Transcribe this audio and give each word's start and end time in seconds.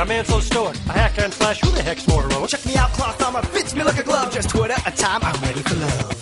Our 0.00 0.06
man 0.06 0.24
so 0.24 0.40
stoic. 0.40 0.76
A 0.88 0.92
hack 0.92 1.18
and 1.18 1.30
slash. 1.30 1.60
Who 1.60 1.70
the 1.72 1.82
heck's 1.82 2.08
more 2.08 2.22
heroic? 2.22 2.48
Check 2.48 2.64
me 2.64 2.74
out, 2.74 2.90
cloth 2.92 3.22
armor 3.22 3.42
fits 3.42 3.74
me 3.74 3.82
like 3.82 3.98
a 3.98 4.02
glove. 4.02 4.32
Just 4.32 4.48
Twitter 4.48 4.76
a 4.86 4.90
time. 4.92 5.20
I'm 5.22 5.38
ready 5.42 5.60
for 5.60 5.74
love. 5.74 6.19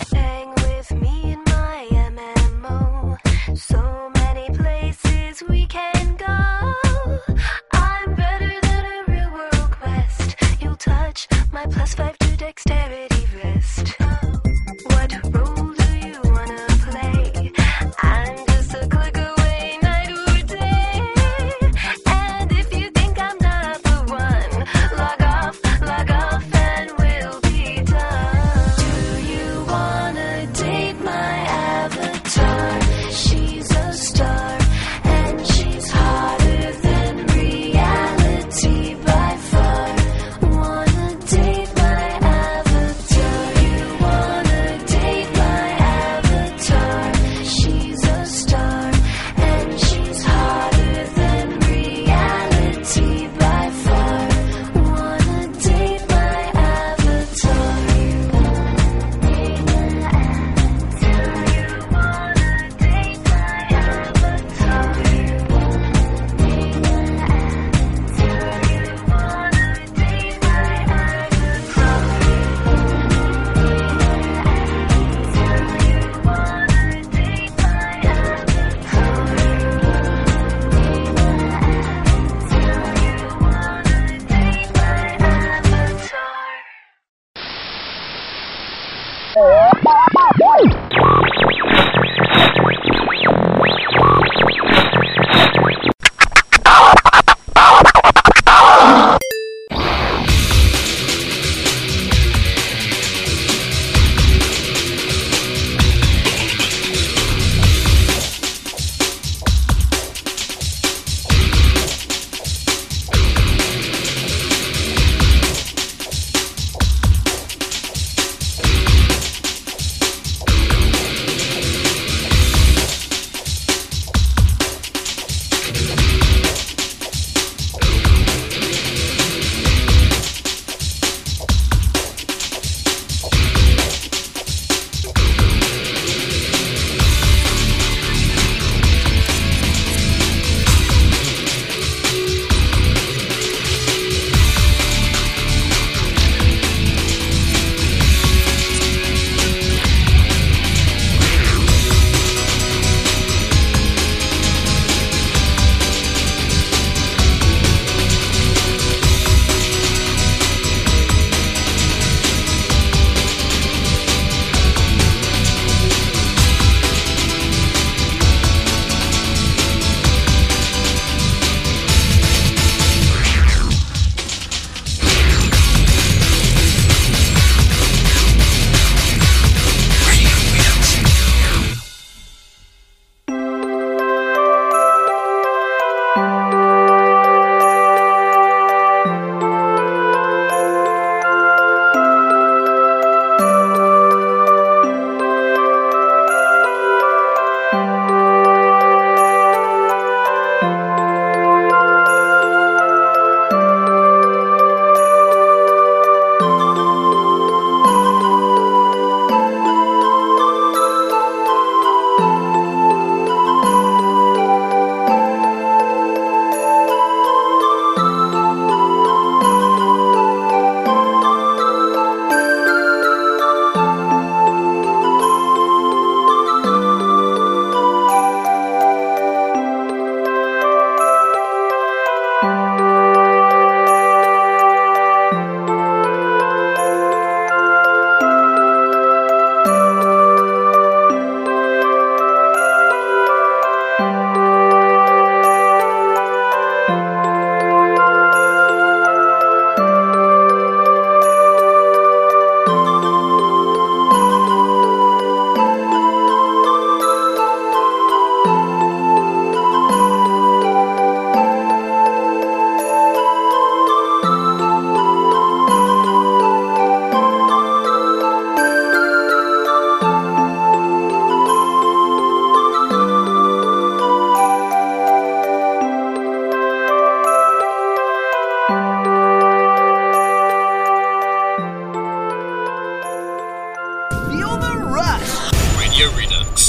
your 285.99 286.09
Redux. 286.11 286.68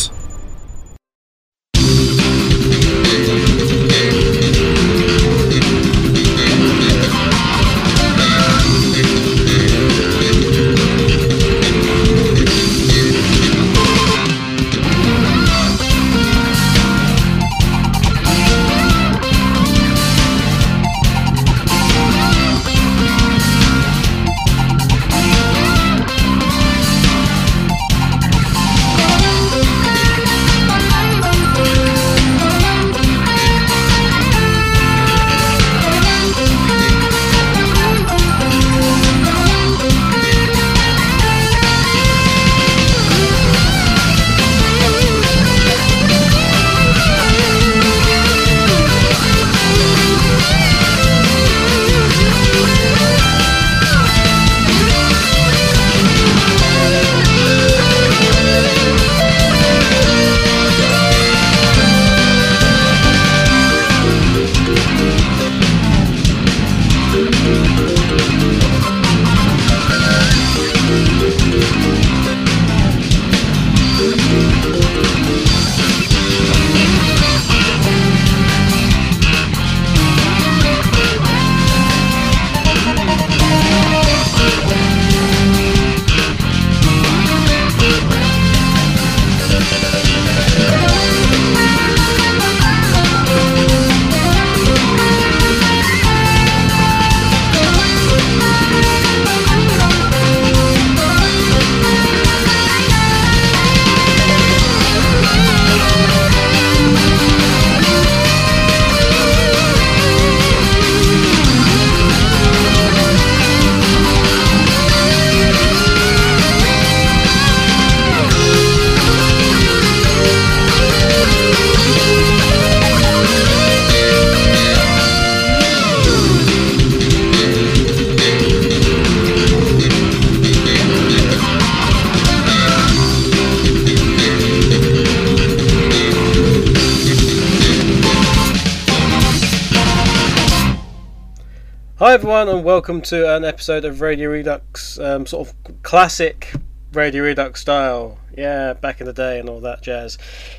Hi 142.01 142.15
everyone, 142.15 142.49
and 142.49 142.65
welcome 142.65 143.03
to 143.03 143.37
an 143.37 143.45
episode 143.45 143.85
of 143.85 144.01
Radio 144.01 144.31
Redux, 144.31 144.99
um, 144.99 145.27
sort 145.27 145.47
of 145.47 145.83
classic 145.83 146.51
Radio 146.95 147.25
Redux 147.25 147.61
style. 147.61 148.17
Yeah, 148.35 148.73
back 148.73 149.03
in 149.03 149.07
the 149.07 149.13
day 149.13 149.39
and 149.39 149.51
all 149.51 149.61
that 149.61 149.83
jazz. 149.83 150.17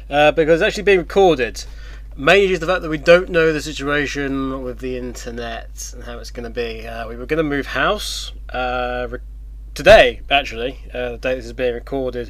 Uh, 0.08 0.32
because 0.34 0.62
it's 0.62 0.68
actually 0.68 0.84
being 0.84 1.00
recorded. 1.00 1.66
Mainly 2.16 2.54
to 2.54 2.60
the 2.60 2.68
fact 2.68 2.84
that 2.84 2.90
we 2.90 3.00
don't 3.00 3.30
know 3.30 3.52
the 3.52 3.60
situation 3.60 4.62
with 4.62 4.82
the 4.82 5.00
internet 5.00 5.92
and 5.96 6.04
how 6.04 6.20
it's 6.20 6.30
going 6.30 6.44
to 6.44 6.52
be. 6.52 6.86
Uh, 6.86 7.08
we 7.08 7.16
were 7.16 7.26
going 7.26 7.38
to 7.38 7.44
move 7.44 7.66
house 7.66 8.34
uh, 8.50 9.08
re- 9.10 9.20
today, 9.74 10.22
actually. 10.30 10.78
Uh, 10.94 11.14
the 11.14 11.18
date 11.18 11.36
this 11.38 11.46
is 11.46 11.54
being 11.54 11.74
recorded 11.74 12.30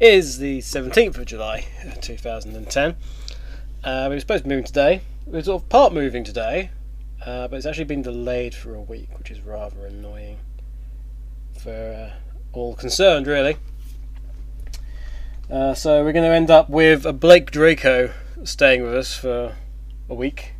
is 0.00 0.38
the 0.38 0.58
17th 0.58 1.16
of 1.16 1.26
July, 1.26 1.64
2010. 2.00 2.96
Uh, 3.84 4.06
we 4.08 4.16
were 4.16 4.20
supposed 4.20 4.42
to 4.42 4.48
move 4.48 4.64
today. 4.64 5.02
We 5.26 5.34
were 5.34 5.42
sort 5.44 5.62
of 5.62 5.68
part 5.68 5.94
moving 5.94 6.24
today, 6.24 6.70
uh, 7.24 7.48
but 7.48 7.56
it's 7.56 7.66
actually 7.66 7.84
been 7.84 8.02
delayed 8.02 8.54
for 8.54 8.74
a 8.74 8.80
week, 8.80 9.08
which 9.18 9.30
is 9.30 9.40
rather 9.40 9.86
annoying 9.86 10.38
for 11.58 12.12
uh, 12.12 12.16
all 12.52 12.74
concerned, 12.74 13.26
really. 13.26 13.56
Uh, 15.50 15.74
so 15.74 16.04
we're 16.04 16.12
going 16.12 16.28
to 16.28 16.34
end 16.34 16.50
up 16.50 16.68
with 16.68 17.06
a 17.06 17.12
Blake 17.12 17.50
Draco 17.50 18.12
staying 18.44 18.82
with 18.82 18.94
us 18.94 19.16
for 19.16 19.56
a 20.08 20.14
week. 20.14 20.52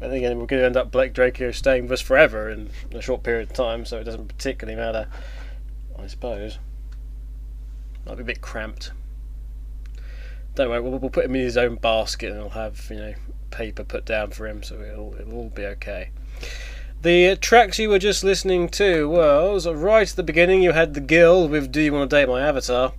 And 0.00 0.12
again, 0.12 0.38
we're 0.38 0.46
going 0.46 0.60
to 0.60 0.66
end 0.66 0.76
up 0.76 0.90
Blake 0.90 1.12
Draco 1.12 1.50
staying 1.50 1.84
with 1.84 1.92
us 1.92 2.00
forever 2.00 2.48
in 2.48 2.70
a 2.92 3.02
short 3.02 3.22
period 3.22 3.50
of 3.50 3.54
time, 3.54 3.84
so 3.84 3.98
it 3.98 4.04
doesn't 4.04 4.28
particularly 4.28 4.80
matter, 4.80 5.08
I 5.98 6.06
suppose. 6.06 6.58
Might 8.06 8.16
be 8.16 8.22
a 8.22 8.26
bit 8.26 8.40
cramped. 8.40 8.92
Don't 10.54 10.70
worry, 10.70 10.80
we'll, 10.80 10.98
we'll 10.98 11.10
put 11.10 11.24
him 11.24 11.34
in 11.34 11.42
his 11.42 11.56
own 11.56 11.76
basket 11.76 12.32
and 12.32 12.40
he'll 12.40 12.50
have, 12.50 12.86
you 12.90 12.96
know, 12.96 13.14
paper 13.50 13.84
put 13.84 14.04
down 14.04 14.30
for 14.30 14.46
him, 14.46 14.62
so 14.62 14.80
it'll, 14.80 15.14
it'll 15.18 15.34
all 15.34 15.50
be 15.50 15.64
okay. 15.66 16.10
The 17.02 17.36
tracks 17.36 17.78
you 17.78 17.88
were 17.88 17.98
just 17.98 18.22
listening 18.22 18.68
to 18.70 19.08
was 19.08 19.66
right 19.66 20.08
at 20.08 20.16
the 20.16 20.22
beginning. 20.22 20.62
You 20.62 20.72
had 20.72 20.92
the 20.92 21.00
Guild 21.00 21.50
with 21.50 21.72
"Do 21.72 21.80
You 21.80 21.94
Want 21.94 22.10
to 22.10 22.16
Date 22.16 22.28
My 22.28 22.42
Avatar," 22.42 22.92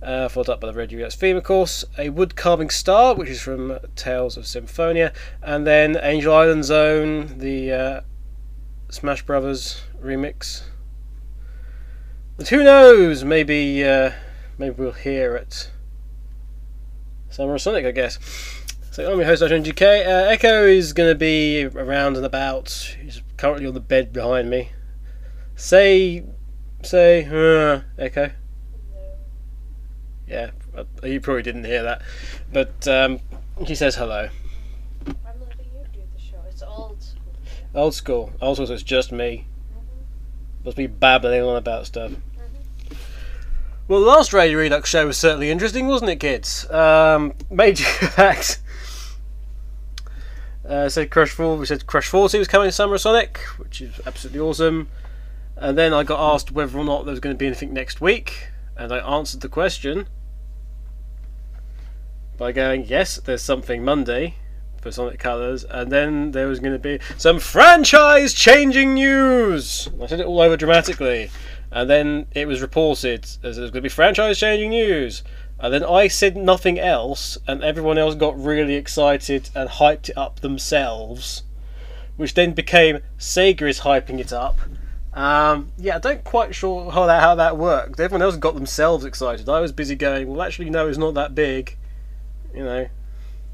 uh, 0.00 0.28
followed 0.28 0.48
up 0.48 0.60
by 0.60 0.68
the 0.68 0.72
Red 0.72 0.92
Redux 0.92 1.16
theme, 1.16 1.36
of 1.36 1.42
course. 1.42 1.84
A 1.98 2.10
Wood 2.10 2.36
Carving 2.36 2.70
Star, 2.70 3.14
which 3.14 3.28
is 3.28 3.40
from 3.40 3.78
Tales 3.96 4.36
of 4.36 4.46
Symphonia, 4.46 5.12
and 5.42 5.66
then 5.66 5.98
Angel 6.00 6.32
Island 6.32 6.64
Zone, 6.64 7.38
the 7.38 7.72
uh, 7.72 8.00
Smash 8.88 9.22
Brothers 9.22 9.82
remix. 10.00 10.62
But 12.36 12.48
who 12.48 12.62
knows? 12.62 13.24
Maybe, 13.24 13.84
uh, 13.84 14.12
maybe 14.58 14.76
we'll 14.76 14.92
hear 14.92 15.34
it. 15.34 15.70
Summer 17.30 17.58
Sonic, 17.58 17.84
I 17.84 17.90
guess. 17.90 18.18
So 18.94 19.10
I'm 19.10 19.18
your 19.18 19.26
host, 19.26 19.42
Adrian 19.42 19.64
GK. 19.64 20.06
Uh, 20.06 20.28
Echo 20.28 20.68
is 20.68 20.92
going 20.92 21.10
to 21.10 21.16
be 21.16 21.64
around 21.64 22.16
and 22.16 22.24
about. 22.24 22.94
He's 23.02 23.22
currently 23.36 23.66
on 23.66 23.74
the 23.74 23.80
bed 23.80 24.12
behind 24.12 24.48
me. 24.48 24.70
Say, 25.56 26.22
say, 26.80 27.24
uh, 27.24 27.80
Echo. 27.98 28.30
Yeah, 30.28 30.52
you 31.02 31.20
probably 31.20 31.42
didn't 31.42 31.64
hear 31.64 31.82
that, 31.82 32.02
but 32.52 32.86
um, 32.86 33.18
he 33.66 33.74
says 33.74 33.96
hello. 33.96 34.28
I'm 35.08 35.40
letting 35.40 35.66
you 35.74 35.84
do 35.92 35.98
the 36.14 36.22
show. 36.22 36.36
It's 36.48 36.62
old 36.62 37.02
school. 37.02 37.20
Old 37.74 37.94
school. 37.94 38.32
Also, 38.40 38.64
so 38.64 38.74
it's 38.74 38.84
just 38.84 39.10
me. 39.10 39.48
Must 40.64 40.76
be 40.76 40.86
babbling 40.86 41.42
on 41.42 41.56
about 41.56 41.86
stuff. 41.86 42.12
Well, 43.88 43.98
the 43.98 44.06
last 44.06 44.32
Radio 44.32 44.60
Redux 44.60 44.88
show 44.88 45.08
was 45.08 45.18
certainly 45.18 45.50
interesting, 45.50 45.88
wasn't 45.88 46.12
it, 46.12 46.20
kids? 46.20 46.70
Um, 46.70 47.34
major 47.50 47.84
fact. 47.84 48.60
Uh, 50.66 50.88
said 50.88 51.10
Crush 51.10 51.30
4, 51.30 51.56
we 51.56 51.66
said 51.66 51.86
Crush 51.86 52.08
40 52.08 52.38
was 52.38 52.48
coming 52.48 52.68
to 52.68 52.72
Summer 52.72 52.96
Sonic, 52.96 53.38
which 53.58 53.82
is 53.82 54.00
absolutely 54.06 54.40
awesome. 54.40 54.88
And 55.56 55.76
then 55.76 55.92
I 55.92 56.04
got 56.04 56.34
asked 56.34 56.52
whether 56.52 56.78
or 56.78 56.84
not 56.84 57.04
there 57.04 57.12
was 57.12 57.20
going 57.20 57.34
to 57.34 57.38
be 57.38 57.46
anything 57.46 57.72
next 57.72 58.00
week, 58.00 58.48
and 58.76 58.92
I 58.92 58.98
answered 58.98 59.42
the 59.42 59.48
question 59.48 60.08
by 62.38 62.50
going, 62.50 62.86
yes, 62.86 63.16
there's 63.16 63.42
something 63.42 63.84
Monday 63.84 64.36
for 64.80 64.90
Sonic 64.90 65.18
Colors, 65.18 65.64
and 65.64 65.92
then 65.92 66.30
there 66.32 66.48
was 66.48 66.60
going 66.60 66.72
to 66.72 66.78
be 66.78 66.98
some 67.18 67.38
franchise 67.38 68.32
changing 68.32 68.94
news. 68.94 69.88
I 70.02 70.06
said 70.06 70.20
it 70.20 70.26
all 70.26 70.40
over 70.40 70.56
dramatically, 70.56 71.30
and 71.70 71.88
then 71.88 72.26
it 72.32 72.48
was 72.48 72.62
reported 72.62 73.24
as 73.24 73.56
there 73.56 73.62
was 73.62 73.70
going 73.70 73.72
to 73.72 73.80
be 73.82 73.88
franchise 73.88 74.38
changing 74.38 74.70
news. 74.70 75.22
And 75.64 75.72
then 75.72 75.82
I 75.82 76.08
said 76.08 76.36
nothing 76.36 76.78
else, 76.78 77.38
and 77.48 77.64
everyone 77.64 77.96
else 77.96 78.14
got 78.14 78.38
really 78.38 78.74
excited 78.74 79.48
and 79.54 79.70
hyped 79.70 80.10
it 80.10 80.18
up 80.18 80.40
themselves, 80.40 81.42
which 82.18 82.34
then 82.34 82.52
became 82.52 82.98
Sega 83.18 83.62
is 83.62 83.80
hyping 83.80 84.20
it 84.20 84.30
up. 84.30 84.58
Um, 85.14 85.72
yeah, 85.78 85.96
I 85.96 86.00
don't 86.00 86.22
quite 86.22 86.54
sure 86.54 86.90
how 86.90 87.06
that 87.06 87.22
how 87.22 87.34
that 87.36 87.56
worked. 87.56 87.98
Everyone 87.98 88.20
else 88.20 88.36
got 88.36 88.54
themselves 88.54 89.06
excited. 89.06 89.48
I 89.48 89.60
was 89.60 89.72
busy 89.72 89.94
going, 89.94 90.28
well, 90.28 90.42
actually, 90.42 90.68
no, 90.68 90.86
it's 90.86 90.98
not 90.98 91.14
that 91.14 91.34
big. 91.34 91.78
You 92.54 92.64
know, 92.64 92.86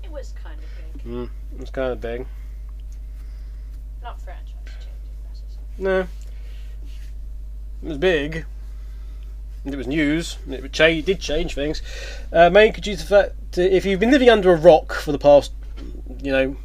It 0.03 0.11
was 0.11 0.35
kind 0.43 0.59
of 0.59 1.05
big. 1.05 1.13
mm, 1.13 1.31
was 1.61 1.71
kind 1.71 1.93
of 1.93 2.01
big. 2.01 2.27
Not 4.03 4.21
franchise 4.21 4.53
changing. 4.81 5.85
No, 5.85 6.01
it 6.01 7.89
was 7.89 7.99
big. 7.99 8.47
It 9.65 9.77
was 9.77 9.87
news. 9.87 10.39
It 10.49 10.73
did 10.73 11.21
change 11.21 11.55
things. 11.55 11.83
Uh, 12.33 12.49
mainly 12.49 12.81
due 12.81 12.97
to 12.97 13.03
the 13.03 13.09
fact 13.09 13.53
that 13.53 13.75
if 13.75 13.85
you've 13.85 14.01
been 14.01 14.11
living 14.11 14.31
under 14.31 14.53
a 14.53 14.57
rock 14.57 14.95
for 14.95 15.13
the 15.13 15.19
past, 15.19 15.53
you 16.23 16.33
know, 16.33 16.57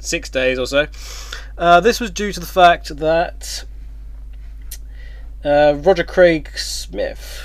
six 0.00 0.28
days 0.28 0.58
or 0.58 0.66
so, 0.66 0.86
uh, 1.56 1.80
this 1.80 2.00
was 2.00 2.10
due 2.10 2.32
to 2.32 2.40
the 2.40 2.46
fact 2.46 2.96
that 2.96 3.64
uh, 5.44 5.74
Roger 5.76 6.02
Craig 6.02 6.50
Smith 6.56 7.40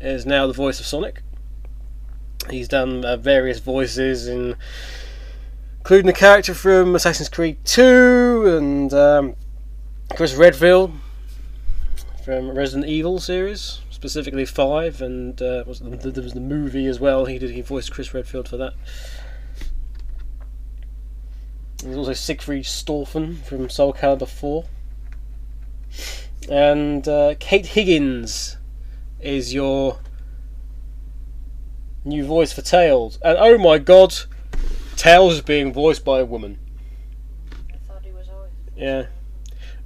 is 0.00 0.26
now 0.26 0.48
the 0.48 0.52
voice 0.52 0.80
of 0.80 0.86
Sonic. 0.86 1.22
He's 2.50 2.66
done 2.66 3.04
uh, 3.04 3.16
various 3.16 3.60
voices 3.60 4.26
in, 4.26 4.56
including 5.78 6.06
the 6.06 6.12
character 6.12 6.54
from 6.54 6.96
Assassin's 6.96 7.28
Creed 7.28 7.64
2 7.64 8.56
and 8.56 8.92
um, 8.92 9.36
Chris 10.16 10.34
Redfield 10.34 10.92
from 12.24 12.50
Resident 12.50 12.88
Evil 12.88 13.18
series, 13.18 13.80
specifically 14.02 14.44
five, 14.44 15.00
and 15.00 15.40
uh, 15.40 15.62
was 15.64 15.78
the, 15.78 16.10
there 16.10 16.24
was 16.24 16.32
the 16.32 16.40
movie 16.40 16.86
as 16.86 16.98
well. 16.98 17.26
He 17.26 17.38
did 17.38 17.50
he 17.50 17.60
voiced 17.60 17.92
Chris 17.92 18.12
Redfield 18.12 18.48
for 18.48 18.56
that. 18.56 18.72
There's 21.84 21.96
also 21.96 22.12
Siegfried 22.12 22.64
Schtauffen 22.64 23.36
from 23.44 23.70
Soul 23.70 23.92
Calibur 23.92 24.26
4. 24.26 24.64
And 26.50 27.06
uh, 27.06 27.36
Kate 27.38 27.66
Higgins 27.66 28.56
is 29.20 29.54
your 29.54 30.00
new 32.04 32.24
voice 32.24 32.52
for 32.52 32.62
Tails. 32.62 33.20
And 33.22 33.38
oh 33.38 33.56
my 33.56 33.78
god, 33.78 34.14
Tails 34.96 35.34
is 35.34 35.42
being 35.42 35.72
voiced 35.72 36.04
by 36.04 36.18
a 36.18 36.24
woman. 36.24 36.58
I 37.72 37.76
thought 37.86 38.04
he 38.04 38.10
was 38.10 38.28
always. 38.28 38.50
Yeah. 38.76 39.06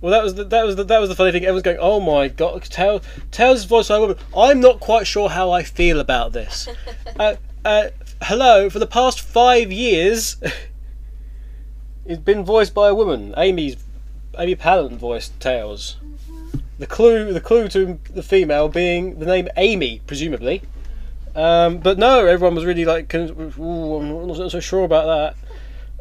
Well, 0.01 0.13
that 0.13 0.23
was 0.23 0.35
the, 0.35 0.45
that 0.45 0.65
was 0.65 0.77
the, 0.77 0.85
that 0.85 1.01
was 1.01 1.09
the 1.09 1.15
funny 1.15 1.33
thing. 1.33 1.43
Everyone's 1.43 1.63
going, 1.63 1.79
"Oh 1.81 2.01
my 2.01 2.29
god, 2.29 2.63
Tails, 2.65 3.03
Tails 3.31 3.61
is 3.61 3.65
voiced 3.65 3.89
by 3.89 3.97
a 3.97 4.01
woman." 4.01 4.17
I'm 4.37 4.61
not 4.61 4.79
quite 4.79 5.07
sure 5.07 5.31
how 5.31 5.51
I 5.51 5.63
feel 5.63 6.01
about 6.01 6.33
this. 6.33 6.69
uh, 7.19 7.37
uh, 7.65 7.89
hello, 8.23 8.69
for 8.69 8.79
the 8.79 8.87
past 8.87 9.21
five 9.21 9.73
years, 9.73 10.37
it's 12.05 12.21
been 12.21 12.45
voiced 12.45 12.75
by 12.75 12.89
a 12.89 12.95
woman. 12.95 13.33
Amy's 13.39 13.77
Amy 14.39 14.55
Palant 14.55 14.99
voiced 14.99 15.39
Tails. 15.41 15.97
The 16.79 16.87
clue, 16.87 17.33
the 17.33 17.41
clue 17.41 17.69
to 17.69 17.99
the 18.13 18.23
female 18.23 18.69
being 18.69 19.19
the 19.19 19.25
name 19.25 19.49
Amy, 19.57 20.03
presumably. 20.07 20.61
Um, 21.35 21.79
but 21.79 21.97
no, 21.97 22.27
everyone 22.27 22.55
was 22.55 22.67
really 22.67 22.85
like, 22.85 23.15
"Ooh, 23.15 23.97
I'm 23.97 24.27
not 24.27 24.51
so 24.51 24.61
sure 24.61 24.85
about 24.85 25.07
that." 25.07 25.46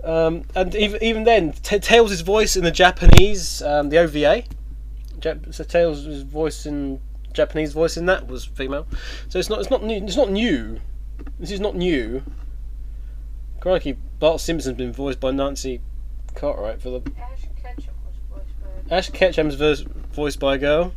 Um, 0.06 0.44
and 0.56 0.76
even 0.76 1.04
even 1.04 1.24
then, 1.24 1.52
T- 1.52 1.80
Tails' 1.80 2.22
voice 2.22 2.56
in 2.56 2.64
the 2.64 2.72
Japanese, 2.72 3.64
um, 3.64 3.90
the 3.90 3.98
OVA, 3.98 4.44
Jap- 5.20 5.54
so 5.54 5.64
Tails' 5.64 6.22
voice 6.22 6.68
in 6.68 7.02
Japanese 7.34 7.74
voice 7.74 7.98
in 7.98 8.06
that 8.06 8.28
was 8.28 8.46
female. 8.46 8.86
So 9.30 9.40
it's 9.40 9.50
not 9.50 9.60
it's 9.60 9.72
not 9.72 9.84
new. 9.84 9.98
It's 9.98 10.16
not 10.16 10.30
new. 10.30 10.80
This 11.40 11.50
is 11.50 11.60
not 11.60 11.76
new. 11.76 12.22
Crikey, 13.60 13.98
Bart 14.20 14.40
Simpson's 14.42 14.78
been 14.78 14.94
voiced 14.94 15.20
by 15.20 15.32
Nancy 15.32 15.82
Cartwright 16.36 16.80
for 16.82 16.92
the 16.92 17.12
Ash 17.20 17.48
Ketchum 17.62 17.96
was 18.06 18.16
voiced 18.32 18.88
by. 18.90 18.96
Ash 18.96 19.10
Ketchum's 19.10 19.56
verse, 19.56 19.84
voiced 20.14 20.40
by 20.40 20.56
a 20.56 20.58
girl. 20.60 20.94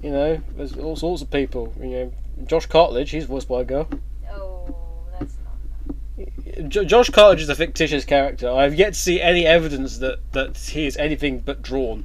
You 0.00 0.12
know, 0.12 0.40
there's 0.56 0.76
all 0.78 0.96
sorts 0.96 1.22
of 1.22 1.30
people. 1.30 1.74
You 1.78 1.86
know, 1.86 2.12
Josh 2.46 2.66
Cartledge, 2.66 3.10
he's 3.10 3.24
voiced 3.24 3.48
by 3.48 3.62
a 3.62 3.64
girl. 3.64 3.88
Oh, 4.30 4.74
that's 5.18 5.36
not. 5.44 6.68
J- 6.68 6.84
Josh 6.84 7.10
Cartledge 7.10 7.40
is 7.40 7.48
a 7.48 7.54
fictitious 7.54 8.04
character. 8.04 8.50
I've 8.50 8.74
yet 8.74 8.94
to 8.94 8.98
see 8.98 9.20
any 9.20 9.46
evidence 9.46 9.98
that, 9.98 10.32
that 10.32 10.56
he 10.56 10.86
is 10.86 10.96
anything 10.96 11.40
but 11.40 11.62
drawn. 11.62 12.04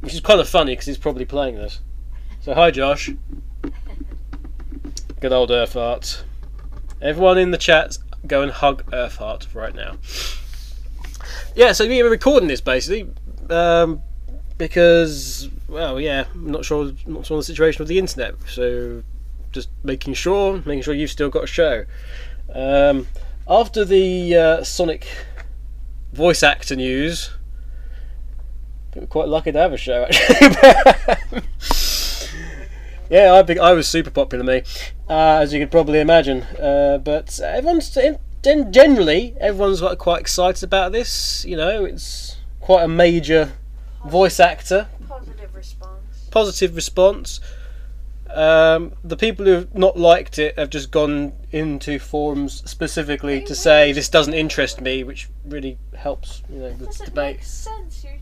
Which 0.00 0.14
is 0.14 0.20
kind 0.20 0.40
of 0.40 0.48
funny 0.48 0.72
because 0.72 0.86
he's 0.86 0.98
probably 0.98 1.24
playing 1.24 1.56
this. 1.56 1.80
So, 2.40 2.54
hi 2.54 2.70
Josh. 2.70 3.10
Good 5.20 5.32
old 5.32 5.50
Earthart. 5.50 6.22
Everyone 7.00 7.38
in 7.38 7.50
the 7.50 7.58
chat, 7.58 7.98
go 8.26 8.42
and 8.42 8.52
hug 8.52 8.84
Earthart 8.92 9.54
right 9.54 9.74
now. 9.74 9.96
Yeah, 11.54 11.72
so 11.72 11.86
we 11.86 12.02
were 12.02 12.10
recording 12.10 12.48
this 12.48 12.60
basically 12.60 13.10
um, 13.50 14.02
because, 14.58 15.48
well, 15.74 16.00
yeah, 16.00 16.26
not 16.36 16.64
sure, 16.64 16.92
not 17.04 17.26
sure 17.26 17.34
on 17.34 17.40
the 17.40 17.44
situation 17.44 17.80
with 17.80 17.88
the 17.88 17.98
internet. 17.98 18.36
So 18.46 19.02
just 19.50 19.70
making 19.82 20.14
sure, 20.14 20.62
making 20.64 20.82
sure 20.82 20.94
you've 20.94 21.10
still 21.10 21.30
got 21.30 21.42
a 21.42 21.48
show. 21.48 21.84
Um, 22.54 23.08
after 23.48 23.84
the 23.84 24.36
uh, 24.36 24.62
Sonic 24.62 25.08
voice 26.12 26.44
actor 26.44 26.76
news, 26.76 27.30
we're 28.94 29.06
quite 29.06 29.26
lucky 29.26 29.50
to 29.50 29.58
have 29.58 29.72
a 29.72 29.76
show 29.76 30.04
actually. 30.08 31.42
yeah, 33.10 33.34
I 33.34 33.42
think 33.42 33.58
I 33.58 33.72
was 33.72 33.88
super 33.88 34.10
popular, 34.10 34.44
me, 34.44 34.62
uh, 35.10 35.40
as 35.42 35.52
you 35.52 35.58
could 35.58 35.72
probably 35.72 35.98
imagine. 35.98 36.42
Uh, 36.42 36.98
but 37.02 37.40
everyone's 37.40 37.90
gen- 37.90 38.72
generally 38.72 39.34
everyone's 39.40 39.82
quite 39.98 40.20
excited 40.20 40.62
about 40.62 40.92
this. 40.92 41.44
You 41.44 41.56
know, 41.56 41.84
it's 41.84 42.36
quite 42.60 42.84
a 42.84 42.88
major 42.88 43.54
voice 44.06 44.38
actor. 44.38 44.88
Positive 46.34 46.74
response. 46.74 47.40
Um, 48.28 48.92
the 49.04 49.16
people 49.16 49.46
who've 49.46 49.72
not 49.72 49.96
liked 49.96 50.40
it 50.40 50.58
have 50.58 50.68
just 50.68 50.90
gone 50.90 51.32
into 51.52 52.00
forums 52.00 52.62
specifically 52.68 53.40
to 53.44 53.54
say 53.54 53.92
this 53.92 54.08
doesn't 54.08 54.34
interest 54.34 54.80
me, 54.80 55.04
which 55.04 55.30
really 55.44 55.78
helps 55.96 56.42
you 56.50 56.58
know 56.58 56.72
the 56.72 56.86
debate. 56.86 57.36
make 57.36 57.44
sense? 57.44 58.02
You're, 58.02 58.18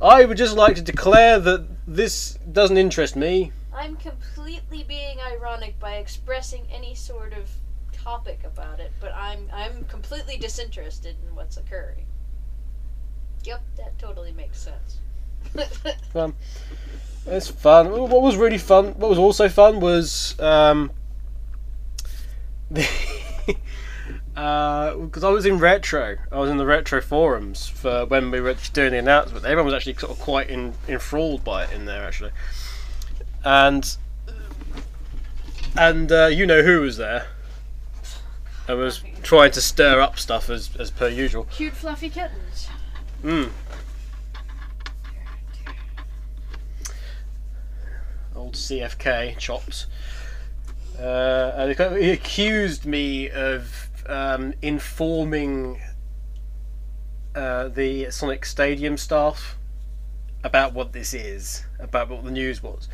I 0.00 0.24
would 0.24 0.38
just 0.38 0.56
like 0.56 0.76
to 0.76 0.82
declare 0.82 1.38
that 1.38 1.66
this 1.86 2.38
doesn't 2.50 2.78
interest 2.78 3.14
me. 3.14 3.52
I'm 3.72 3.96
completely 3.96 4.84
being 4.84 5.18
ironic 5.20 5.78
by 5.78 5.96
expressing 5.96 6.66
any 6.72 6.94
sort 6.94 7.32
of 7.32 7.48
topic 7.92 8.40
about 8.44 8.80
it, 8.80 8.92
but 9.00 9.12
I'm 9.14 9.48
I'm 9.52 9.84
completely 9.84 10.36
disinterested 10.36 11.16
in 11.26 11.34
what's 11.34 11.56
occurring. 11.56 12.06
Yep, 13.44 13.62
that 13.76 13.98
totally 13.98 14.32
makes 14.32 14.58
sense. 14.58 14.98
Um, 16.14 16.34
it's 17.26 17.48
fun. 17.48 17.90
What 17.90 18.22
was 18.22 18.36
really 18.36 18.58
fun, 18.58 18.94
what 18.98 19.10
was 19.10 19.18
also 19.18 19.48
fun 19.48 19.80
was 19.80 20.38
um, 20.38 20.90
because 22.72 23.64
I 24.36 25.30
was 25.30 25.46
in 25.46 25.58
retro. 25.58 26.16
I 26.30 26.38
was 26.38 26.50
in 26.50 26.58
the 26.58 26.66
retro 26.66 27.00
forums 27.00 27.66
for 27.66 28.06
when 28.06 28.30
we 28.30 28.40
were 28.40 28.54
doing 28.72 28.92
the 28.92 28.98
announcement. 28.98 29.44
Everyone 29.44 29.66
was 29.66 29.74
actually 29.74 29.94
sort 29.94 30.12
of 30.12 30.20
quite 30.20 30.50
in, 30.50 30.74
enthralled 30.88 31.44
by 31.44 31.64
it 31.64 31.72
in 31.72 31.84
there 31.84 32.04
actually, 32.04 32.32
and 33.44 33.96
and 35.76 36.12
uh, 36.12 36.26
you 36.26 36.46
know 36.46 36.62
who 36.62 36.80
was 36.80 36.96
there. 36.96 37.26
I 38.66 38.74
was 38.74 39.02
trying 39.22 39.50
to 39.52 39.60
stir 39.60 40.00
up 40.00 40.18
stuff 40.18 40.50
as 40.50 40.70
as 40.78 40.90
per 40.90 41.08
usual. 41.08 41.44
Cute 41.50 41.74
fluffy 41.74 42.10
kittens. 42.10 42.68
Mm. 43.22 43.50
Old 48.34 48.54
CFK 48.54 49.38
chops. 49.38 49.86
Uh, 50.98 51.52
and 51.56 51.98
he 51.98 52.10
accused 52.10 52.86
me 52.86 53.30
of 53.30 53.88
um, 54.06 54.54
informing 54.62 55.80
uh, 57.34 57.68
the 57.68 58.10
Sonic 58.10 58.44
Stadium 58.44 58.96
staff 58.96 59.56
about 60.44 60.72
what 60.72 60.92
this 60.92 61.14
is, 61.14 61.64
about 61.80 62.08
what 62.08 62.24
the 62.24 62.30
news 62.30 62.62
was, 62.62 62.88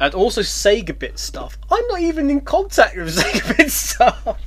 and 0.00 0.14
also 0.14 0.40
Sega 0.40 0.98
Bit 0.98 1.18
stuff. 1.18 1.58
I'm 1.70 1.86
not 1.88 2.00
even 2.00 2.30
in 2.30 2.40
contact 2.40 2.96
with 2.96 3.16
Sega 3.16 3.56
Bit 3.56 3.70
stuff. 3.70 4.38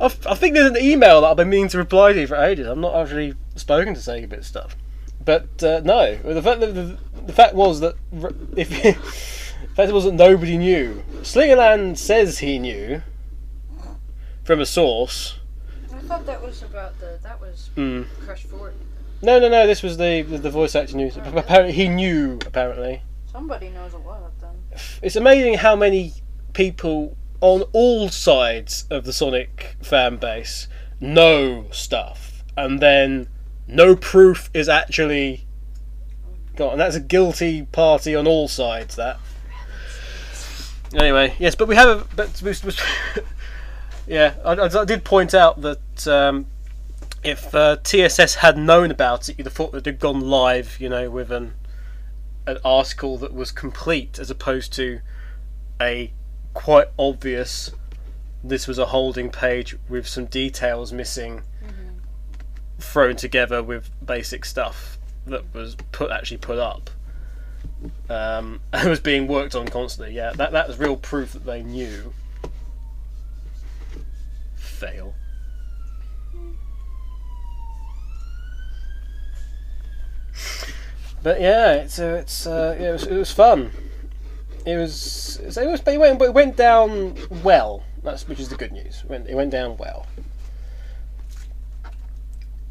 I 0.00 0.08
think 0.08 0.54
there's 0.54 0.70
an 0.70 0.76
email 0.76 1.20
that 1.20 1.28
I've 1.28 1.36
been 1.36 1.50
meaning 1.50 1.68
to 1.68 1.78
reply 1.78 2.12
to 2.12 2.26
for 2.26 2.36
ages. 2.36 2.66
I'm 2.66 2.80
not 2.80 2.96
actually 2.96 3.34
spoken 3.54 3.94
to 3.94 4.00
Sega 4.00 4.28
Bit 4.28 4.44
stuff. 4.44 4.76
But 5.24 5.62
uh, 5.62 5.80
no, 5.84 6.16
the 6.16 6.42
fact 6.42 6.60
that 6.60 6.74
the, 6.74 6.98
the 7.26 7.32
fact 7.32 7.54
was 7.54 7.80
that 7.80 7.94
if 8.56 8.68
the 8.82 8.92
fact 9.74 9.92
was 9.92 10.04
that 10.04 10.12
nobody 10.14 10.56
knew. 10.56 11.02
Slingerland 11.22 11.96
says 11.98 12.38
he 12.38 12.58
knew 12.58 13.02
from 14.44 14.60
a 14.60 14.66
source. 14.66 15.38
I 15.92 15.98
thought 16.00 16.26
that 16.26 16.42
was 16.42 16.62
about 16.62 16.98
the 17.00 17.18
that 17.22 17.40
was 17.40 17.70
Mm. 17.76 18.06
Crush 18.24 18.42
40. 18.44 18.76
No, 19.22 19.38
no, 19.38 19.48
no. 19.48 19.66
This 19.66 19.82
was 19.82 19.96
the 19.96 20.22
the, 20.22 20.38
the 20.38 20.50
voice 20.50 20.74
actor 20.74 20.96
news. 20.96 21.16
Apparently, 21.16 21.72
he 21.72 21.88
knew. 21.88 22.38
Apparently, 22.46 23.02
Somebody 23.32 23.70
knows 23.70 23.94
a 23.94 23.98
lot 23.98 24.30
then. 24.40 24.50
it's 25.02 25.16
amazing 25.16 25.54
how 25.54 25.74
many 25.74 26.12
people 26.52 27.16
on 27.40 27.62
all 27.72 28.08
sides 28.10 28.86
of 28.90 29.04
the 29.04 29.12
Sonic 29.12 29.76
fan 29.82 30.16
base 30.18 30.68
know 31.00 31.66
stuff, 31.72 32.44
and 32.56 32.80
then 32.80 33.28
no 33.66 33.96
proof 33.96 34.50
is 34.54 34.68
actually 34.68 35.46
got, 36.56 36.72
and 36.72 36.80
that's 36.80 36.96
a 36.96 37.00
guilty 37.00 37.62
party 37.66 38.14
on 38.14 38.26
all 38.26 38.48
sides. 38.48 38.96
That. 38.96 39.18
Anyway, 40.94 41.34
yes, 41.38 41.54
but 41.54 41.68
we 41.68 41.76
have 41.76 41.88
a. 41.88 42.06
But 42.14 42.40
we, 42.42 42.54
we, 42.64 42.72
yeah, 44.06 44.34
I, 44.44 44.52
I, 44.52 44.84
did 44.84 45.04
point 45.04 45.34
out 45.34 45.60
that 45.62 46.06
um, 46.06 46.46
if 47.22 47.54
uh, 47.54 47.76
TSS 47.82 48.36
had 48.36 48.56
known 48.56 48.90
about 48.90 49.28
it, 49.28 49.38
you'd 49.38 49.46
have 49.46 49.54
thought 49.54 49.72
that 49.72 49.84
they'd 49.84 49.98
gone 49.98 50.20
live, 50.20 50.78
you 50.80 50.88
know, 50.88 51.10
with 51.10 51.30
an 51.30 51.54
an 52.46 52.58
article 52.64 53.16
that 53.18 53.32
was 53.32 53.50
complete, 53.50 54.18
as 54.18 54.30
opposed 54.30 54.72
to 54.74 55.00
a 55.80 56.12
quite 56.52 56.88
obvious. 56.98 57.70
This 58.46 58.68
was 58.68 58.78
a 58.78 58.86
holding 58.86 59.30
page 59.30 59.74
with 59.88 60.06
some 60.06 60.26
details 60.26 60.92
missing, 60.92 61.42
thrown 62.78 63.16
together 63.16 63.62
with 63.62 63.90
basic 64.04 64.44
stuff 64.44 64.98
that 65.26 65.54
was 65.54 65.76
put 65.92 66.10
actually 66.10 66.38
put 66.38 66.58
up. 66.58 66.90
Um, 68.08 68.60
and 68.72 68.88
was 68.88 69.00
being 69.00 69.26
worked 69.26 69.54
on 69.54 69.66
constantly. 69.68 70.14
Yeah, 70.14 70.32
that 70.32 70.52
that 70.52 70.68
was 70.68 70.78
real 70.78 70.96
proof 70.96 71.32
that 71.32 71.44
they 71.44 71.62
knew. 71.62 72.12
Fail. 74.56 75.14
But 81.22 81.40
yeah, 81.40 81.72
it's 81.76 81.98
uh, 81.98 82.18
it's 82.20 82.46
uh, 82.46 82.76
yeah, 82.78 82.90
it 82.90 82.92
was 82.92 83.06
it 83.06 83.16
was 83.16 83.30
fun. 83.32 83.70
It 84.66 84.76
was 84.76 85.38
it 85.40 85.46
was, 85.46 85.56
it 85.56 85.66
was 85.66 85.80
but 85.80 85.94
it 85.94 85.98
went 85.98 86.18
but 86.18 86.26
it 86.26 86.34
went 86.34 86.56
down 86.56 87.16
well. 87.42 87.82
That's 88.02 88.28
which 88.28 88.40
is 88.40 88.50
the 88.50 88.56
good 88.56 88.72
news. 88.72 89.00
It 89.02 89.10
went 89.10 89.28
it 89.28 89.34
went 89.34 89.50
down 89.50 89.78
well. 89.78 90.06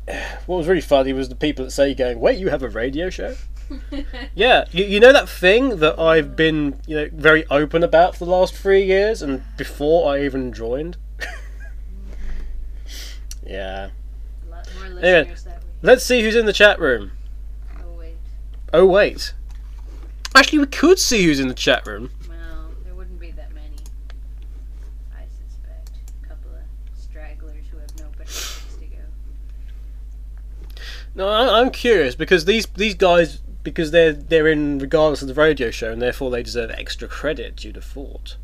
What 0.45 0.57
was 0.57 0.67
really 0.67 0.81
funny 0.81 1.13
was 1.13 1.29
the 1.29 1.35
people 1.35 1.63
that 1.65 1.71
say 1.71 1.93
going, 1.93 2.19
"Wait, 2.19 2.37
you 2.37 2.49
have 2.49 2.63
a 2.63 2.69
radio 2.69 3.09
show?" 3.09 3.35
yeah, 4.35 4.65
you, 4.71 4.83
you 4.83 4.99
know 4.99 5.13
that 5.13 5.29
thing 5.29 5.77
that 5.77 5.97
I've 5.97 6.35
been 6.35 6.79
you 6.85 6.95
know 6.97 7.09
very 7.13 7.45
open 7.49 7.83
about 7.83 8.17
for 8.17 8.25
the 8.25 8.31
last 8.31 8.53
three 8.53 8.83
years, 8.83 9.21
and 9.21 9.43
before 9.57 10.13
I 10.13 10.23
even 10.23 10.51
joined. 10.51 10.97
yeah. 13.45 13.89
Anyway. 15.03 15.19
listeners 15.19 15.43
that 15.43 15.61
way. 15.61 15.69
Let's 15.81 16.05
see 16.05 16.21
who's 16.21 16.35
in 16.35 16.45
the 16.45 16.53
chat 16.53 16.79
room. 16.79 17.11
Oh 17.81 17.91
wait. 17.97 18.15
Oh 18.73 18.85
wait. 18.85 19.33
Actually, 20.35 20.59
we 20.59 20.65
could 20.67 20.97
see 20.97 21.23
who's 21.23 21.39
in 21.39 21.47
the 21.47 21.53
chat 21.53 21.85
room. 21.85 22.09
Well, 22.27 22.71
there 22.83 22.95
wouldn't 22.95 23.19
be 23.19 23.31
that 23.31 23.53
many. 23.53 23.75
I 25.15 25.23
suspect. 25.25 25.91
A 26.23 26.27
couple 26.27 26.51
of 26.51 26.63
stragglers 26.99 27.65
who 27.69 27.77
have 27.77 27.99
no 27.99 28.05
better 28.17 28.31
place 28.31 28.77
to 28.79 28.85
go. 28.85 28.97
No, 31.15 31.29
I'm 31.29 31.69
curious 31.69 32.15
because 32.15 32.45
these 32.45 32.65
these 32.67 32.95
guys 32.95 33.37
because 33.63 33.91
they're 33.91 34.13
they're 34.13 34.47
in 34.47 34.79
regardless 34.79 35.21
of 35.21 35.27
the 35.27 35.33
radio 35.33 35.69
show 35.71 35.91
and 35.91 36.01
therefore 36.01 36.31
they 36.31 36.43
deserve 36.43 36.71
extra 36.71 37.07
credit. 37.07 37.63
You'd 37.63 37.75
have 37.75 37.85
thought. 37.85 38.37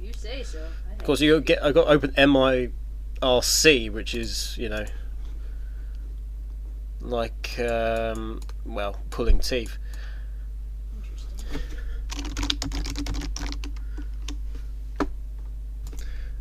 You 0.00 0.12
say 0.12 0.42
so. 0.42 0.64
I 0.88 0.94
Of 0.94 1.04
course, 1.04 1.20
you 1.20 1.40
get 1.40 1.62
I 1.64 1.72
got 1.72 1.88
open 1.88 2.12
MIRC, 2.12 3.90
which 3.90 4.14
is 4.14 4.56
you 4.56 4.68
know 4.68 4.84
like 7.00 7.58
um, 7.58 8.40
well 8.64 9.00
pulling 9.10 9.40
teeth. 9.40 9.78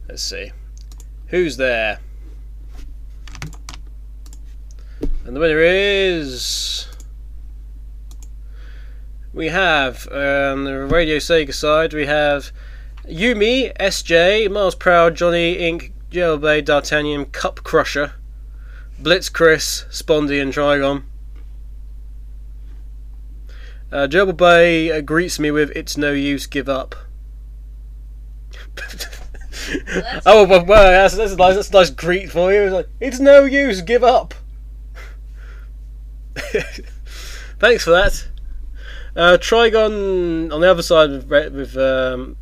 Let's 0.07 0.21
see 0.21 0.51
who's 1.27 1.57
there. 1.57 1.99
And 5.35 5.41
the 5.43 5.47
winner 5.47 5.59
is. 5.59 6.87
We 9.33 9.47
have 9.49 10.07
um, 10.07 10.63
the 10.63 10.87
Radio 10.89 11.17
Sega 11.17 11.53
side. 11.53 11.91
We 11.91 12.05
have 12.05 12.53
Yumi, 13.05 13.75
SJ, 13.75 14.49
Miles 14.49 14.75
Prower, 14.75 15.11
Johnny 15.11 15.57
Inc., 15.57 15.91
Jailblade, 16.09 16.63
D'Artagnan, 16.63 17.25
Cup 17.25 17.65
Crusher, 17.65 18.13
Blitz 18.97 19.27
Chris, 19.27 19.83
Spondy, 19.89 20.41
and 20.41 20.53
Trigon. 20.53 21.03
Uh, 23.91 24.07
Gerbil 24.07 24.37
Bay 24.37 24.89
uh, 24.89 25.01
greets 25.01 25.37
me 25.37 25.51
with 25.51 25.69
"It's 25.75 25.97
no 25.97 26.13
use, 26.13 26.47
give 26.47 26.69
up." 26.69 26.95
that's- 28.73 29.21
oh 30.25 30.45
well, 30.47 30.63
well 30.63 30.83
that's, 30.85 31.17
that's 31.17 31.33
a 31.33 31.35
nice 31.35 31.55
that's 31.55 31.71
a 31.71 31.73
nice 31.73 31.89
greet 31.89 32.31
for 32.31 32.53
you. 32.53 32.61
It's 32.61 32.73
like 32.73 32.87
it's 33.01 33.19
no 33.19 33.43
use, 33.43 33.81
give 33.81 34.01
up. 34.05 34.33
Thanks 37.60 37.84
for 37.84 37.91
that. 37.91 38.27
Uh, 39.15 39.38
Trigon 39.38 40.51
on 40.51 40.62
the 40.62 40.69
other 40.69 40.81
side 40.81 41.10
with 41.29 41.53
with 41.53 41.77
um, 41.77 42.36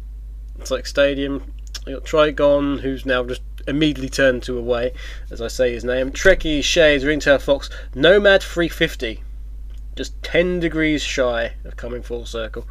it's 0.60 0.72
like 0.72 0.86
Stadium. 0.86 1.54
You 1.86 1.96
got 1.96 2.06
Trigon, 2.06 2.80
who's 2.80 3.06
now 3.06 3.24
just 3.24 3.42
immediately 3.68 4.10
turned 4.10 4.44
to 4.44 4.58
away, 4.58 4.94
as 5.30 5.42
I 5.42 5.48
say 5.48 5.72
his 5.72 5.84
name. 5.84 6.12
Trekkie, 6.12 6.63
Shades, 6.63 7.06
Ringtail 7.06 7.39
Fox, 7.39 7.70
Nomad 7.94 8.42
350, 8.42 9.22
just 9.96 10.22
10 10.24 10.60
degrees 10.60 11.02
shy 11.02 11.54
of 11.63 11.76
coming 11.76 12.02
full 12.02 12.26
circle. 12.26 12.68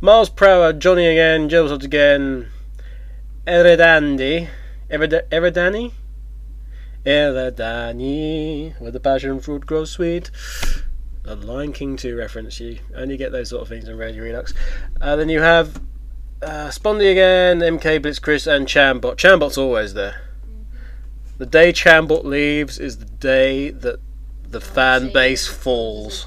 Miles 0.00 0.30
Prower, 0.30 0.72
Johnny 0.72 1.06
again, 1.06 1.48
Joseph 1.48 1.82
again, 1.82 2.48
Eredandi, 3.46 4.48
Ered- 4.90 5.28
Eredani? 5.28 5.92
Eredani, 7.04 8.78
where 8.80 8.90
the 8.90 9.00
passion 9.00 9.40
fruit 9.40 9.66
grows 9.66 9.90
sweet. 9.90 10.30
A 11.24 11.34
Lion 11.34 11.72
King 11.72 11.96
2 11.96 12.16
reference, 12.16 12.58
you 12.60 12.78
only 12.96 13.16
get 13.16 13.30
those 13.32 13.50
sort 13.50 13.62
of 13.62 13.68
things 13.68 13.88
in 13.88 13.96
Radio 13.96 14.24
Redux. 14.24 14.54
Uh, 15.00 15.16
then 15.16 15.28
you 15.28 15.40
have 15.40 15.80
uh, 16.42 16.68
Spondy 16.68 17.10
again, 17.10 17.60
MK 17.60 18.02
Blitz 18.02 18.18
Chris, 18.18 18.46
and 18.46 18.66
Chambot. 18.66 19.16
Chambot's 19.16 19.58
always 19.58 19.94
there. 19.94 20.22
The 21.38 21.46
day 21.46 21.72
Chambot 21.72 22.24
leaves 22.24 22.78
is 22.78 22.98
the 22.98 23.04
day 23.06 23.70
that 23.70 24.00
the 24.48 24.60
fan 24.60 25.12
base 25.12 25.46
falls. 25.46 26.26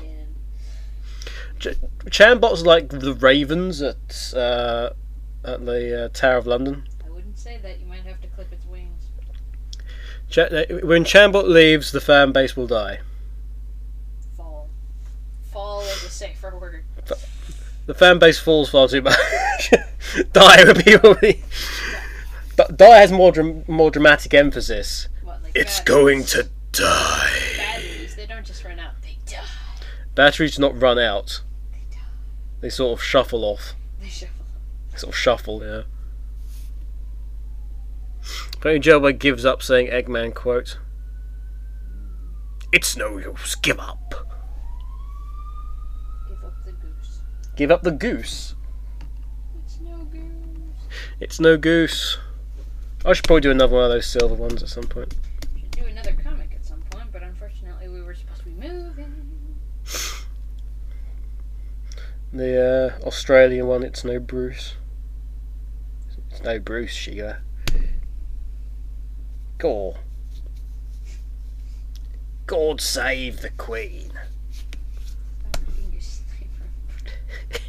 Ch- 1.59 1.77
Chambot's 2.05 2.65
like 2.65 2.89
the 2.89 3.13
Ravens 3.13 3.81
at 3.81 4.33
uh, 4.35 4.91
at 5.43 5.65
the 5.65 6.05
uh, 6.05 6.09
Tower 6.09 6.37
of 6.37 6.47
London. 6.47 6.83
I 7.05 7.09
wouldn't 7.11 7.37
say 7.37 7.59
that. 7.61 7.79
You 7.79 7.85
might 7.85 8.03
have 8.05 8.21
to 8.21 8.27
clip 8.27 8.51
its 8.51 8.65
wings. 8.65 9.03
Ch- 9.19 9.79
uh, 9.79 9.83
Uh, 10.37 10.65
when 10.83 11.03
Chambot 11.03 11.47
leaves, 11.47 11.91
the 11.91 12.01
fan 12.01 12.31
base 12.31 12.55
will 12.55 12.67
die. 12.67 12.99
Fall. 14.35 14.69
Fall 15.51 15.81
is 15.81 16.03
a 16.03 16.09
safer 16.09 16.57
word. 16.57 16.83
The 17.85 17.93
fan 17.93 18.17
base 18.17 18.39
falls 18.39 18.69
far 18.69 18.87
too 18.87 19.01
much. 19.01 19.17
die 20.33 20.63
would 20.63 20.85
be 20.85 20.95
really. 20.95 21.43
Die 22.75 22.99
has 22.99 23.11
more 23.11 23.33
more 23.67 23.91
dramatic 23.91 24.33
emphasis. 24.33 25.09
What, 25.23 25.43
like 25.43 25.51
It's 25.55 25.81
going 25.81 26.23
to 26.25 26.47
die. 26.71 27.41
Batteries, 27.57 28.15
they 28.15 28.25
don't 28.25 28.45
just 28.45 28.63
run 28.63 28.79
out, 28.79 28.93
they 29.01 29.17
die. 29.25 29.43
Batteries 30.15 30.55
do 30.55 30.61
not 30.61 30.79
run 30.81 30.97
out. 30.97 31.41
They 31.71 31.95
die. 31.95 32.03
They 32.61 32.69
sort 32.69 32.99
of 32.99 33.03
shuffle 33.03 33.43
off. 33.43 33.75
They 33.99 34.07
shuffle. 34.07 34.45
Sort 34.95 35.13
of 35.13 35.17
shuffle, 35.17 35.63
yeah. 35.63 35.81
Apparently 38.63 38.89
Joba 38.89 39.19
gives 39.19 39.43
up 39.43 39.61
saying 39.61 39.87
Eggman 39.87 40.33
quote. 40.33 40.77
It's 42.71 42.95
no 42.95 43.17
use, 43.17 43.55
give 43.55 43.77
up. 43.77 44.13
Give 46.29 46.41
up 46.45 46.53
the 46.63 46.71
goose. 46.71 47.21
Give 47.57 47.71
up 47.71 47.83
the 47.83 47.91
goose. 47.91 48.55
It's 49.65 49.81
no 49.81 50.05
goose. 50.05 50.87
It's 51.19 51.39
no 51.41 51.57
goose. 51.57 52.17
I 53.05 53.11
should 53.11 53.25
probably 53.25 53.41
do 53.41 53.51
another 53.51 53.75
one 53.75 53.83
of 53.83 53.89
those 53.91 54.05
silver 54.05 54.33
ones 54.33 54.63
at 54.63 54.69
some 54.69 54.85
point. 54.85 55.13
Should 55.59 55.71
do 55.71 55.83
another 55.83 56.13
comic 56.13 56.53
at 56.55 56.65
some 56.65 56.81
point, 56.89 57.11
but 57.11 57.21
unfortunately 57.21 57.89
we 57.89 58.01
were 58.01 58.15
supposed 58.15 58.43
to 58.43 58.45
be 58.45 58.53
moving. 58.53 59.25
The 62.31 62.95
uh, 63.03 63.05
Australian 63.05 63.67
one, 63.67 63.83
it's 63.83 64.05
no 64.05 64.21
Bruce. 64.21 64.75
It's 66.31 66.41
no 66.41 66.59
Bruce, 66.59 66.91
Sheila. 66.91 67.39
God. 69.57 69.97
God 72.45 72.81
save 72.81 73.41
the 73.41 73.49
Queen. 73.51 74.11
I'm 75.45 75.61
being 75.75 75.95
a 75.97 76.01
sniper. 76.01 77.61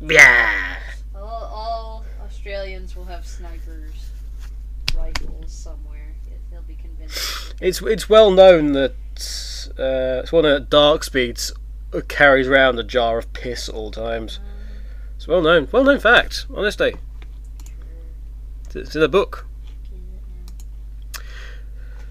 Yeah. 0.00 0.76
All, 1.14 1.22
all 1.22 2.04
Australians 2.24 2.94
will 2.94 3.04
have 3.06 3.26
snipers, 3.26 4.10
rifles 4.96 5.50
somewhere. 5.50 6.14
They'll 6.50 6.62
be 6.62 6.76
convinced. 6.76 7.54
It's 7.60 7.82
it's 7.82 8.08
well 8.08 8.30
known 8.30 8.72
that 8.72 8.92
uh, 9.78 10.22
it's 10.22 10.32
one 10.32 10.44
of 10.44 10.70
Dark 10.70 11.02
Speeds 11.02 11.52
carries 12.08 12.46
around 12.46 12.78
a 12.78 12.84
jar 12.84 13.18
of 13.18 13.32
piss 13.32 13.68
at 13.68 13.74
all 13.74 13.90
times. 13.90 14.38
It's 15.16 15.26
well 15.26 15.42
known, 15.42 15.68
well 15.72 15.84
known 15.84 15.98
fact. 15.98 16.46
Honestly, 16.54 16.94
it's, 18.66 18.76
it's 18.76 18.96
in 18.96 19.02
a 19.02 19.08
book. 19.08 19.46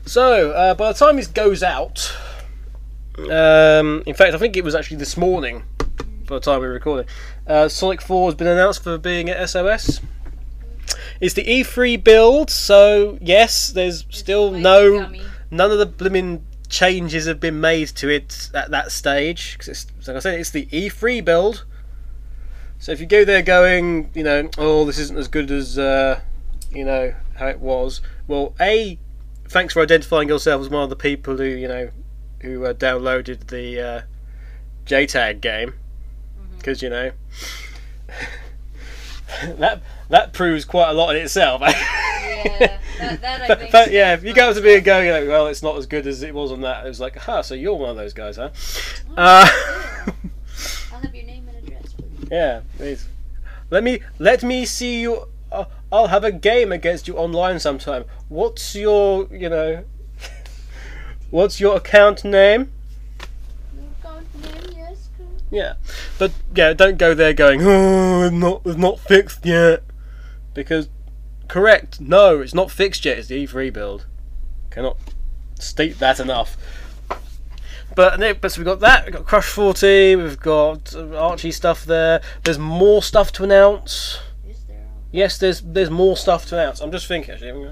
So 0.06 0.52
uh, 0.52 0.74
by 0.76 0.92
the 0.92 0.98
time 0.98 1.16
this 1.16 1.28
goes 1.28 1.64
out, 1.64 2.16
um, 3.18 4.04
in 4.06 4.14
fact, 4.14 4.34
I 4.34 4.38
think 4.38 4.56
it 4.56 4.64
was 4.64 4.76
actually 4.76 4.98
this 4.98 5.18
morning. 5.18 5.64
By 6.28 6.36
the 6.36 6.40
time 6.40 6.62
we 6.62 6.68
were 6.68 6.74
recording, 6.74 7.08
uh, 7.48 7.68
Sonic 7.70 8.02
Four 8.02 8.28
has 8.28 8.36
been 8.36 8.48
announced 8.48 8.84
for 8.84 8.98
being 8.98 9.30
at 9.30 9.50
SOS. 9.50 10.02
It's 11.22 11.34
the 11.34 11.44
E3 11.44 12.04
build, 12.04 12.50
so 12.50 13.18
yes, 13.22 13.72
there's 13.72 14.06
still 14.10 14.52
no 14.52 15.12
none 15.52 15.72
of 15.72 15.78
the 15.80 15.86
blooming 15.86 16.46
changes 16.68 17.26
have 17.26 17.40
been 17.40 17.60
made 17.62 17.88
to 17.90 18.10
it 18.10 18.50
at 18.54 18.72
that 18.72 18.92
stage. 18.92 19.58
'cause 19.58 19.68
it's, 19.70 19.88
like 20.08 20.18
I 20.18 20.20
said, 20.20 20.40
it's 20.40 20.50
the 20.50 20.68
E3 20.72 21.22
build. 21.24 21.64
So 22.80 22.92
if 22.92 23.00
you 23.00 23.06
go 23.06 23.24
there 23.24 23.42
going, 23.42 24.10
you 24.14 24.24
know, 24.24 24.50
oh, 24.58 24.86
this 24.86 25.00
isn't 25.00 25.18
as 25.18 25.28
good 25.28 25.50
as, 25.50 25.78
uh, 25.80 26.20
you 26.72 26.84
know, 26.84 27.14
how 27.36 27.48
it 27.48 27.60
was. 27.60 28.02
Well, 28.28 28.54
a, 28.60 29.00
thanks 29.48 29.74
for 29.74 29.82
identifying 29.82 30.28
yourself 30.28 30.62
as 30.62 30.70
one 30.70 30.84
of 30.84 30.90
the 30.90 30.96
people 30.96 31.38
who, 31.38 31.44
you 31.44 31.68
know, 31.68 31.90
who 32.42 32.66
uh, 32.66 32.74
downloaded 32.74 33.48
the 33.48 33.80
uh, 33.80 34.02
JTAG 34.86 35.42
game, 35.42 35.74
because 36.58 36.82
you 36.82 36.90
know. 36.90 37.12
that 39.58 39.82
that 40.10 40.34
proves 40.34 40.66
quite 40.66 40.90
a 40.90 40.94
lot 40.94 41.16
in 41.16 41.22
itself. 41.24 41.62
Yeah, 42.46 42.78
that, 43.00 43.22
that 43.22 43.52
I 43.52 43.70
But, 43.72 43.92
yeah, 43.92 44.14
if 44.14 44.24
you 44.24 44.32
go 44.34 44.54
to 44.54 44.62
me 44.62 44.76
and 44.76 44.86
go, 44.86 45.02
know, 45.02 45.28
well, 45.28 45.48
it's 45.48 45.64
not 45.64 45.78
as 45.78 45.88
good 45.88 46.06
as 46.06 46.22
it 46.22 46.34
was 46.34 46.52
on 46.52 46.62
that. 46.62 46.86
It 46.86 46.90
was 46.90 47.00
like, 47.00 47.18
huh, 47.18 47.42
so 47.42 47.56
you're 47.56 47.74
one 47.74 47.90
of 47.90 47.96
those 47.96 48.14
guys, 48.14 48.36
huh? 48.36 48.52
Uh, 49.18 49.48
I'll 50.92 51.00
have 51.00 51.16
your 51.16 51.26
name 51.26 51.48
and 51.48 51.58
address. 51.58 51.94
please. 51.94 52.28
yeah, 52.32 52.62
please. 52.78 53.08
Let 53.72 53.84
me 53.84 54.02
let 54.20 54.44
me 54.44 54.66
see 54.66 55.02
you. 55.02 55.28
I'll 55.96 56.08
have 56.08 56.26
a 56.26 56.32
game 56.32 56.74
against 56.74 57.08
you 57.08 57.16
online 57.16 57.58
sometime. 57.60 58.04
What's 58.28 58.76
your, 58.76 59.28
you 59.32 59.48
know, 59.48 59.86
what's 61.30 61.62
your 61.62 61.78
account 61.78 62.26
name? 62.26 62.74
Yeah, 65.50 65.76
but 66.20 66.34
yeah, 66.54 66.74
don't 66.74 66.98
go 66.98 67.14
there 67.14 67.32
going, 67.32 67.62
oh, 67.64 68.24
it's 68.24 68.34
not, 68.34 68.62
it's 68.66 68.78
not 68.78 69.00
fixed 69.00 69.46
yet, 69.46 69.84
because 70.54 70.90
correct, 71.48 72.02
no, 72.02 72.42
it's 72.42 72.54
not 72.54 72.72
fixed 72.72 73.06
yet. 73.06 73.20
It's 73.20 73.30
the 73.30 73.48
E3 73.48 73.72
build. 73.72 74.06
Cannot 74.72 74.98
state 75.58 75.98
that 76.00 76.20
enough. 76.20 76.58
But 77.96 78.20
but 78.42 78.52
so 78.52 78.60
we've 78.60 78.66
got 78.66 78.82
that. 78.82 79.06
We've 79.06 79.14
got 79.14 79.26
Crush 79.26 79.48
40. 79.48 80.18
We've 80.18 80.40
got 80.40 80.94
uh, 80.94 81.16
Archie 81.18 81.52
stuff 81.52 81.86
there. 81.86 82.22
There's 82.44 82.60
more 82.60 83.02
stuff 83.02 83.32
to 83.34 83.46
announce. 83.46 84.20
Yes, 85.16 85.38
there's 85.38 85.62
there's 85.62 85.90
more 85.90 86.18
stuff 86.18 86.46
to 86.48 86.60
announce. 86.60 86.82
I'm 86.82 86.92
just 86.92 87.08
thinking 87.08 87.32
actually. 87.36 87.48
You 87.48 87.70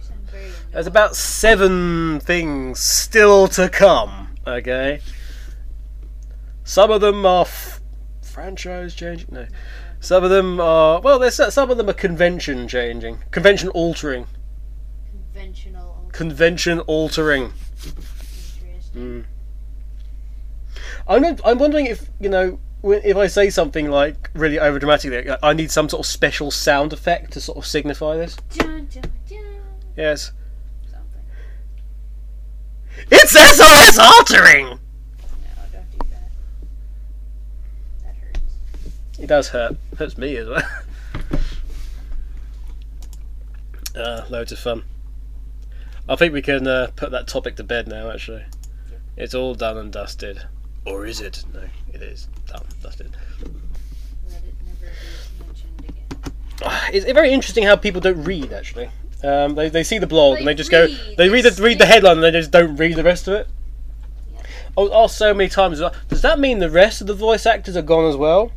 sound 0.00 0.30
very 0.30 0.44
annoyed. 0.44 0.72
There's 0.72 0.86
about 0.86 1.16
seven 1.16 2.20
things 2.20 2.78
still 2.78 3.48
to 3.48 3.68
come. 3.68 4.36
Okay. 4.46 5.00
Some 6.62 6.92
of 6.92 7.00
them 7.00 7.26
are 7.26 7.42
f- 7.46 7.80
franchise 8.22 8.94
changing. 8.94 9.28
No. 9.32 9.46
Some 9.98 10.22
of 10.22 10.30
them 10.30 10.60
are 10.60 11.00
well. 11.00 11.18
There's 11.18 11.34
some 11.52 11.68
of 11.68 11.76
them 11.78 11.90
are 11.90 11.94
convention 11.94 12.68
changing, 12.68 13.24
convention 13.32 13.70
altering, 13.70 14.28
conventional. 15.10 16.08
convention 16.12 16.78
altering. 16.80 17.52
Interesting. 17.82 19.24
Hmm. 19.24 19.33
I'm 21.06 21.22
not, 21.22 21.40
I'm 21.44 21.58
wondering 21.58 21.86
if 21.86 22.08
you 22.20 22.28
know 22.28 22.58
if 22.84 23.16
I 23.16 23.26
say 23.26 23.50
something 23.50 23.90
like 23.90 24.30
really 24.34 24.58
over 24.58 24.78
dramatically, 24.78 25.34
I 25.42 25.52
need 25.54 25.70
some 25.70 25.88
sort 25.88 26.00
of 26.00 26.06
special 26.06 26.50
sound 26.50 26.92
effect 26.92 27.32
to 27.32 27.40
sort 27.40 27.56
of 27.58 27.66
signify 27.66 28.16
this. 28.16 28.36
Dun, 28.56 28.86
dun, 28.92 29.02
dun. 29.28 29.38
Yes. 29.96 30.32
Something. 30.90 31.22
It's 33.10 33.32
SOS 33.32 33.98
altering. 33.98 34.66
No, 34.66 34.78
don't 35.72 35.90
do 35.90 35.98
that. 36.10 36.30
That 38.02 38.16
hurts. 38.16 39.18
It 39.18 39.26
does 39.26 39.48
hurt. 39.48 39.76
Hurts 39.98 40.18
me 40.18 40.36
as 40.36 40.48
well. 40.48 40.62
uh, 43.96 44.24
loads 44.28 44.52
of 44.52 44.58
fun. 44.58 44.82
I 46.06 46.16
think 46.16 46.34
we 46.34 46.42
can 46.42 46.66
uh, 46.66 46.90
put 46.96 47.12
that 47.12 47.28
topic 47.28 47.56
to 47.56 47.64
bed 47.64 47.88
now. 47.88 48.10
Actually, 48.10 48.44
it's 49.16 49.34
all 49.34 49.54
done 49.54 49.78
and 49.78 49.90
dusted. 49.90 50.42
Or 50.86 51.06
is 51.06 51.20
it? 51.20 51.44
No, 51.52 51.62
it 51.92 52.02
is. 52.02 52.28
Done. 52.46 52.64
That's 52.82 53.00
it. 53.00 53.10
Let 54.28 54.42
it 54.42 54.54
never 54.66 54.92
be 55.38 55.46
mentioned 55.46 55.84
again. 55.88 56.90
It's 56.92 57.10
very 57.12 57.32
interesting 57.32 57.64
how 57.64 57.76
people 57.76 58.00
don't 58.00 58.22
read. 58.24 58.52
Actually, 58.52 58.90
um, 59.22 59.54
they, 59.54 59.68
they 59.70 59.82
see 59.82 59.98
the 59.98 60.06
blog 60.06 60.38
and 60.38 60.46
they 60.46 60.54
just 60.54 60.70
go. 60.70 60.86
They 61.16 61.28
read 61.28 61.44
the 61.44 61.62
read 61.62 61.78
the 61.78 61.86
headline 61.86 62.16
and 62.16 62.24
they 62.24 62.30
just 62.30 62.50
don't 62.50 62.76
read 62.76 62.96
the 62.96 63.04
rest 63.04 63.28
of 63.28 63.34
it. 63.34 63.48
I 64.76 64.80
was 64.80 64.90
asked 64.92 65.18
so 65.18 65.32
many 65.32 65.48
times. 65.48 65.80
Does 66.08 66.22
that 66.22 66.38
mean 66.38 66.58
the 66.58 66.70
rest 66.70 67.00
of 67.00 67.06
the 67.06 67.14
voice 67.14 67.46
actors 67.46 67.76
are 67.76 67.82
gone 67.82 68.06
as 68.06 68.16
well? 68.16 68.50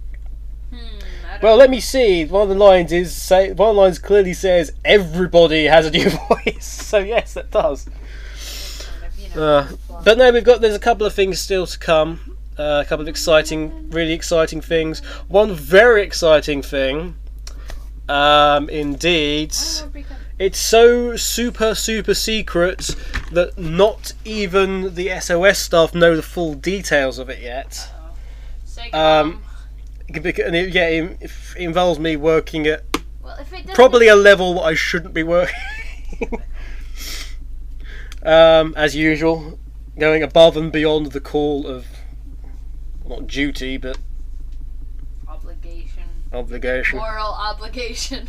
Hmm. 0.71 0.77
Well, 1.43 1.55
let 1.55 1.69
me 1.69 1.79
see. 1.79 2.25
One 2.25 2.41
of 2.41 2.49
the 2.49 2.55
lines 2.55 2.91
is 2.91 3.15
say. 3.15 3.53
One 3.53 3.69
of 3.69 3.75
the 3.75 3.81
lines 3.81 3.99
clearly 3.99 4.33
says 4.33 4.73
everybody 4.83 5.65
has 5.65 5.85
a 5.85 5.91
new 5.91 6.09
voice. 6.29 6.65
So 6.65 6.97
yes, 6.97 7.35
that 7.35 7.51
does. 7.51 7.85
kind 7.85 9.05
of, 9.05 9.19
you 9.19 9.26
know, 9.26 9.26
Uh, 9.37 9.67
but 10.03 10.17
no, 10.17 10.31
we've 10.31 10.43
got. 10.43 10.61
There's 10.61 10.75
a 10.75 10.79
couple 10.79 11.05
of 11.05 11.13
things 11.13 11.39
still 11.39 11.67
to 11.67 11.77
come. 11.77 12.37
Uh, 12.57 12.81
a 12.83 12.89
couple 12.89 13.03
of 13.03 13.07
exciting, 13.07 13.89
really 13.91 14.13
exciting 14.13 14.61
things. 14.61 14.99
One 15.27 15.53
very 15.53 16.01
exciting 16.03 16.61
thing. 16.61 17.15
Um, 18.09 18.69
indeed. 18.69 19.55
It's 20.39 20.59
so 20.59 21.15
super 21.15 21.73
super 21.73 22.13
secret 22.13 22.95
that 23.31 23.57
not 23.57 24.13
even 24.23 24.93
the 24.93 25.19
SOS 25.19 25.57
staff 25.57 25.95
know 25.95 26.15
the 26.15 26.21
full 26.21 26.53
details 26.53 27.17
of 27.17 27.29
it 27.29 27.41
yet. 27.41 27.89
Um, 28.93 29.41
And 30.09 30.25
it, 30.55 30.73
yeah, 30.73 30.87
it, 30.87 31.31
involves 31.57 31.99
me 31.99 32.15
working 32.15 32.67
at 32.67 32.83
Well, 33.21 33.35
if 33.39 33.51
it 33.51 33.67
probably 33.73 34.07
a 34.07 34.15
level 34.15 34.53
that 34.55 34.61
I 34.61 34.73
shouldn't 34.75 35.13
be 35.13 35.23
working. 35.23 35.55
um, 38.27 38.73
as 38.75 38.95
usual, 38.95 39.57
going 39.97 40.21
above 40.21 40.57
and 40.57 40.71
beyond 40.71 41.07
the 41.13 41.21
call 41.21 41.65
of 41.65 41.87
not 43.07 43.25
duty 43.25 43.77
but 43.77 43.97
obligation, 45.27 46.03
obligation. 46.33 46.99
moral 46.99 47.33
obligation, 47.33 48.27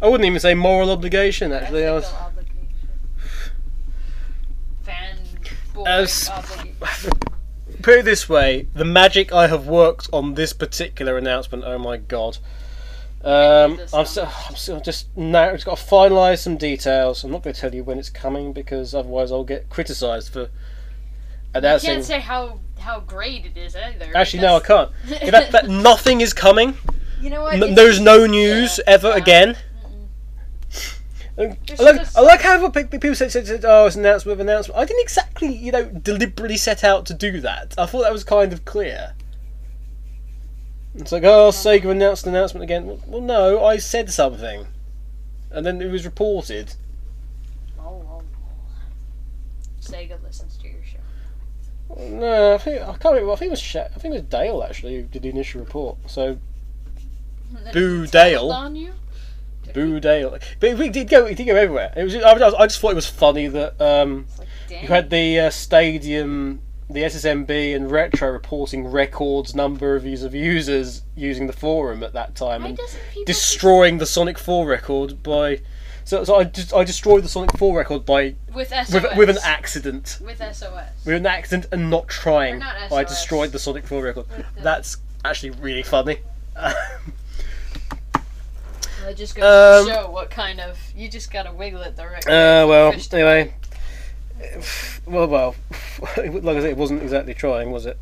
I 0.00 0.06
wouldn't 0.08 0.26
even 0.26 0.38
say 0.38 0.54
moral 0.54 0.90
obligation. 0.90 1.52
Actually, 1.52 1.84
I 1.84 1.92
was. 1.92 2.12
obligation, 2.12 2.78
As- 5.86 6.30
obligation. 6.30 7.10
Put 7.82 7.98
it 7.98 8.04
this 8.04 8.28
way: 8.28 8.68
the 8.74 8.84
magic 8.84 9.32
I 9.32 9.48
have 9.48 9.66
worked 9.66 10.08
on 10.12 10.34
this 10.34 10.52
particular 10.52 11.18
announcement. 11.18 11.64
Oh 11.66 11.78
my 11.78 11.96
god! 11.96 12.38
Um, 13.24 13.78
I'm, 13.94 14.04
so. 14.06 14.28
I'm 14.48 14.56
still 14.56 14.80
just 14.80 15.16
now. 15.16 15.52
Just 15.52 15.64
got 15.64 15.76
to 15.78 15.84
finalise 15.84 16.38
some 16.38 16.56
details. 16.56 17.22
I'm 17.22 17.30
not 17.30 17.42
going 17.42 17.54
to 17.54 17.60
tell 17.60 17.74
you 17.74 17.84
when 17.84 17.98
it's 17.98 18.10
coming 18.10 18.52
because 18.52 18.94
otherwise 18.94 19.30
I'll 19.30 19.44
get 19.44 19.70
criticised 19.70 20.32
for 20.32 20.40
You 20.40 20.48
announcing. 21.54 21.90
can't 21.90 22.04
say 22.04 22.20
how 22.20 22.58
how 22.80 23.00
great 23.00 23.46
it 23.46 23.56
is 23.56 23.76
either. 23.76 24.10
Actually, 24.16 24.42
no, 24.42 24.56
I 24.56 24.60
can't. 24.60 24.90
If 25.08 25.30
that, 25.30 25.52
that 25.52 25.68
nothing 25.68 26.20
is 26.20 26.32
coming. 26.32 26.74
You 27.20 27.30
know 27.30 27.42
what? 27.42 27.62
N- 27.62 27.74
there's 27.76 28.00
no 28.00 28.26
news 28.26 28.78
yeah, 28.78 28.94
ever 28.94 29.10
yeah. 29.10 29.16
again. 29.16 29.56
I 31.38 31.42
like, 31.42 31.64
just- 31.64 32.16
I 32.18 32.20
like 32.20 32.42
how 32.42 32.68
people 32.70 33.14
said, 33.14 33.32
said, 33.32 33.46
said, 33.46 33.64
"Oh, 33.64 33.86
it's 33.86 33.96
an 33.96 34.04
announcement 34.04 34.34
of 34.34 34.40
announcement." 34.40 34.78
I 34.78 34.84
didn't 34.84 35.02
exactly, 35.02 35.54
you 35.54 35.72
know, 35.72 35.84
deliberately 35.84 36.56
set 36.58 36.84
out 36.84 37.06
to 37.06 37.14
do 37.14 37.40
that. 37.40 37.74
I 37.78 37.86
thought 37.86 38.02
that 38.02 38.12
was 38.12 38.24
kind 38.24 38.52
of 38.52 38.64
clear. 38.64 39.14
It's 40.94 41.12
like, 41.12 41.24
oh, 41.24 41.50
Sega 41.50 41.90
announced 41.90 42.26
an 42.26 42.34
announcement 42.34 42.64
again. 42.64 42.86
Well, 42.86 43.00
well, 43.06 43.20
no, 43.20 43.64
I 43.64 43.78
said 43.78 44.10
something, 44.10 44.66
and 45.50 45.64
then 45.64 45.80
it 45.80 45.90
was 45.90 46.04
reported. 46.04 46.74
Oh, 47.78 48.04
oh, 48.08 48.22
oh. 48.22 48.22
Sega 49.80 50.22
listens 50.22 50.58
to 50.58 50.68
your 50.68 50.82
show. 50.84 50.98
No, 52.04 52.54
I 52.54 52.58
think 52.58 52.82
I 52.82 52.92
can't 52.92 53.14
remember. 53.14 53.32
I 53.32 53.36
think 53.36 53.48
it 53.48 53.50
was 53.50 53.60
Sha- 53.60 53.88
I 53.94 53.98
think 53.98 54.14
it 54.14 54.18
was 54.18 54.22
Dale 54.22 54.62
actually 54.62 54.96
who 54.96 55.02
did 55.02 55.22
the 55.22 55.28
initial 55.30 55.60
report. 55.60 55.96
So 56.06 56.38
Boo 57.72 58.06
Dale. 58.06 58.50
On 58.50 58.76
you? 58.76 58.92
boo 59.72 60.00
Dale, 60.00 60.38
but 60.60 60.76
we 60.76 60.88
did 60.88 61.08
go. 61.08 61.24
It 61.24 61.36
did 61.36 61.46
go 61.46 61.56
everywhere. 61.56 61.92
It 61.96 62.04
was. 62.04 62.16
I, 62.16 62.32
I 62.32 62.66
just 62.66 62.80
thought 62.80 62.92
it 62.92 62.96
was 62.96 63.06
funny 63.08 63.46
that 63.48 63.80
um, 63.80 64.26
like. 64.38 64.48
You 64.82 64.88
had 64.88 65.10
the 65.10 65.38
uh, 65.40 65.50
stadium, 65.50 66.60
the 66.92 67.02
SSMB, 67.02 67.74
and 67.74 67.90
Retro 67.90 68.30
reporting 68.30 68.86
records 68.86 69.54
number 69.54 69.96
of 69.96 70.04
use 70.04 70.22
of 70.22 70.34
users 70.34 71.02
using 71.16 71.46
the 71.46 71.52
forum 71.52 72.02
at 72.02 72.12
that 72.12 72.34
time 72.34 72.64
and 72.64 72.78
destroying 73.26 73.98
the 73.98 74.06
Sonic 74.06 74.38
4 74.38 74.66
record 74.66 75.22
by. 75.22 75.60
So, 76.04 76.24
so 76.24 76.36
I 76.36 76.44
just 76.44 76.74
I 76.74 76.84
destroyed 76.84 77.22
the 77.22 77.28
Sonic 77.28 77.56
4 77.56 77.76
record 77.76 78.04
by 78.04 78.34
with 78.52 78.68
SOS 78.70 78.92
with, 78.92 79.16
with 79.16 79.30
an 79.30 79.38
accident. 79.44 80.18
with 80.24 80.38
SOS? 80.38 80.88
With 81.04 81.14
an 81.14 81.26
accident 81.26 81.66
and 81.72 81.90
not 81.90 82.08
trying. 82.08 82.58
Not 82.58 82.92
I 82.92 83.04
destroyed 83.04 83.52
the 83.52 83.58
Sonic 83.58 83.86
4 83.86 84.02
record. 84.02 84.26
That's 84.60 84.96
actually 85.24 85.50
really 85.50 85.82
funny. 85.84 86.18
It 89.08 89.16
just 89.16 89.34
goes 89.34 89.82
Um, 89.82 89.88
to 89.88 89.94
show 89.94 90.10
what 90.10 90.30
kind 90.30 90.60
of 90.60 90.78
you 90.96 91.08
just 91.08 91.30
gotta 91.32 91.52
wiggle 91.52 91.82
it 91.82 91.96
the 91.96 92.06
right. 92.06 92.26
Uh, 92.26 92.66
well, 92.68 92.92
anyway. 93.12 93.52
Well, 95.04 95.26
well, 95.26 95.54
like 96.16 96.56
I 96.56 96.60
said, 96.60 96.70
it 96.70 96.76
wasn't 96.76 97.02
exactly 97.02 97.34
trying, 97.34 97.72
was 97.72 97.86
it? 97.86 97.98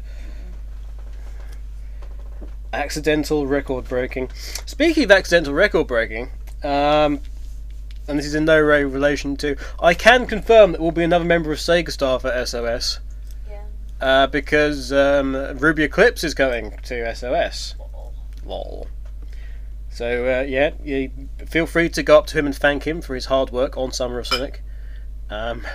Accidental 2.75 3.47
record 3.47 3.89
breaking. 3.89 4.31
Speaking 4.67 5.05
of 5.05 5.11
accidental 5.11 5.55
record 5.55 5.87
breaking, 5.87 6.29
um, 6.63 7.21
and 8.07 8.19
this 8.19 8.27
is 8.27 8.35
in 8.35 8.45
no 8.45 8.65
way 8.67 8.85
relation 8.85 9.35
to, 9.39 9.57
I 9.81 9.95
can 9.95 10.27
confirm 10.27 10.73
that 10.73 10.81
will 10.81 10.93
be 10.93 11.03
another 11.03 11.25
member 11.25 11.53
of 11.53 11.59
Sega 11.59 11.91
staff 11.91 12.25
at 12.27 12.49
SOS. 12.49 13.01
Yeah. 13.49 13.63
Uh, 13.99 14.27
because 14.27 14.93
um, 14.93 15.35
Ruby 15.57 15.85
Eclipse 15.85 16.23
is 16.23 16.35
going 16.35 16.77
to 16.83 17.15
SOS. 17.15 17.77
Lol. 18.45 18.89
So 19.91 20.41
uh, 20.41 20.43
yeah, 20.43 20.73
you 20.85 21.11
feel 21.47 21.67
free 21.67 21.89
to 21.91 22.03
go 22.03 22.19
up 22.19 22.27
to 22.29 22.39
him 22.39 22.47
and 22.47 22.55
thank 22.55 22.87
him 22.87 23.01
for 23.01 23.15
his 23.15 23.27
hard 23.27 23.51
work 23.51 23.77
on 23.77 23.93
Summer 23.93 24.19
of 24.19 24.27
Sonic. 24.27 24.63
Um, 25.29 25.67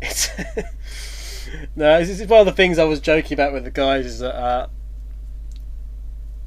it's 0.00 0.28
no, 1.76 1.98
this 2.04 2.20
is 2.20 2.26
one 2.28 2.40
of 2.40 2.46
the 2.46 2.52
things 2.52 2.78
I 2.78 2.84
was 2.84 3.00
joking 3.00 3.34
about 3.34 3.52
with 3.52 3.64
the 3.64 3.70
guys. 3.70 4.06
Is 4.06 4.18
that 4.20 4.34
uh, 4.34 4.66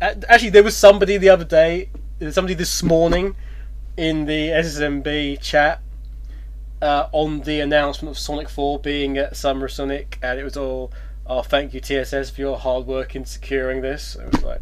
actually 0.01 0.49
there 0.49 0.63
was 0.63 0.75
somebody 0.75 1.17
the 1.17 1.29
other 1.29 1.45
day, 1.45 1.89
somebody 2.31 2.53
this 2.53 2.83
morning 2.83 3.35
in 3.95 4.25
the 4.25 4.49
SSMB 4.49 5.41
chat 5.41 5.81
uh, 6.81 7.07
on 7.11 7.41
the 7.41 7.59
announcement 7.59 8.15
of 8.15 8.19
Sonic 8.19 8.49
4 8.49 8.79
being 8.79 9.17
at 9.17 9.35
Summer 9.35 9.67
Sonic, 9.67 10.19
and 10.21 10.39
it 10.39 10.43
was 10.43 10.55
all, 10.57 10.91
"Oh, 11.25 11.41
thank 11.41 11.73
you 11.73 11.79
TSS 11.79 12.29
for 12.29 12.41
your 12.41 12.57
hard 12.57 12.85
work 12.85 13.15
in 13.15 13.25
securing 13.25 13.81
this." 13.81 14.15
It 14.15 14.31
was 14.31 14.43
like, 14.43 14.61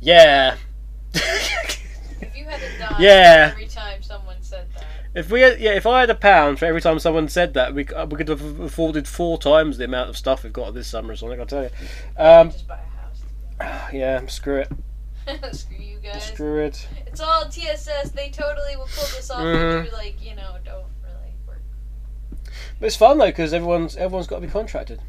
yeah. 0.00 0.56
If 1.14 2.36
you 2.36 2.44
had 2.44 2.60
a 2.62 2.78
dime 2.78 3.00
Yeah. 3.02 3.48
every 3.52 3.66
time 3.66 4.00
someone 4.02 4.36
said 4.40 4.66
that, 4.74 5.01
If 5.14 5.30
we 5.30 5.42
had, 5.42 5.60
yeah, 5.60 5.72
if 5.72 5.86
I 5.86 6.00
had 6.00 6.10
a 6.10 6.14
pound 6.14 6.58
for 6.58 6.64
every 6.64 6.80
time 6.80 6.98
someone 6.98 7.28
said 7.28 7.52
that, 7.54 7.74
we, 7.74 7.86
uh, 7.88 8.06
we 8.06 8.16
could 8.16 8.28
have 8.28 8.60
afforded 8.60 9.06
four 9.06 9.38
times 9.38 9.76
the 9.76 9.84
amount 9.84 10.08
of 10.08 10.16
stuff 10.16 10.42
we've 10.42 10.52
got 10.52 10.72
this 10.72 10.86
summer. 10.88 11.14
Sonic, 11.14 11.38
I'll 11.38 11.46
tell 11.46 11.64
you. 11.64 11.70
Um, 12.16 12.50
just 12.50 12.66
buy 12.66 12.78
a 12.78 13.62
house. 13.66 13.90
yeah, 13.92 14.24
screw 14.26 14.56
it, 14.60 14.72
Screw 15.52 15.76
you 15.76 15.98
guys. 15.98 16.24
screw 16.24 16.60
it. 16.62 16.88
It's 17.06 17.20
all 17.20 17.44
TSS. 17.44 18.10
They 18.12 18.30
totally 18.30 18.74
will 18.76 18.88
pull 18.94 19.04
this 19.14 19.30
off. 19.30 19.40
Mhm. 19.40 19.76
And 19.78 19.84
you're 19.86 19.94
like, 19.96 20.16
you 20.24 20.34
know, 20.34 20.56
don't 20.64 20.86
really 21.02 21.34
work. 21.46 21.60
But 22.80 22.86
it's 22.86 22.96
fun 22.96 23.18
though 23.18 23.26
because 23.26 23.52
everyone's 23.52 23.96
everyone's 23.96 24.26
got 24.26 24.36
to 24.36 24.46
be 24.46 24.52
contracted. 24.52 25.00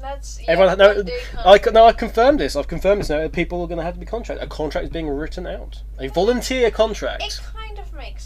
That's 0.00 0.40
yeah, 0.40 0.52
Everyone, 0.52 0.78
no, 0.78 1.04
I 1.44 1.58
no, 1.72 1.84
I 1.86 1.92
confirmed 1.92 2.40
this. 2.40 2.56
I've 2.56 2.68
confirmed 2.68 3.00
this 3.02 3.10
now. 3.10 3.26
People 3.28 3.60
are 3.62 3.66
going 3.66 3.78
to 3.78 3.84
have 3.84 3.94
to 3.94 4.00
be 4.00 4.06
contracted. 4.06 4.46
A 4.46 4.48
contract 4.50 4.84
is 4.84 4.90
being 4.90 5.08
written 5.08 5.46
out. 5.46 5.82
A 5.98 6.08
volunteer 6.08 6.70
contract. 6.70 7.22
It 7.22 7.38
kind 7.54 7.78
of 7.78 7.92
makes 7.92 8.24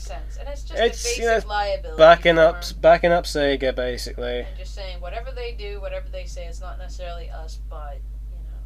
it's 0.77 1.03
just 1.03 1.19
It's, 1.19 1.19
basic 1.19 1.23
you 1.23 1.29
know, 1.29 1.41
liability. 1.49 1.99
Backing 1.99 2.39
up, 2.39 2.63
backing 2.81 3.13
up 3.13 3.25
Sega 3.25 3.75
basically. 3.75 4.41
and 4.41 4.59
just 4.59 4.75
saying 4.75 5.01
whatever 5.01 5.31
they 5.33 5.53
do, 5.53 5.81
whatever 5.81 6.09
they 6.11 6.25
say, 6.27 6.47
it's 6.47 6.61
not 6.61 6.79
necessarily 6.79 7.31
us, 7.31 7.59
but 7.69 7.99
you 8.31 8.39
know, 8.45 8.59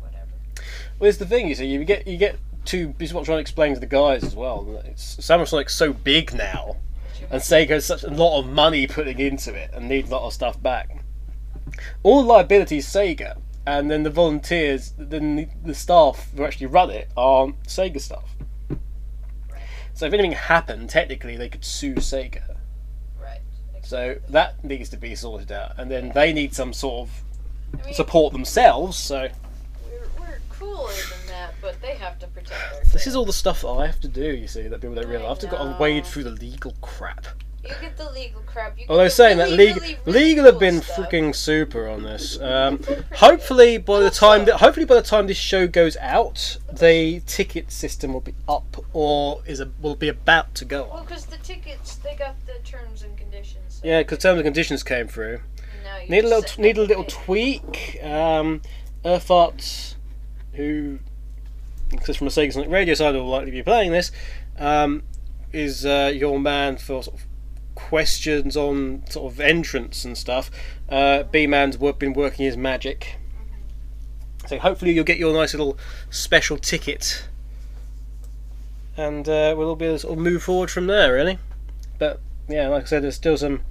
whatever. 0.00 0.30
Well, 0.98 1.08
it's 1.08 1.18
the 1.18 1.26
thing 1.26 1.48
you 1.48 1.54
see. 1.54 1.66
You 1.66 1.84
get 1.84 2.06
you 2.06 2.16
get. 2.16 2.38
This 2.64 3.10
is 3.10 3.14
what 3.14 3.20
I'm 3.20 3.24
trying 3.26 3.36
to 3.36 3.40
explain 3.42 3.74
to 3.74 3.80
the 3.80 3.86
guys 3.86 4.24
as 4.24 4.34
well. 4.34 4.82
It's 4.86 5.52
like 5.52 5.70
so 5.70 5.92
big 5.92 6.34
now. 6.34 6.76
and 7.30 7.40
Sega 7.40 7.68
has 7.68 7.86
such 7.86 8.02
a 8.02 8.10
lot 8.10 8.40
of 8.40 8.46
money 8.46 8.86
putting 8.88 9.20
into 9.20 9.54
it 9.54 9.70
and 9.72 9.88
need 9.88 10.08
a 10.08 10.10
lot 10.10 10.26
of 10.26 10.32
stuff 10.32 10.60
back. 10.60 11.04
All 12.02 12.24
liability 12.24 12.78
is 12.78 12.86
Sega, 12.86 13.38
and 13.66 13.88
then 13.90 14.02
the 14.02 14.10
volunteers, 14.10 14.94
then 14.98 15.36
the, 15.36 15.48
the 15.64 15.74
staff 15.74 16.30
who 16.36 16.44
actually 16.44 16.66
run 16.66 16.90
it 16.90 17.08
are 17.16 17.48
Sega 17.68 18.00
staff. 18.00 18.34
So 19.96 20.04
if 20.04 20.12
anything 20.12 20.32
happened, 20.32 20.90
technically 20.90 21.38
they 21.38 21.48
could 21.48 21.64
sue 21.64 21.94
Sega. 21.94 22.56
Right. 23.18 23.40
So 23.82 24.16
that 24.28 24.62
needs 24.62 24.90
to 24.90 24.98
be 24.98 25.14
sorted 25.14 25.50
out, 25.50 25.72
and 25.78 25.90
then 25.90 26.12
they 26.14 26.34
need 26.34 26.54
some 26.54 26.74
sort 26.74 27.08
of 27.08 27.24
I 27.72 27.86
mean, 27.86 27.94
support 27.94 28.34
themselves. 28.34 28.98
So 28.98 29.30
we're, 29.90 30.06
we're 30.20 30.38
cooler 30.50 30.92
than 30.92 31.28
that, 31.28 31.54
but 31.62 31.80
they 31.80 31.94
have 31.94 32.18
to 32.18 32.26
protect 32.26 32.72
their. 32.72 32.84
this 32.92 33.06
is 33.06 33.16
all 33.16 33.24
the 33.24 33.32
stuff 33.32 33.62
that 33.62 33.68
I 33.68 33.86
have 33.86 33.98
to 34.00 34.08
do. 34.08 34.36
You 34.36 34.46
see 34.46 34.68
that 34.68 34.82
people 34.82 34.96
don't 34.96 35.08
realize. 35.08 35.42
I've 35.42 35.50
got 35.50 35.64
to 35.64 35.76
wade 35.80 36.04
through 36.04 36.24
the 36.24 36.30
legal 36.32 36.74
crap. 36.82 37.26
You 37.68 37.74
get 37.80 37.96
the 37.96 38.10
legal 38.10 38.40
crap. 38.42 38.78
You 38.78 38.86
Although 38.88 39.08
saying 39.08 39.38
that 39.38 39.50
legal, 39.50 39.80
really, 39.82 39.98
legal 40.06 40.44
have 40.44 40.58
been 40.58 40.82
stuff. 40.82 40.96
freaking 41.10 41.34
super 41.34 41.88
on 41.88 42.02
this. 42.02 42.38
Um, 42.46 42.80
hopefully 43.14 43.76
by 43.76 44.00
the 44.00 44.10
time 44.10 44.44
that 44.46 44.56
hopefully 44.60 44.86
by 44.86 44.94
the 44.94 45.02
time 45.02 45.26
this 45.26 45.36
show 45.36 45.66
goes 45.66 45.96
out, 45.98 46.58
the 46.72 47.20
ticket 47.26 47.70
system 47.70 48.12
will 48.12 48.20
be 48.20 48.34
up 48.48 48.84
or 48.92 49.42
is 49.46 49.60
a, 49.60 49.70
will 49.80 49.96
be 49.96 50.08
about 50.08 50.54
to 50.54 50.64
go 50.64 50.88
Well, 50.92 51.04
because 51.04 51.26
the 51.26 51.38
tickets, 51.38 51.96
they 51.96 52.14
got 52.14 52.34
the 52.46 52.54
terms 52.64 53.02
and 53.02 53.16
conditions. 53.16 53.80
so 53.80 53.86
Yeah, 53.86 54.00
because 54.00 54.18
terms 54.18 54.38
and 54.38 54.44
conditions 54.44 54.82
came 54.82 55.08
through. 55.08 55.40
you're 56.02 56.08
Need 56.08 56.24
a 56.24 56.28
little 56.28 56.42
sitting 56.42 56.64
need 56.64 56.78
a 56.78 56.82
little 56.82 57.04
tweak. 57.04 57.98
Um, 58.02 58.62
Earthart, 59.04 59.94
who 60.54 60.98
because 61.90 62.16
from 62.16 62.26
a 62.26 62.30
Sega 62.30 62.52
Sonic 62.52 62.70
Radio 62.70 62.94
side 62.94 63.14
will 63.14 63.28
likely 63.28 63.50
be 63.50 63.62
playing 63.62 63.92
this, 63.92 64.10
um, 64.58 65.02
is 65.52 65.86
uh, 65.86 66.10
your 66.14 66.38
man 66.40 66.76
for 66.76 67.02
sort 67.02 67.20
of 67.20 67.25
questions 67.76 68.56
on 68.56 69.04
sort 69.08 69.32
of 69.32 69.38
entrance 69.38 70.04
and 70.04 70.18
stuff. 70.18 70.50
Uh, 70.88 71.22
B 71.22 71.46
Man's 71.46 71.76
been 71.76 72.12
working 72.12 72.44
his 72.44 72.56
magic. 72.56 73.18
So 74.48 74.58
hopefully 74.58 74.92
you'll 74.92 75.04
get 75.04 75.18
your 75.18 75.32
nice 75.32 75.54
little 75.54 75.78
special 76.10 76.56
ticket, 76.56 77.28
and 78.96 79.28
uh, 79.28 79.54
we'll 79.56 79.68
all 79.68 79.76
be 79.76 79.86
able 79.86 79.96
to 79.96 79.98
sort 80.00 80.18
of 80.18 80.24
move 80.24 80.42
forward 80.42 80.70
from 80.70 80.86
there, 80.86 81.12
really. 81.14 81.38
But 81.98 82.20
yeah, 82.48 82.68
like 82.68 82.84
I 82.84 82.86
said, 82.86 83.02
there's 83.02 83.16
still 83.16 83.36
some 83.36 83.62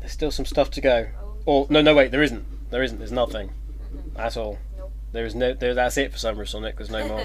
there's 0.00 0.12
still 0.12 0.30
some 0.30 0.44
stuff 0.44 0.70
to 0.72 0.80
go. 0.80 1.08
Or 1.46 1.66
no, 1.70 1.80
no, 1.80 1.94
wait, 1.94 2.10
there 2.10 2.22
isn't. 2.22 2.44
There 2.70 2.82
isn't. 2.82 2.98
There's 2.98 3.12
nothing 3.12 3.50
at 4.16 4.36
all. 4.36 4.58
There 5.12 5.24
is 5.24 5.34
no. 5.34 5.54
There, 5.54 5.74
that's 5.74 5.96
it 5.96 6.12
for 6.12 6.18
Summer 6.18 6.44
Sonic. 6.44 6.76
There's 6.76 6.90
no 6.90 7.06
more. 7.06 7.24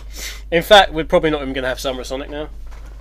In 0.50 0.62
fact, 0.62 0.92
we're 0.92 1.04
probably 1.04 1.30
not 1.30 1.42
even 1.42 1.52
going 1.52 1.62
to 1.62 1.68
have 1.68 1.80
Summer 1.80 2.04
Sonic 2.04 2.30
now, 2.30 2.48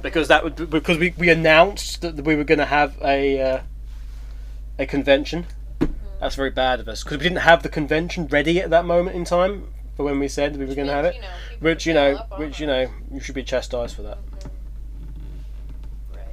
because 0.08 0.28
that 0.30 0.44
would 0.44 0.70
because 0.70 0.98
we, 0.98 1.14
we 1.18 1.30
announced 1.30 2.02
that 2.02 2.16
we 2.24 2.36
were 2.36 2.44
going 2.44 2.60
to 2.60 2.66
have 2.66 2.98
a 3.04 3.40
uh, 3.42 3.62
a 4.80 4.86
convention. 4.86 5.46
That's 6.20 6.36
very 6.36 6.50
bad 6.50 6.80
of 6.80 6.88
us 6.88 7.04
because 7.04 7.18
we 7.18 7.24
didn't 7.24 7.40
have 7.40 7.64
the 7.64 7.70
convention 7.70 8.28
ready 8.28 8.60
at 8.60 8.70
that 8.72 8.86
moment 8.86 9.16
in 9.16 9.24
time 9.24 9.68
for 9.96 10.04
when 10.04 10.20
we 10.20 10.28
said 10.28 10.58
we 10.58 10.66
were 10.66 10.76
going 10.76 10.88
to 10.88 10.94
have 10.94 11.06
it. 11.06 11.16
You 11.16 11.22
know, 11.22 11.28
Which 11.60 11.86
you 11.86 11.94
know, 11.94 12.14
fill 12.14 12.20
up 12.20 12.32
on 12.32 12.40
which 12.40 12.60
you 12.60 12.68
know, 12.68 12.90
you 13.12 13.20
should 13.20 13.36
be 13.36 13.44
chastised 13.44 13.96
for 13.96 14.04
that. 14.04 14.18
Right. 16.14 16.26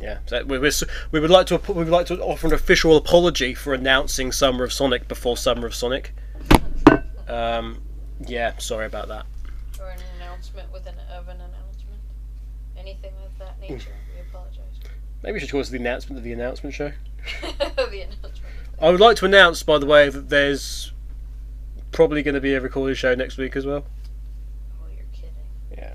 Yeah, 0.00 0.18
so 0.26 0.44
we, 0.44 0.58
we, 0.58 0.70
we 1.10 1.20
would 1.20 1.30
like 1.30 1.46
to 1.46 1.60
we 1.68 1.74
would 1.74 1.88
like 1.88 2.06
to 2.06 2.20
offer 2.20 2.46
an 2.46 2.52
official 2.52 2.96
apology 2.96 3.54
for 3.54 3.74
announcing 3.74 4.30
Summer 4.30 4.64
of 4.64 4.72
Sonic 4.72 5.08
before 5.08 5.36
Summer 5.36 5.66
of 5.66 5.74
Sonic. 5.74 6.14
Um, 7.28 7.82
yeah, 8.26 8.58
sorry 8.58 8.86
about 8.86 9.08
that. 9.08 9.26
Or 9.80 9.90
an 9.90 10.00
announcement 10.16 10.72
with 10.72 10.86
an 10.86 10.94
announcement. 10.94 11.49
Anything 12.80 13.12
of 13.24 13.38
that 13.38 13.60
nature. 13.60 13.90
we 14.14 14.20
apologize. 14.28 14.64
Maybe 15.22 15.34
we 15.34 15.40
should 15.40 15.50
call 15.50 15.60
this 15.60 15.68
the 15.68 15.78
announcement 15.78 16.18
of 16.18 16.24
the 16.24 16.32
announcement 16.32 16.74
show. 16.74 16.92
the 17.42 18.00
announcement. 18.02 18.40
I 18.80 18.90
would 18.90 19.00
like 19.00 19.16
to 19.18 19.26
announce, 19.26 19.62
by 19.62 19.78
the 19.78 19.86
way, 19.86 20.08
that 20.08 20.28
there's 20.30 20.92
probably 21.92 22.22
going 22.22 22.34
to 22.34 22.40
be 22.40 22.54
a 22.54 22.60
recorded 22.60 22.96
show 22.96 23.14
next 23.14 23.36
week 23.36 23.54
as 23.56 23.66
well. 23.66 23.84
Oh, 24.82 24.86
you're 24.96 25.04
kidding. 25.12 25.30
Yeah. 25.76 25.94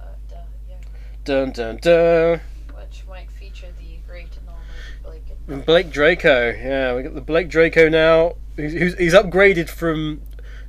Uh, 0.00 0.04
duh, 0.28 0.36
yeah. 0.68 0.76
Dun 1.24 1.52
dun 1.52 1.76
dun. 1.78 2.40
Which 2.76 3.04
might 3.08 3.30
feature 3.30 3.68
the 3.78 3.96
great 4.06 4.28
and 4.36 4.48
almighty 4.48 4.62
Blake. 5.02 5.22
and- 5.48 5.64
Blake 5.66 5.90
Draco. 5.90 6.50
Yeah, 6.50 6.94
we 6.94 7.02
got 7.02 7.14
the 7.14 7.20
Blake 7.22 7.48
Draco 7.48 7.88
now. 7.88 8.34
He's, 8.56 8.72
he's- 8.72 8.98
he's 8.98 9.14
upgraded 9.14 9.70
from 9.70 10.20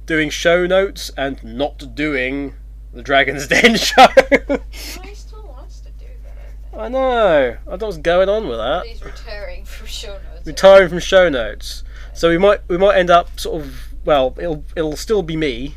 doing 0.06 0.30
show 0.30 0.66
notes 0.66 1.12
and 1.18 1.44
not 1.44 1.94
doing 1.96 2.54
the 2.94 3.02
Dragon's 3.04 3.48
Den 3.50 3.76
show. 3.76 4.08
Well, 4.48 4.60
he 4.70 5.16
still 5.16 5.46
wants 5.48 5.80
to 5.82 5.90
do 5.92 6.06
that, 6.24 6.61
I 6.78 6.88
know. 6.88 7.58
I 7.68 7.70
don't 7.70 7.82
know 7.82 7.88
what's 7.88 7.98
going 7.98 8.30
on 8.30 8.48
with 8.48 8.58
that. 8.58 8.86
He's 8.86 9.04
retiring 9.04 9.66
from 9.66 9.88
show 9.88 10.14
notes. 10.14 10.46
Retiring 10.48 10.90
from 10.90 11.00
show 11.00 11.30
notes, 11.30 11.84
so 12.14 12.30
we 12.30 12.38
might 12.38 12.62
we 12.70 12.78
might 12.78 12.98
end 12.98 13.10
up 13.10 13.40
sort 13.40 13.62
of 13.62 13.94
well, 14.06 14.34
it'll 14.38 14.64
it'll 14.76 14.96
still 14.96 15.22
be 15.22 15.36
me, 15.36 15.76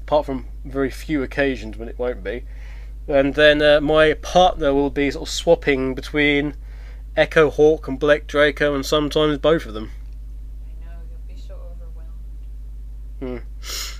apart 0.00 0.26
from 0.26 0.46
very 0.64 0.90
few 0.90 1.22
occasions 1.22 1.76
when 1.76 1.88
it 1.88 1.98
won't 1.98 2.24
be, 2.24 2.44
and 3.06 3.34
then 3.34 3.60
uh, 3.60 3.80
my 3.80 4.14
partner 4.14 4.72
will 4.72 4.90
be 4.90 5.10
sort 5.10 5.28
of 5.28 5.32
swapping 5.32 5.94
between 5.94 6.54
Echo 7.16 7.50
Hawk 7.50 7.86
and 7.86 7.98
Blake 7.98 8.26
Draco, 8.26 8.74
and 8.74 8.86
sometimes 8.86 9.38
both 9.38 9.66
of 9.66 9.74
them. 9.74 9.90
I 10.66 10.86
know, 10.86 10.92
you'll 11.10 11.36
be 11.36 11.40
so 11.40 11.54
overwhelmed. 13.20 13.42
Hmm. 13.60 13.98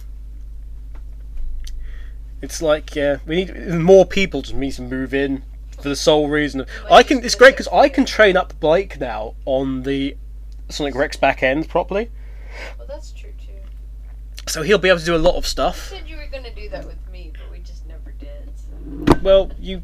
It's 2.40 2.62
like 2.62 2.96
yeah, 2.96 3.18
we 3.26 3.44
need 3.44 3.68
more 3.68 4.06
people 4.06 4.40
to 4.42 4.56
me 4.56 4.72
to 4.72 4.82
move 4.82 5.12
in 5.12 5.44
for 5.82 5.88
the 5.88 5.96
sole 5.96 6.28
reason 6.28 6.60
of 6.60 6.68
I 6.90 7.02
can. 7.02 7.24
It's 7.24 7.34
great 7.34 7.52
because 7.54 7.68
I 7.68 7.88
can 7.88 8.04
train 8.04 8.36
up 8.36 8.58
Blake 8.60 9.00
now 9.00 9.34
on 9.44 9.82
the 9.82 10.16
Sonic 10.70 10.94
Retro 10.94 11.20
back 11.20 11.42
end 11.42 11.68
properly, 11.68 12.10
Well, 12.78 12.86
that's 12.86 13.12
true 13.12 13.32
too. 13.44 13.52
so 14.48 14.62
he'll 14.62 14.78
be 14.78 14.88
able 14.88 15.00
to 15.00 15.04
do 15.04 15.14
a 15.14 15.18
lot 15.18 15.34
of 15.36 15.46
stuff. 15.46 15.90
You 15.92 15.98
said 15.98 16.08
you 16.08 16.16
were 16.16 16.26
going 16.28 16.44
to 16.44 16.54
do 16.54 16.68
that 16.70 16.86
with 16.86 16.96
me, 17.10 17.32
but 17.34 17.50
we 17.50 17.58
just 17.58 17.86
never 17.86 18.12
did. 18.12 18.50
so- 18.56 19.18
Well, 19.22 19.50
you 19.58 19.82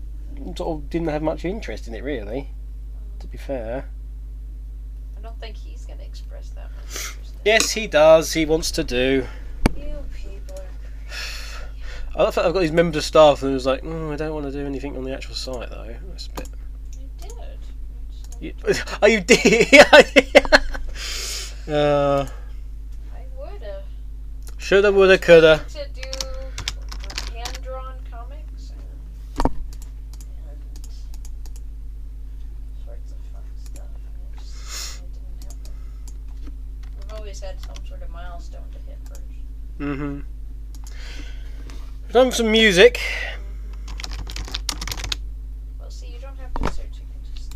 sort 0.56 0.70
of 0.78 0.88
didn't 0.88 1.08
have 1.08 1.22
much 1.22 1.44
interest 1.44 1.88
in 1.88 1.94
it 1.94 2.02
really. 2.04 2.50
To 3.18 3.26
be 3.26 3.36
fair, 3.36 3.90
I 5.18 5.20
don't 5.20 5.38
think 5.40 5.56
he's 5.56 5.84
going 5.84 5.98
to 5.98 6.04
express 6.04 6.50
that 6.50 6.70
much 6.76 6.94
interest. 6.94 7.34
yes, 7.44 7.70
he 7.72 7.86
does. 7.88 8.32
He 8.32 8.46
wants 8.46 8.70
to 8.70 8.84
do. 8.84 9.26
You 12.08 12.14
people 12.14 12.20
are 12.20 12.22
I 12.22 12.24
love 12.24 12.34
that 12.34 12.44
I've 12.46 12.52
got 12.54 12.60
these 12.60 12.72
members 12.72 12.96
of 12.96 13.04
staff 13.04 13.42
and 13.42 13.50
it 13.50 13.54
was 13.54 13.66
like, 13.66 13.82
mm, 13.82 14.12
I 14.12 14.16
don't 14.16 14.32
want 14.34 14.46
to 14.46 14.52
do 14.52 14.64
anything 14.66 14.96
on 14.96 15.04
the 15.04 15.12
actual 15.14 15.34
site 15.34 15.70
though. 15.70 15.94
That's 16.08 16.26
a 16.26 16.30
bit. 16.30 16.48
You 17.00 17.08
did. 17.20 17.32
I 17.38 17.56
just 18.10 18.40
never- 18.40 18.44
You, 18.44 18.54
oh, 19.02 19.06
you 19.06 19.20
did. 19.20 19.74
uh, 21.74 22.26
I 23.14 23.26
would 23.38 23.62
have. 23.62 23.82
shoulda, 24.58 24.90
woulda, 24.92 25.18
coulda. 25.18 25.64
To 25.68 25.88
do 25.94 26.08
hand 27.36 27.58
drawn 27.62 27.94
comics 28.10 28.72
and, 28.72 29.52
and 30.48 30.60
sorts 32.84 33.12
of 33.12 33.18
fun 33.32 33.44
stuff. 33.64 33.84
It, 34.34 34.38
just, 34.38 35.02
it 35.02 35.12
didn't 35.12 35.44
happen. 35.44 35.72
We've 36.96 37.12
always 37.18 37.40
had 37.40 37.60
some 37.60 37.86
sort 37.86 38.02
of 38.02 38.10
milestone 38.10 38.62
to 38.72 38.78
hit 38.90 38.98
first. 39.08 39.20
Mm-hmm. 39.78 40.20
For 42.10 42.30
some 42.32 42.50
music. 42.50 43.00
Well, 45.78 45.90
see, 45.90 46.06
you 46.06 46.18
don't 46.18 46.38
have 46.38 46.54
to 46.54 46.64
search. 46.72 46.86
You 46.94 47.02
can 47.12 47.20
just. 47.36 47.54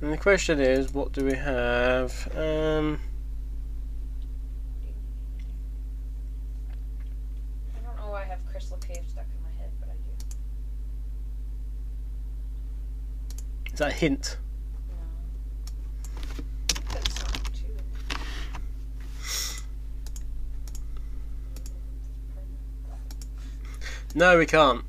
And 0.00 0.12
the 0.12 0.16
question 0.16 0.60
is, 0.60 0.94
what 0.94 1.10
do 1.10 1.24
we 1.24 1.34
have? 1.34 2.28
Um, 2.36 3.00
I 7.76 7.80
don't 7.84 7.96
know 7.96 8.12
why 8.12 8.22
I 8.22 8.26
have 8.26 8.46
Crystal 8.46 8.76
Cave 8.76 9.02
stuck 9.08 9.26
in 9.36 9.42
my 9.42 9.50
head, 9.60 9.72
but 9.80 9.88
I 9.88 9.94
do. 9.94 10.12
is 13.72 13.78
that 13.80 13.88
a 13.88 13.92
hint? 13.92 14.36
No. 14.88 14.94
Good 16.92 17.12
song 17.12 17.42
too. 17.52 17.76
No, 24.14 24.38
we 24.38 24.46
can't. 24.46 24.84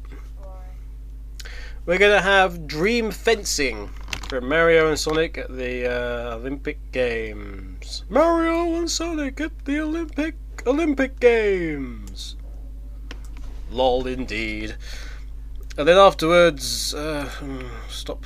We're 1.86 2.00
gonna 2.00 2.22
have 2.22 2.66
Dream 2.66 3.12
Fencing 3.12 3.88
from 4.28 4.50
Mario 4.50 4.88
and 4.88 4.98
Sonic 4.98 5.38
at 5.38 5.56
the 5.56 5.86
uh, 5.86 6.36
Olympic 6.38 6.92
Games. 6.92 8.04
Mario 8.10 8.76
and 8.76 8.90
Sonic 8.90 9.40
at 9.40 9.66
the 9.66 9.80
Olympic 9.80 10.36
Olympic 10.66 11.20
Games. 11.20 12.36
Lol, 13.70 14.08
indeed. 14.08 14.76
And 15.78 15.88
then 15.88 15.98
afterwards, 15.98 16.94
uh, 16.94 17.26
hmm, 17.26 17.68
stop. 17.90 18.26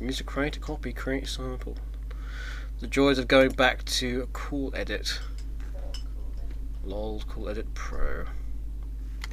Music 0.00 0.26
create 0.26 0.56
a 0.56 0.60
copy, 0.60 0.92
create 0.92 1.28
sample. 1.28 1.76
The 2.80 2.88
joys 2.88 3.18
of 3.18 3.28
going 3.28 3.50
back 3.50 3.84
to 3.84 4.22
a 4.22 4.26
cool 4.28 4.72
edit. 4.74 5.20
Lol, 6.84 7.22
cool 7.28 7.48
edit 7.48 7.72
pro. 7.74 8.24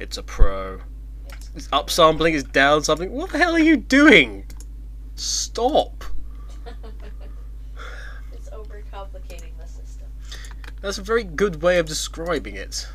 It's 0.00 0.16
a 0.16 0.22
pro. 0.22 0.80
It's, 1.28 1.50
It's 1.54 1.68
up 1.70 1.90
sampling, 1.90 2.34
it's 2.34 2.42
down 2.42 2.82
sampling. 2.82 3.12
What 3.12 3.30
the 3.30 3.38
hell 3.38 3.52
are 3.52 3.58
you 3.58 3.76
doing? 3.76 4.46
Stop. 5.14 6.04
it's 8.32 8.48
overcomplicating 8.48 9.52
the 9.60 9.66
system. 9.66 10.06
That's 10.80 10.96
a 10.96 11.02
very 11.02 11.22
good 11.22 11.60
way 11.60 11.78
of 11.78 11.86
describing 11.86 12.56
it. 12.56 12.88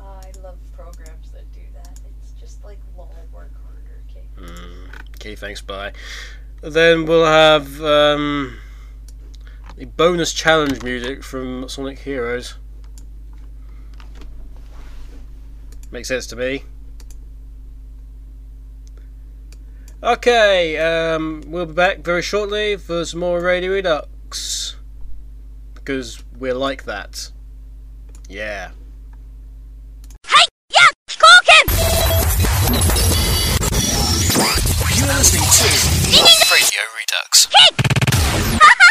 I 0.00 0.32
love 0.42 0.58
programs 0.76 1.30
that 1.30 1.50
do 1.52 1.60
that. 1.74 2.00
It's 2.18 2.32
just 2.32 2.64
like 2.64 2.78
lol, 2.96 3.14
work 3.32 3.52
harder, 3.64 4.02
okay? 4.10 4.26
Mm, 4.36 4.88
okay, 5.10 5.36
thanks, 5.36 5.62
bye. 5.62 5.92
Then 6.60 7.06
we'll 7.06 7.24
have 7.24 7.80
um, 7.80 8.58
the 9.76 9.84
bonus 9.84 10.32
challenge 10.32 10.82
music 10.82 11.22
from 11.22 11.68
Sonic 11.68 12.00
Heroes. 12.00 12.56
Makes 15.90 16.08
sense 16.08 16.26
to 16.28 16.36
me. 16.36 16.64
Okay, 20.02 20.78
um, 20.78 21.42
we'll 21.46 21.66
be 21.66 21.74
back 21.74 21.98
very 21.98 22.22
shortly 22.22 22.76
for 22.76 23.04
some 23.04 23.20
more 23.20 23.40
Radio 23.40 23.72
Redux. 23.72 24.76
Because 25.74 26.22
we're 26.38 26.54
like 26.54 26.84
that. 26.84 27.30
Yeah. 28.28 28.70
Hey, 30.26 30.46
you're 34.96 35.08
listening 35.08 35.42
to 35.42 35.64
Radio 36.54 36.82
Redux. 36.96 37.48
や 38.30 38.86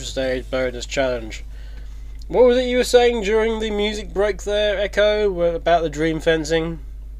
Special 0.00 0.12
stage 0.12 0.50
bonus 0.50 0.86
challenge. 0.86 1.44
What 2.26 2.46
was 2.46 2.56
it 2.56 2.62
you 2.62 2.78
were 2.78 2.84
saying 2.84 3.22
during 3.22 3.60
the 3.60 3.70
music 3.70 4.14
break 4.14 4.44
there, 4.44 4.80
Echo, 4.80 5.54
about 5.54 5.82
the 5.82 5.90
dream 5.90 6.20
fencing? 6.20 6.78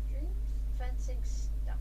Dream 0.08 0.30
fencing 0.78 1.18
stunk. 1.22 1.78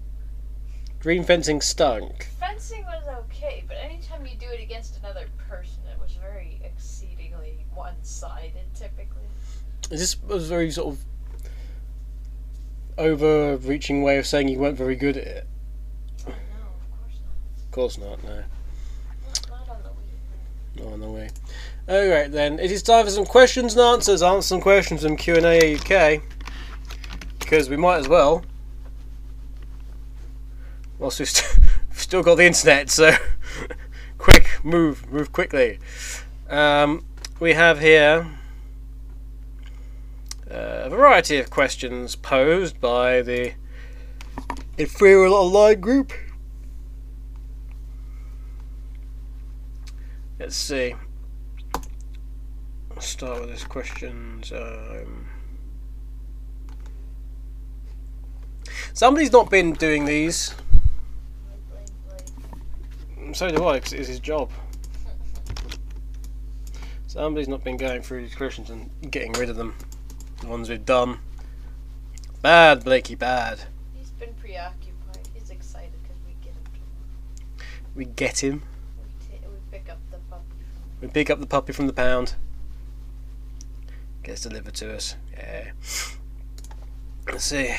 Dream 1.00 1.24
fencing 1.24 1.62
stunk. 1.62 2.28
Fencing 2.38 2.84
was 2.84 3.02
okay, 3.20 3.64
but 3.66 3.78
anytime 3.78 4.26
you 4.26 4.36
do 4.38 4.48
it 4.48 4.62
against 4.62 5.00
another 5.00 5.28
person, 5.48 5.80
it 5.90 5.98
was 6.02 6.12
very 6.16 6.60
exceedingly 6.66 7.66
one-sided. 7.74 8.52
Typically, 8.76 9.24
Is 9.92 10.02
this 10.02 10.18
a 10.30 10.40
very 10.40 10.70
sort 10.70 10.96
of 10.96 11.00
overreaching 12.98 14.04
way 14.04 14.18
of 14.18 14.28
saying 14.28 14.50
you 14.50 14.60
weren't 14.60 14.78
very 14.78 14.98
good 14.98 15.16
at 15.16 15.28
it? 15.28 15.48
no, 16.28 16.34
of 16.34 17.00
course 17.00 17.20
not. 17.24 17.64
Of 17.64 17.72
course 17.72 17.98
not, 17.98 18.22
no. 18.26 18.36
not. 18.36 19.50
Not 19.50 19.70
on 19.70 19.84
the 19.84 19.90
On 20.86 21.00
the 21.00 21.10
way. 21.10 21.30
Alright 21.90 22.32
then, 22.32 22.60
it 22.60 22.72
is 22.72 22.82
time 22.84 23.06
for 23.06 23.12
some 23.12 23.26
questions 23.26 23.74
and 23.74 23.82
answers. 23.82 24.22
Answer 24.22 24.48
some 24.48 24.62
questions 24.62 25.04
from 25.04 25.18
Q&A 25.18 25.76
UK. 25.76 26.22
Because 27.40 27.70
we 27.70 27.78
might 27.78 27.98
as 27.98 28.08
well. 28.08 28.44
Whilst 30.98 31.20
we've, 31.20 31.30
st- 31.30 31.60
we've 31.90 32.00
still 32.00 32.24
got 32.24 32.36
the 32.36 32.46
internet, 32.46 32.90
so 32.90 33.12
quick, 34.18 34.60
move, 34.64 35.12
move 35.12 35.32
quickly. 35.32 35.80
Um, 36.50 37.04
we 37.40 37.54
have 37.54 37.80
here 37.80 38.28
uh, 40.50 40.84
a 40.86 40.90
variety 40.90 41.38
of 41.38 41.50
questions 41.50 42.16
posed 42.16 42.80
by 42.80 43.22
the 43.22 43.54
Inferior 44.78 45.28
Online 45.28 45.80
group. 45.80 46.14
Let's 50.40 50.56
see. 50.56 50.96
I'll 52.92 53.02
start 53.02 53.42
with 53.42 53.50
this 53.50 53.64
questions. 53.64 54.52
Um, 54.52 55.28
somebody's 58.94 59.32
not 59.32 59.50
been 59.50 59.74
doing 59.74 60.06
these. 60.06 60.56
So 63.34 63.50
do 63.50 63.68
I, 63.68 63.80
'cause 63.80 63.94
it's 63.94 64.08
his 64.08 64.20
job. 64.20 64.50
Somebody's 67.08 67.48
not 67.48 67.64
been 67.64 67.78
going 67.78 68.02
through 68.02 68.22
these 68.22 68.36
questions 68.36 68.70
and 68.70 68.90
getting 69.12 69.34
rid 69.34 69.50
of 69.50 69.56
them. 69.56 69.76
The 70.42 70.48
ones 70.48 70.70
we've 70.70 70.86
done. 70.86 71.20
Bad, 72.42 72.84
Blakey, 72.84 73.16
bad. 73.16 73.60
He's 73.94 74.12
been 74.12 74.34
preoccupied. 74.36 75.28
He's 75.34 75.50
excited 75.50 75.92
because 76.02 76.18
we 76.26 76.34
get 76.44 76.54
him. 76.54 76.64
We 77.94 78.06
get 78.06 78.44
him. 78.44 78.64
we, 78.98 79.38
ta- 79.38 79.48
we 79.50 79.58
pick 79.72 79.90
up 79.90 80.00
the 80.12 80.18
puppy. 80.30 80.44
We 81.02 81.08
pick 81.08 81.30
up 81.30 81.40
the 81.40 81.48
puppy 81.48 81.72
from 81.72 81.88
the 81.88 81.94
pound. 81.94 82.36
Gets 84.24 84.42
delivered 84.42 84.74
to 84.76 84.96
us. 84.96 85.16
Yeah. 85.32 85.72
Let's 87.28 87.46
see. 87.46 87.74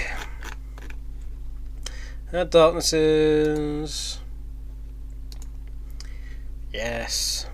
That 2.31 2.51
darknesses. 2.51 4.21
Yes. 6.73 7.47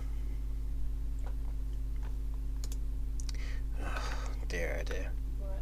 Oh, 3.83 4.03
dear, 4.49 4.79
oh 4.81 4.85
dear. 4.85 5.11
What? 5.41 5.61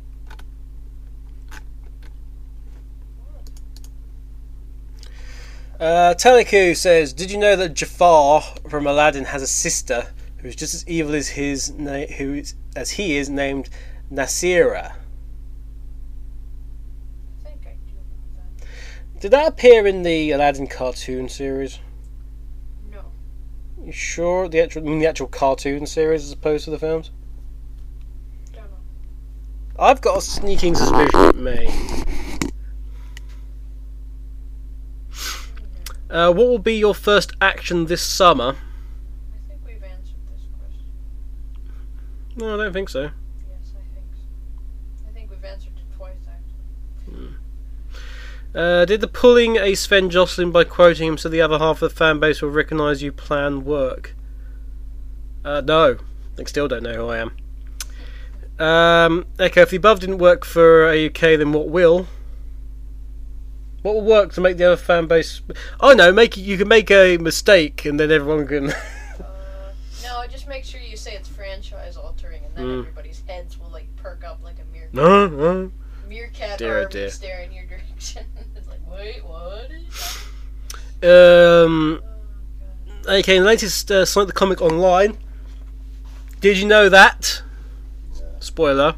Uh, 5.84 6.14
Teleku 6.14 6.74
says, 6.74 7.12
"Did 7.12 7.30
you 7.30 7.36
know 7.36 7.56
that 7.56 7.74
Jafar 7.74 8.40
from 8.70 8.86
Aladdin 8.86 9.26
has 9.26 9.42
a 9.42 9.46
sister 9.46 10.06
who 10.38 10.48
is 10.48 10.56
just 10.56 10.72
as 10.72 10.88
evil 10.88 11.14
as 11.14 11.28
his 11.28 11.72
na- 11.72 12.06
who 12.06 12.32
is, 12.32 12.54
as 12.74 12.92
he 12.92 13.18
is 13.18 13.28
named 13.28 13.68
Nasira? 14.10 14.92
I 17.44 17.48
think 17.48 17.66
I 17.66 17.74
do. 17.84 18.66
Did 19.20 19.32
that 19.32 19.46
appear 19.46 19.86
in 19.86 20.04
the 20.04 20.30
Aladdin 20.30 20.68
cartoon 20.68 21.28
series? 21.28 21.80
No. 22.90 23.02
You 23.84 23.92
sure 23.92 24.48
the 24.48 24.62
actual 24.62 24.84
I 24.84 24.86
mean 24.86 25.00
the 25.00 25.06
actual 25.06 25.26
cartoon 25.26 25.84
series 25.84 26.24
as 26.24 26.32
opposed 26.32 26.64
to 26.64 26.70
the 26.70 26.78
films? 26.78 27.10
Don't 28.54 28.62
know. 28.62 28.78
I've 29.78 30.00
got 30.00 30.16
a 30.16 30.22
sneaking 30.22 30.76
suspicion 30.76 31.28
it 31.28 31.36
may. 31.36 32.03
Uh, 36.14 36.32
what 36.32 36.46
will 36.46 36.60
be 36.60 36.76
your 36.76 36.94
first 36.94 37.32
action 37.40 37.86
this 37.86 38.00
summer? 38.00 38.54
I 38.54 39.48
think 39.48 39.60
we've 39.66 39.82
answered 39.82 40.14
this 40.30 40.46
question. 40.56 40.86
No, 42.36 42.54
I 42.54 42.56
don't 42.56 42.72
think 42.72 42.88
so. 42.88 43.00
Yes, 43.00 43.10
I 43.74 43.82
think 43.92 44.06
so. 44.14 45.06
I 45.08 45.12
think 45.12 45.28
we've 45.28 45.44
answered 45.44 45.72
it 45.76 45.96
twice 45.96 46.14
actually. 46.28 47.34
Uh, 48.54 48.84
did 48.84 49.00
the 49.00 49.08
pulling 49.08 49.56
a 49.56 49.72
Svend 49.72 50.10
Joscelyne 50.10 50.52
by 50.52 50.62
quoting 50.62 51.08
him 51.08 51.18
so 51.18 51.28
the 51.28 51.40
other 51.40 51.58
half 51.58 51.82
of 51.82 51.90
the 51.90 51.96
fan 51.96 52.20
base 52.20 52.40
will 52.40 52.50
recognise 52.50 53.02
you 53.02 53.10
plan 53.10 53.64
work? 53.64 54.14
Uh, 55.44 55.62
no. 55.62 55.96
I 56.38 56.44
still 56.44 56.68
don't 56.68 56.84
know 56.84 56.94
who 56.94 57.08
I 57.08 57.18
am. 57.18 57.32
Um, 58.64 59.26
okay, 59.40 59.62
if 59.62 59.70
the 59.70 59.78
above 59.78 59.98
didn't 59.98 60.18
work 60.18 60.44
for 60.44 60.86
AUK, 60.86 61.38
then 61.38 61.52
what 61.52 61.68
will? 61.68 62.06
What 63.84 63.96
will 63.96 64.02
work 64.02 64.32
to 64.32 64.40
make 64.40 64.56
the 64.56 64.64
other 64.64 64.78
fan 64.78 65.06
base? 65.06 65.42
Oh 65.78 65.92
no, 65.92 66.10
make 66.10 66.38
you 66.38 66.56
can 66.56 66.68
make 66.68 66.90
a 66.90 67.18
mistake 67.18 67.84
and 67.84 68.00
then 68.00 68.10
everyone 68.10 68.46
can. 68.46 68.70
Uh, 68.70 68.74
no, 70.02 70.24
just 70.30 70.48
make 70.48 70.64
sure 70.64 70.80
you 70.80 70.96
say 70.96 71.14
it's 71.14 71.28
franchise 71.28 71.98
altering, 71.98 72.42
and 72.46 72.54
then 72.56 72.64
Mm. 72.64 72.78
everybody's 72.78 73.22
heads 73.26 73.58
will 73.58 73.68
like 73.68 73.94
perk 73.96 74.24
up 74.24 74.40
like 74.42 74.54
a 74.58 74.64
meerkat. 74.72 74.94
no, 74.94 75.26
no. 75.28 75.70
Meerkat 76.08 76.56
Dear, 76.58 76.86
dear. 76.88 77.10
staring 77.10 77.52
your 77.52 77.64
direction. 77.72 78.24
it's 78.56 78.66
like, 78.68 78.80
wait, 78.90 79.22
what? 79.22 79.70
Um. 81.06 82.00
Oh, 83.06 83.16
okay, 83.18 83.38
the 83.38 83.44
latest 83.44 83.90
uh, 83.90 84.06
Sonic 84.06 84.28
the 84.28 84.32
Comic 84.32 84.62
online. 84.62 85.18
Did 86.40 86.56
you 86.56 86.66
know 86.66 86.88
that? 86.88 87.42
Spoiler. 88.40 88.94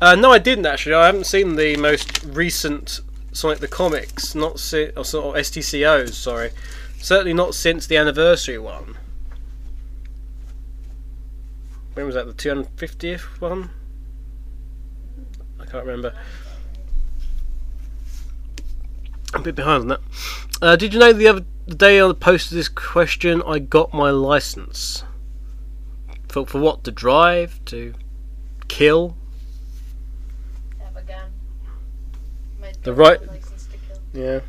Uh, 0.00 0.16
no, 0.16 0.32
I 0.32 0.38
didn't 0.38 0.66
actually. 0.66 0.96
I 0.96 1.06
haven't 1.06 1.26
seen 1.26 1.54
the 1.54 1.76
most 1.76 2.24
recent 2.24 3.02
Sonic 3.32 3.60
the 3.60 3.68
Comics, 3.68 4.34
not 4.34 4.58
si- 4.58 4.90
or, 4.96 5.00
of 5.00 5.06
STCOs. 5.06 6.12
Sorry, 6.12 6.50
certainly 6.98 7.32
not 7.32 7.54
since 7.54 7.86
the 7.86 7.96
anniversary 7.96 8.58
one. 8.58 8.96
When 11.94 12.06
was 12.06 12.14
that? 12.14 12.26
The 12.26 12.34
250th 12.34 13.40
one? 13.40 13.70
I 15.58 15.64
can't 15.64 15.84
remember. 15.84 16.14
I'm 19.34 19.40
a 19.40 19.44
bit 19.44 19.54
behind 19.54 19.82
on 19.82 19.88
that. 19.88 20.00
Uh, 20.62 20.76
did 20.76 20.92
you 20.92 21.00
know 21.00 21.12
the 21.12 21.28
other 21.28 21.44
day 21.68 22.02
I 22.02 22.12
posted 22.12 22.58
this 22.58 22.68
question? 22.68 23.42
I 23.46 23.58
got 23.58 23.94
my 23.94 24.10
license. 24.10 25.04
For 26.28 26.46
for 26.46 26.60
what? 26.60 26.84
To 26.84 26.90
drive? 26.90 27.64
To 27.66 27.94
kill? 28.68 29.16
Have 30.78 30.96
a 30.96 31.02
gun. 31.02 31.30
Might 32.60 32.69
The 32.82 32.94
right- 32.94 33.20
License 33.26 33.66
to 33.66 33.76
kill. 33.78 33.98
Yeah. 34.12 34.40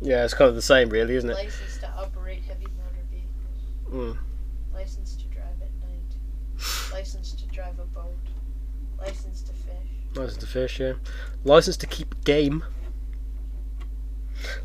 Yeah, 0.00 0.24
it's 0.24 0.34
kind 0.34 0.48
of 0.48 0.54
the 0.54 0.62
same, 0.62 0.90
really, 0.90 1.14
isn't 1.14 1.30
it? 1.30 1.34
License 1.34 1.78
to 1.78 1.90
operate 1.96 2.42
heavy 2.42 2.66
motor 2.66 3.06
vehicles. 3.10 4.16
Mm. 4.16 4.18
License 4.74 5.14
to 5.16 5.24
drive 5.28 5.46
at 5.62 5.70
night. 5.80 6.92
License 6.92 7.32
to 7.32 7.46
drive 7.46 7.78
a 7.78 7.84
boat. 7.86 8.16
License 8.98 9.42
to 9.42 9.52
fish. 9.52 9.74
License 10.14 10.36
to 10.38 10.46
fish, 10.46 10.80
yeah. 10.80 10.92
License 11.44 11.76
to 11.78 11.86
keep 11.86 12.24
game. 12.24 12.64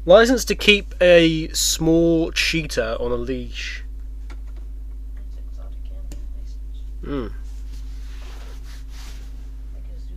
License 0.06 0.44
to 0.46 0.56
keep 0.56 0.94
a 1.00 1.48
small 1.50 2.32
cheetah 2.32 2.98
on 3.00 3.12
a 3.12 3.16
leash. 3.16 3.84
That's 5.16 5.38
exotic 5.48 5.86
animal 5.86 6.18
license. 6.38 6.84
Mm. 7.04 7.32
Like 9.74 9.84
a 9.84 10.00
zoo 10.00 10.16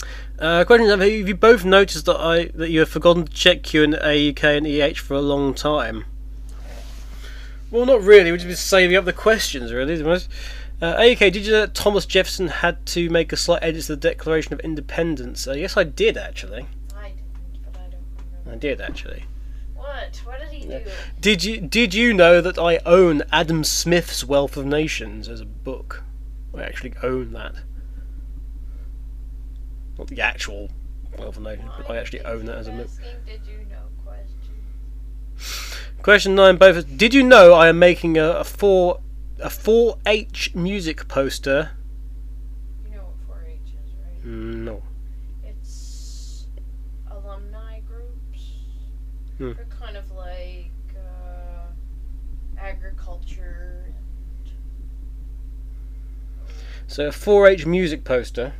license. 0.00 0.08
Uh, 0.38 0.64
question: 0.64 0.88
Have 0.88 1.08
you 1.08 1.34
both 1.34 1.64
noticed 1.64 2.06
that 2.06 2.20
I 2.20 2.46
that 2.54 2.70
you 2.70 2.80
have 2.80 2.88
forgotten 2.88 3.24
to 3.24 3.32
check 3.32 3.62
Q 3.62 3.84
and 3.84 3.94
A 3.94 4.30
UK 4.30 4.44
and 4.44 4.66
EH 4.66 4.94
for 4.94 5.14
a 5.14 5.20
long 5.20 5.54
time? 5.54 6.04
Well, 7.70 7.86
not 7.86 8.02
really. 8.02 8.30
We've 8.30 8.40
just 8.40 8.48
been 8.48 8.56
saving 8.56 8.96
up 8.96 9.04
the 9.04 9.12
questions, 9.12 9.72
really. 9.72 10.00
Uh, 10.82 10.96
AUK, 10.96 11.18
did 11.18 11.46
you 11.46 11.52
know 11.52 11.60
that 11.60 11.74
Thomas 11.74 12.04
Jefferson 12.04 12.48
had 12.48 12.84
to 12.86 13.08
make 13.10 13.32
a 13.32 13.36
slight 13.36 13.62
edit 13.62 13.82
to 13.82 13.96
the 13.96 13.96
Declaration 13.96 14.52
of 14.52 14.60
Independence? 14.60 15.46
Uh, 15.46 15.52
yes, 15.52 15.76
I 15.76 15.84
did 15.84 16.16
actually. 16.16 16.66
I 16.96 17.08
didn't, 17.08 17.64
but 17.64 17.80
I 17.80 17.88
don't 17.88 18.00
remember. 18.44 18.52
I 18.52 18.56
did 18.56 18.80
actually. 18.80 19.24
What? 19.76 20.20
What 20.24 20.40
did 20.40 20.50
he 20.50 20.66
do? 20.66 20.82
Did 21.20 21.44
you 21.44 21.60
did 21.60 21.94
you 21.94 22.12
know 22.12 22.40
that 22.40 22.58
I 22.58 22.78
own 22.84 23.22
Adam 23.32 23.62
Smith's 23.62 24.24
Wealth 24.24 24.56
of 24.56 24.66
Nations 24.66 25.28
as 25.28 25.40
a 25.40 25.46
book? 25.46 26.02
I 26.56 26.62
actually 26.62 26.94
own 27.02 27.32
that. 27.32 27.54
Not 29.98 30.08
the 30.08 30.20
actual 30.20 30.70
well 31.18 31.32
known. 31.32 31.70
I 31.88 31.96
actually 31.96 32.24
own 32.24 32.46
that 32.46 32.58
as 32.58 32.68
a. 32.68 32.72
You 32.72 32.78
know 32.78 32.84
question? 34.04 34.54
Question 36.02 36.34
nine, 36.34 36.56
both. 36.56 36.96
Did 36.96 37.14
you 37.14 37.22
know 37.22 37.52
I 37.52 37.68
am 37.68 37.78
making 37.78 38.18
a, 38.18 38.30
a 38.30 38.44
four 38.44 39.00
a 39.40 39.50
four 39.50 39.98
H 40.06 40.54
music 40.54 41.08
poster? 41.08 41.70
You 42.84 42.96
know 42.96 43.04
what 43.28 43.42
4-H 43.44 43.58
is, 43.64 43.94
right? 43.94 44.24
No. 44.24 44.82
It's 45.44 46.46
alumni 47.10 47.80
groups. 47.80 48.42
Hmm. 49.38 49.52
They're 49.52 49.66
kind 49.80 49.96
of 49.96 50.10
like 50.12 50.70
uh, 50.96 51.66
agriculture 52.58 53.84
and 53.86 53.94
So 56.86 57.08
a 57.08 57.12
four 57.12 57.46
H 57.48 57.66
music 57.66 58.04
poster. 58.04 58.52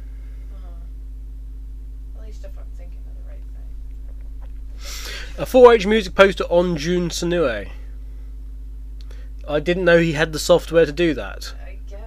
uh, 0.55 2.19
at 2.19 2.27
least 2.27 2.45
if 2.45 2.59
I'm 2.59 2.65
thinking 2.77 2.99
of 3.07 3.15
the 3.23 3.29
right 3.29 3.43
thing. 3.55 5.24
A 5.37 5.45
4H 5.45 5.85
music 5.87 6.15
poster 6.15 6.45
on 6.45 6.77
Jun 6.77 7.11
Senoue. 7.11 7.69
I 9.49 9.59
didn't 9.59 9.85
know 9.85 9.99
he 9.99 10.13
had 10.13 10.33
the 10.33 10.39
software 10.39 10.87
to 10.87 10.93
do 10.93 11.13
that. 11.15 11.53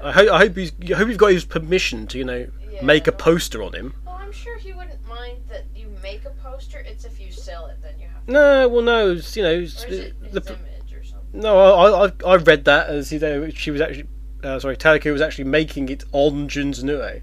I. 0.02 0.10
I 0.10 0.12
hope 0.14 0.30
I 0.30 0.38
hope 0.38 0.56
he's 0.56 0.72
I 0.90 0.94
hope 0.94 1.10
you've 1.10 1.18
got 1.18 1.34
his 1.34 1.44
permission 1.44 2.08
to 2.08 2.18
you 2.18 2.24
know 2.24 2.48
yeah. 2.72 2.82
make 2.82 3.06
a 3.06 3.12
poster 3.12 3.62
on 3.64 3.74
him. 3.74 3.94
Well, 4.06 4.16
I'm 4.16 4.32
sure 4.32 4.58
he 4.58 4.72
wouldn't 4.72 5.06
mind 5.10 5.40
that 5.50 5.66
you 5.76 5.90
make 6.02 6.24
a 6.24 6.30
poster. 6.30 6.80
It's 6.80 7.04
if 7.04 7.20
you 7.20 7.34
sell 7.34 7.66
it, 7.66 7.82
then 7.82 8.00
you 8.00 8.08
have. 8.08 8.26
to. 8.28 8.32
No, 8.32 8.70
well 8.70 8.82
no, 8.82 9.12
it's, 9.12 9.36
you 9.36 9.44
know 9.44 9.60
it's, 9.60 9.84
it 9.84 10.32
the, 10.32 10.40
image 10.40 10.94
or 10.94 11.04
something? 11.04 11.42
no 11.42 11.58
I, 11.58 12.08
I 12.08 12.12
I 12.26 12.36
read 12.38 12.64
that 12.64 12.88
as 12.88 13.12
you 13.12 13.20
know 13.20 13.50
she 13.50 13.72
was 13.72 13.82
actually 13.82 14.08
uh, 14.42 14.58
sorry 14.60 14.78
Talika 14.78 15.12
was 15.12 15.22
actually 15.22 15.46
making 15.46 15.90
it 15.90 16.06
on 16.14 16.48
Jun 16.48 16.72
Senoue. 16.72 17.22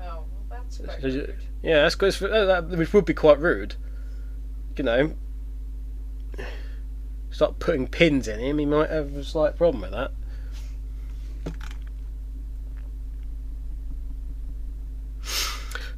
Oh, 0.00 0.02
well, 0.02 0.26
that's 0.48 0.78
quite 0.78 1.02
So 1.02 1.08
weird. 1.08 1.36
Yeah, 1.62 1.82
that's 1.82 1.94
good. 1.94 2.22
Uh, 2.22 2.44
that, 2.46 2.68
which 2.70 2.94
would 2.94 3.04
be 3.04 3.12
quite 3.12 3.38
rude. 3.38 3.74
You 4.78 4.84
know, 4.84 5.14
start 7.32 7.58
putting 7.58 7.88
pins 7.88 8.28
in 8.28 8.38
him, 8.38 8.58
he 8.58 8.66
might 8.66 8.90
have 8.90 9.16
a 9.16 9.24
slight 9.24 9.56
problem 9.56 9.82
with 9.82 9.90
that. 9.90 10.12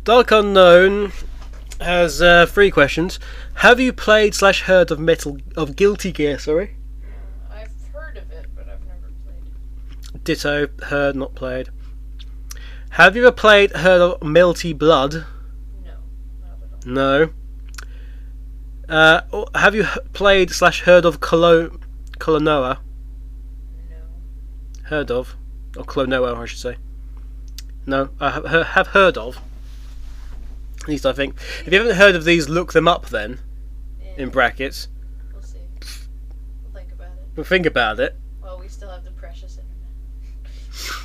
Dark 0.05 0.31
Unknown 0.31 1.13
has 1.81 2.23
uh, 2.23 2.47
three 2.47 2.71
questions. 2.71 3.19
Have 3.57 3.81
you 3.81 3.93
played 3.93 4.35
slash 4.35 4.63
heard 4.63 4.91
of 4.91 4.99
Metal 4.99 5.39
of 5.57 5.77
Guilty 5.77 6.13
Gear? 6.13 6.39
Sorry, 6.39 6.77
I've 7.51 7.73
heard 7.93 8.19
of 8.19 8.31
it, 8.31 8.47
but 8.55 8.69
I've 8.69 8.85
never 8.87 9.11
played 9.25 10.25
ditto. 10.25 10.69
Heard, 10.85 11.17
not 11.17 11.35
played. 11.35 11.71
Have 12.91 13.17
you 13.17 13.23
ever 13.27 13.33
played 13.33 13.73
heard 13.73 14.01
of 14.01 14.21
Melty 14.21 14.77
Blood? 14.77 15.25
No, 15.85 15.95
not 16.43 16.59
at 16.63 16.87
all. 16.87 16.93
No. 16.93 17.31
Uh, 18.89 19.23
have 19.55 19.75
you 19.75 19.85
played 20.13 20.51
slash 20.51 20.83
heard 20.83 21.05
of 21.05 21.21
Colo- 21.21 21.79
Colonoa? 22.19 22.79
No. 23.91 23.97
Heard 24.85 25.11
of, 25.11 25.37
or 25.77 25.85
Klonoa, 25.85 26.37
I 26.37 26.45
should 26.47 26.59
say. 26.59 26.77
No, 27.87 28.11
I 28.21 28.31
have, 28.31 28.45
have 28.69 28.87
heard 28.89 29.17
of. 29.17 29.39
At 30.83 30.89
least 30.89 31.07
I 31.07 31.13
think. 31.13 31.37
If 31.65 31.73
you 31.73 31.79
haven't 31.79 31.97
heard 31.97 32.15
of 32.15 32.25
these, 32.25 32.49
look 32.49 32.73
them 32.73 32.87
up 32.89 33.07
then 33.07 33.39
Yeah, 34.03 34.25
in 34.25 34.29
brackets. 34.31 34.89
we'll 35.33 35.43
see. 35.43 35.59
We'll 36.63 36.73
think 36.73 36.93
about 36.93 37.13
it. 37.13 37.29
But 37.35 37.47
think 37.47 37.67
about 37.67 38.01
it. 38.01 38.17
Well, 38.43 38.59
we 38.61 38.69
still 38.69 38.91
have 38.91 39.05
the 39.05 39.11
precious 39.13 39.59
internet. 39.59 40.99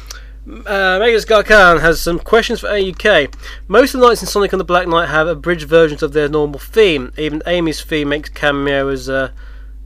Uh, 0.49 0.97
Megas 0.99 1.25
Garkan 1.25 1.79
has 1.79 2.01
some 2.01 2.17
questions 2.17 2.61
for 2.61 2.67
AUK. 2.67 3.31
Most 3.67 3.93
of 3.93 3.99
the 3.99 4.07
knights 4.07 4.21
in 4.21 4.27
Sonic 4.27 4.51
and 4.51 4.59
the 4.59 4.65
Black 4.65 4.87
Knight 4.87 5.07
have 5.07 5.27
abridged 5.27 5.67
versions 5.67 6.01
of 6.01 6.13
their 6.13 6.27
normal 6.27 6.59
theme. 6.59 7.13
Even 7.19 7.43
Amy's 7.45 7.83
theme 7.83 8.09
makes 8.09 8.29
cameo 8.29 8.87
as 8.87 9.07
uh, 9.07 9.29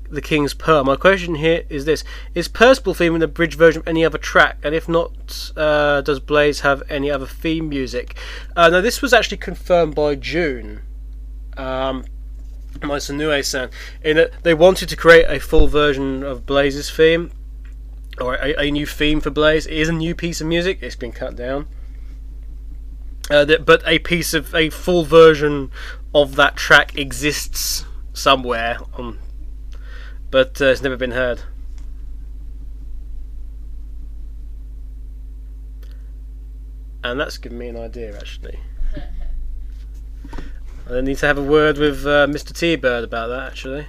the 0.09 0.21
King's 0.21 0.53
Pearl. 0.53 0.85
My 0.85 0.95
question 0.95 1.35
here 1.35 1.65
is 1.67 1.83
this: 1.83 2.05
Is 2.33 2.47
Percival 2.47 2.93
theme 2.93 3.13
in 3.13 3.19
the 3.19 3.27
bridge 3.27 3.57
version 3.57 3.81
of 3.81 3.87
any 3.89 4.05
other 4.05 4.17
track? 4.17 4.57
And 4.63 4.73
if 4.73 4.87
not, 4.87 5.51
uh, 5.57 5.99
does 5.99 6.21
Blaze 6.21 6.61
have 6.61 6.81
any 6.89 7.11
other 7.11 7.27
theme 7.27 7.67
music? 7.67 8.15
Uh, 8.55 8.69
now, 8.69 8.79
this 8.79 9.01
was 9.01 9.11
actually 9.11 9.37
confirmed 9.37 9.95
by 9.95 10.15
Jun. 10.15 10.81
Um, 11.57 12.05
my 12.81 12.97
Senoue-san, 12.97 13.69
in 14.01 14.15
that 14.15 14.43
they 14.43 14.53
wanted 14.53 14.87
to 14.89 14.95
create 14.95 15.25
a 15.27 15.41
full 15.41 15.67
version 15.67 16.23
of 16.23 16.45
Blaze's 16.45 16.89
theme, 16.89 17.31
or 18.19 18.35
a, 18.35 18.65
a 18.65 18.71
new 18.71 18.85
theme 18.85 19.21
for 19.21 19.29
Blaze. 19.29 19.65
It 19.65 19.73
is 19.73 19.89
a 19.89 19.93
new 19.93 20.15
piece 20.15 20.41
of 20.41 20.47
music. 20.47 20.79
It's 20.81 20.95
been 20.95 21.11
cut 21.11 21.35
down. 21.35 21.67
Uh, 23.29 23.45
that, 23.45 23.65
but 23.65 23.81
a 23.87 23.99
piece 23.99 24.33
of 24.33 24.53
a 24.53 24.69
full 24.69 25.03
version 25.03 25.71
of 26.13 26.35
that 26.35 26.57
track 26.57 26.97
exists 26.97 27.85
somewhere 28.13 28.77
on, 28.95 29.17
but 30.29 30.61
uh, 30.61 30.65
it's 30.65 30.81
never 30.81 30.97
been 30.97 31.11
heard. 31.11 31.41
And 37.03 37.19
that's 37.19 37.37
given 37.37 37.57
me 37.57 37.67
an 37.69 37.77
idea, 37.77 38.15
actually. 38.17 38.59
I 40.89 41.01
need 41.01 41.17
to 41.17 41.25
have 41.25 41.37
a 41.37 41.43
word 41.43 41.77
with 41.77 42.05
uh, 42.05 42.27
Mr. 42.27 42.57
T 42.57 42.75
Bird 42.75 43.03
about 43.05 43.27
that, 43.27 43.47
actually. 43.47 43.87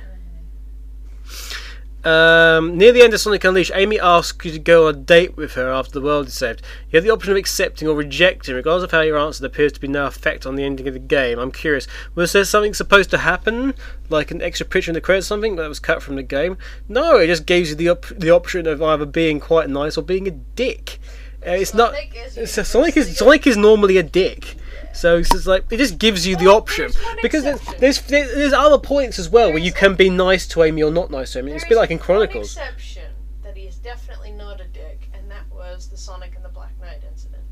Um, 2.04 2.76
near 2.76 2.92
the 2.92 3.02
end 3.02 3.14
of 3.14 3.20
Sonic 3.20 3.44
Unleashed, 3.44 3.72
Amy 3.74 3.98
asks 3.98 4.44
you 4.44 4.52
to 4.52 4.58
go 4.58 4.88
on 4.88 4.94
a 4.94 4.98
date 4.98 5.38
with 5.38 5.54
her 5.54 5.70
after 5.70 5.92
the 5.92 6.02
world 6.02 6.26
is 6.26 6.34
saved. 6.34 6.60
You 6.90 6.98
have 6.98 7.04
the 7.04 7.10
option 7.10 7.30
of 7.32 7.38
accepting 7.38 7.88
or 7.88 7.94
rejecting, 7.94 8.54
regardless 8.54 8.84
of 8.84 8.90
how 8.90 9.00
your 9.00 9.16
answer 9.16 9.44
appears 9.46 9.72
to 9.72 9.80
be 9.80 9.88
no 9.88 10.04
effect 10.04 10.44
on 10.44 10.54
the 10.54 10.64
ending 10.64 10.86
of 10.86 10.92
the 10.92 11.00
game. 11.00 11.38
I'm 11.38 11.50
curious, 11.50 11.86
was 12.14 12.32
there 12.32 12.44
something 12.44 12.74
supposed 12.74 13.10
to 13.10 13.18
happen, 13.18 13.72
like 14.10 14.30
an 14.30 14.42
extra 14.42 14.66
picture 14.66 14.90
in 14.90 14.94
the 14.94 15.00
credits 15.00 15.26
or 15.26 15.28
something 15.28 15.56
that 15.56 15.66
was 15.66 15.80
cut 15.80 16.02
from 16.02 16.16
the 16.16 16.22
game? 16.22 16.58
No, 16.88 17.16
it 17.16 17.28
just 17.28 17.46
gives 17.46 17.70
you 17.70 17.76
the 17.76 17.88
op- 17.88 18.18
the 18.18 18.30
option 18.30 18.66
of 18.66 18.82
either 18.82 19.06
being 19.06 19.40
quite 19.40 19.70
nice 19.70 19.96
or 19.96 20.02
being 20.02 20.28
a 20.28 20.32
dick. 20.32 20.98
Uh, 21.46 21.52
it's 21.52 21.74
not. 21.74 21.94
Is 22.14 22.36
It's 22.36 22.68
Sonic 22.68 22.96
is 22.96 23.16
Sonic 23.16 23.46
is 23.46 23.56
normally 23.56 23.96
a 23.96 24.02
dick. 24.02 24.56
So 24.94 25.18
it's 25.18 25.28
just 25.28 25.46
like 25.46 25.64
it 25.70 25.76
just 25.78 25.98
gives 25.98 26.26
you 26.26 26.36
the 26.36 26.46
option 26.46 26.90
because 27.20 27.42
there's, 27.42 27.60
there's 27.78 28.00
there's 28.34 28.52
other 28.52 28.78
points 28.78 29.18
as 29.18 29.28
well 29.28 29.48
where 29.50 29.58
you 29.58 29.72
can 29.72 29.94
be 29.94 30.08
nice 30.08 30.46
to 30.48 30.62
Amy 30.62 30.82
or 30.82 30.90
not 30.90 31.10
nice 31.10 31.32
to 31.32 31.40
Amy. 31.40 31.52
It's 31.52 31.64
a 31.64 31.68
bit 31.68 31.76
like 31.76 31.90
in 31.90 31.98
Chronicles. 31.98 32.56
One 32.56 32.66
exception 32.68 33.12
that 33.42 33.56
he 33.56 33.64
is 33.64 33.76
definitely 33.76 34.30
not 34.32 34.60
a 34.60 34.66
dick, 34.68 35.08
and 35.12 35.30
that 35.30 35.44
was 35.52 35.88
the 35.88 35.96
Sonic 35.96 36.34
and 36.36 36.44
the 36.44 36.48
Black 36.48 36.72
Knight 36.80 37.02
incident. 37.10 37.42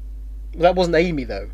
That 0.55 0.77
wasn't 0.77 0.97
Amy 0.97 1.25
though. 1.25 1.51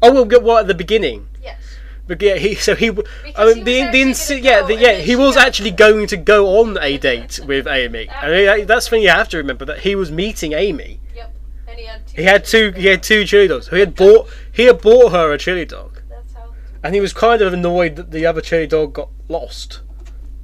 Oh 0.00 0.12
well, 0.12 0.24
get 0.24 0.42
what 0.42 0.60
at 0.60 0.66
the 0.68 0.74
beginning. 0.74 1.28
Yes. 1.42 1.60
But 2.06 2.20
yeah, 2.20 2.36
he 2.36 2.54
so 2.54 2.74
he. 2.74 2.90
I 2.90 2.90
mean, 2.90 2.96
he 2.96 3.34
the 3.34 3.46
was 3.54 3.64
the 3.64 3.80
actually 3.80 4.04
insi- 4.04 4.42
yeah 4.42 4.62
the, 4.62 4.76
yeah 4.76 4.92
he 4.94 5.16
was 5.16 5.36
actually 5.36 5.70
going 5.70 6.06
to 6.08 6.16
go 6.16 6.60
on 6.60 6.78
a 6.80 6.98
date 7.08 7.40
with 7.46 7.66
Amy. 7.66 8.08
I 8.10 8.28
mean, 8.28 8.66
that's 8.66 8.86
the 8.86 8.90
thing 8.90 9.02
you 9.02 9.08
have 9.08 9.28
to 9.30 9.38
remember 9.38 9.64
that 9.66 9.80
he 9.80 9.94
was 9.94 10.10
meeting 10.10 10.52
Amy. 10.52 11.00
Yep. 11.14 11.34
And 11.68 11.78
he 11.78 11.84
had 11.84 12.06
two. 12.06 12.16
He 12.16 12.24
had 12.24 12.44
two. 12.44 12.70
He 12.72 12.86
had 12.86 13.02
two 13.02 13.24
chili 13.24 13.48
dogs. 13.48 13.68
He 13.68 13.78
had 13.78 13.94
bought. 13.94 14.28
He 14.52 14.64
had 14.64 14.80
bought 14.80 15.12
her 15.12 15.32
a 15.32 15.38
chili 15.38 15.64
dog, 15.64 16.02
That's 16.08 16.34
how. 16.34 16.52
and 16.82 16.94
he 16.94 17.00
was 17.00 17.12
kind 17.12 17.40
of 17.40 17.52
annoyed 17.52 17.96
that 17.96 18.10
the 18.10 18.26
other 18.26 18.40
chili 18.40 18.66
dog 18.66 18.92
got 18.92 19.08
lost. 19.28 19.80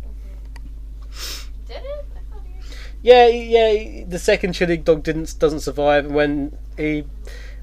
Mm-hmm. 0.02 1.66
Did 1.66 1.76
it? 1.76 2.06
I 2.16 2.34
thought 2.34 2.42
he. 2.46 2.54
Yeah, 3.02 3.26
yeah. 3.26 4.04
The 4.08 4.18
second 4.18 4.54
chili 4.54 4.78
dog 4.78 5.02
didn't 5.02 5.38
doesn't 5.38 5.60
survive, 5.60 6.06
and 6.06 6.14
when 6.14 6.56
he 6.76 7.04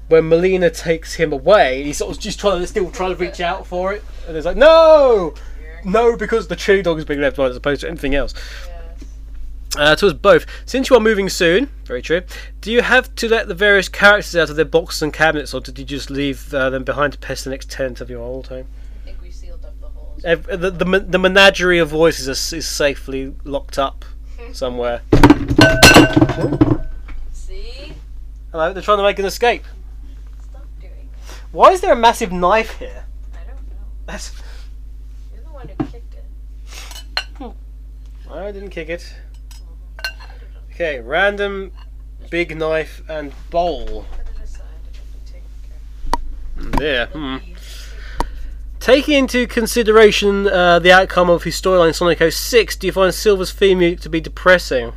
when 0.08 0.24
Merlina 0.24 0.74
takes 0.76 1.14
him 1.14 1.32
away, 1.32 1.82
he's 1.82 1.98
sort 1.98 2.16
of 2.16 2.22
just 2.22 2.38
trying 2.38 2.60
to 2.60 2.66
still 2.66 2.90
trying 2.90 3.10
to 3.10 3.16
reach 3.16 3.40
out 3.40 3.66
for 3.66 3.92
it, 3.92 4.04
and 4.28 4.36
it's 4.36 4.46
like 4.46 4.56
no, 4.56 5.34
no, 5.84 6.16
because 6.16 6.46
the 6.46 6.56
chili 6.56 6.82
dog 6.82 6.98
is 6.98 7.04
being 7.04 7.20
left 7.20 7.36
behind 7.36 7.50
as 7.50 7.56
opposed 7.56 7.80
to 7.80 7.88
anything 7.88 8.14
else. 8.14 8.34
Yes. 8.34 8.75
Uh, 9.78 9.94
to 9.96 10.06
us 10.06 10.12
both. 10.14 10.46
Since 10.64 10.88
you 10.90 10.96
are 10.96 11.00
moving 11.00 11.28
soon, 11.28 11.68
very 11.84 12.00
true. 12.00 12.22
Do 12.62 12.72
you 12.72 12.80
have 12.82 13.14
to 13.16 13.28
let 13.28 13.46
the 13.48 13.54
various 13.54 13.88
characters 13.88 14.34
out 14.34 14.48
of 14.50 14.56
their 14.56 14.64
boxes 14.64 15.02
and 15.02 15.12
cabinets, 15.12 15.52
or 15.52 15.60
did 15.60 15.78
you 15.78 15.84
just 15.84 16.08
leave 16.10 16.52
uh, 16.54 16.70
them 16.70 16.82
behind 16.84 17.12
to 17.12 17.18
pest 17.18 17.44
the 17.44 17.50
next 17.50 17.70
tenant 17.70 18.00
of 18.00 18.08
your 18.08 18.22
old 18.22 18.46
home? 18.48 18.66
I 19.02 19.04
think 19.06 19.20
we 19.22 19.30
sealed 19.30 19.64
up 19.64 19.78
the 19.80 19.88
holes. 19.88 20.24
Ev- 20.24 20.46
The, 20.46 20.70
the, 20.70 21.00
the 21.06 21.18
menagerie 21.18 21.78
of 21.78 21.90
voices 21.90 22.26
is, 22.26 22.52
is 22.54 22.66
safely 22.66 23.34
locked 23.44 23.78
up 23.78 24.04
somewhere. 24.52 25.02
See? 27.32 27.92
Hello, 28.52 28.72
they're 28.72 28.82
trying 28.82 28.98
to 28.98 29.02
make 29.04 29.18
an 29.18 29.26
escape. 29.26 29.64
Stop 30.42 30.64
doing 30.80 30.92
that. 31.28 31.34
Why 31.52 31.72
is 31.72 31.82
there 31.82 31.92
a 31.92 31.96
massive 31.96 32.32
knife 32.32 32.78
here? 32.78 33.04
I 33.34 33.46
don't 33.46 33.56
know. 33.68 33.76
That's, 34.06 34.32
You're 35.34 35.42
the 35.44 35.50
one 35.50 35.68
who 35.68 35.84
kicked 35.84 36.14
it. 36.14 37.52
I 38.30 38.50
didn't 38.52 38.70
kick 38.70 38.88
it. 38.88 39.14
Okay, 40.76 41.00
random 41.00 41.72
big 42.28 42.54
knife 42.54 43.00
and 43.08 43.32
bowl. 43.48 44.04
Put 44.10 44.20
it 44.20 44.44
aside. 44.44 44.62
I 44.62 44.98
have 44.98 45.24
to 45.24 45.32
take 45.32 45.42
care. 46.60 46.70
There. 46.78 47.06
Hmm. 47.06 47.36
Taking 48.78 49.14
into 49.20 49.46
consideration 49.46 50.46
uh, 50.46 50.78
the 50.78 50.92
outcome 50.92 51.30
of 51.30 51.44
his 51.44 51.58
storyline 51.58 51.88
in 51.88 51.94
Sonic 51.94 52.18
06, 52.30 52.76
do 52.76 52.88
you 52.88 52.92
find 52.92 53.14
Silver's 53.14 53.52
theme 53.52 53.78
music 53.78 54.00
to 54.00 54.10
be 54.10 54.20
depressing? 54.20 54.92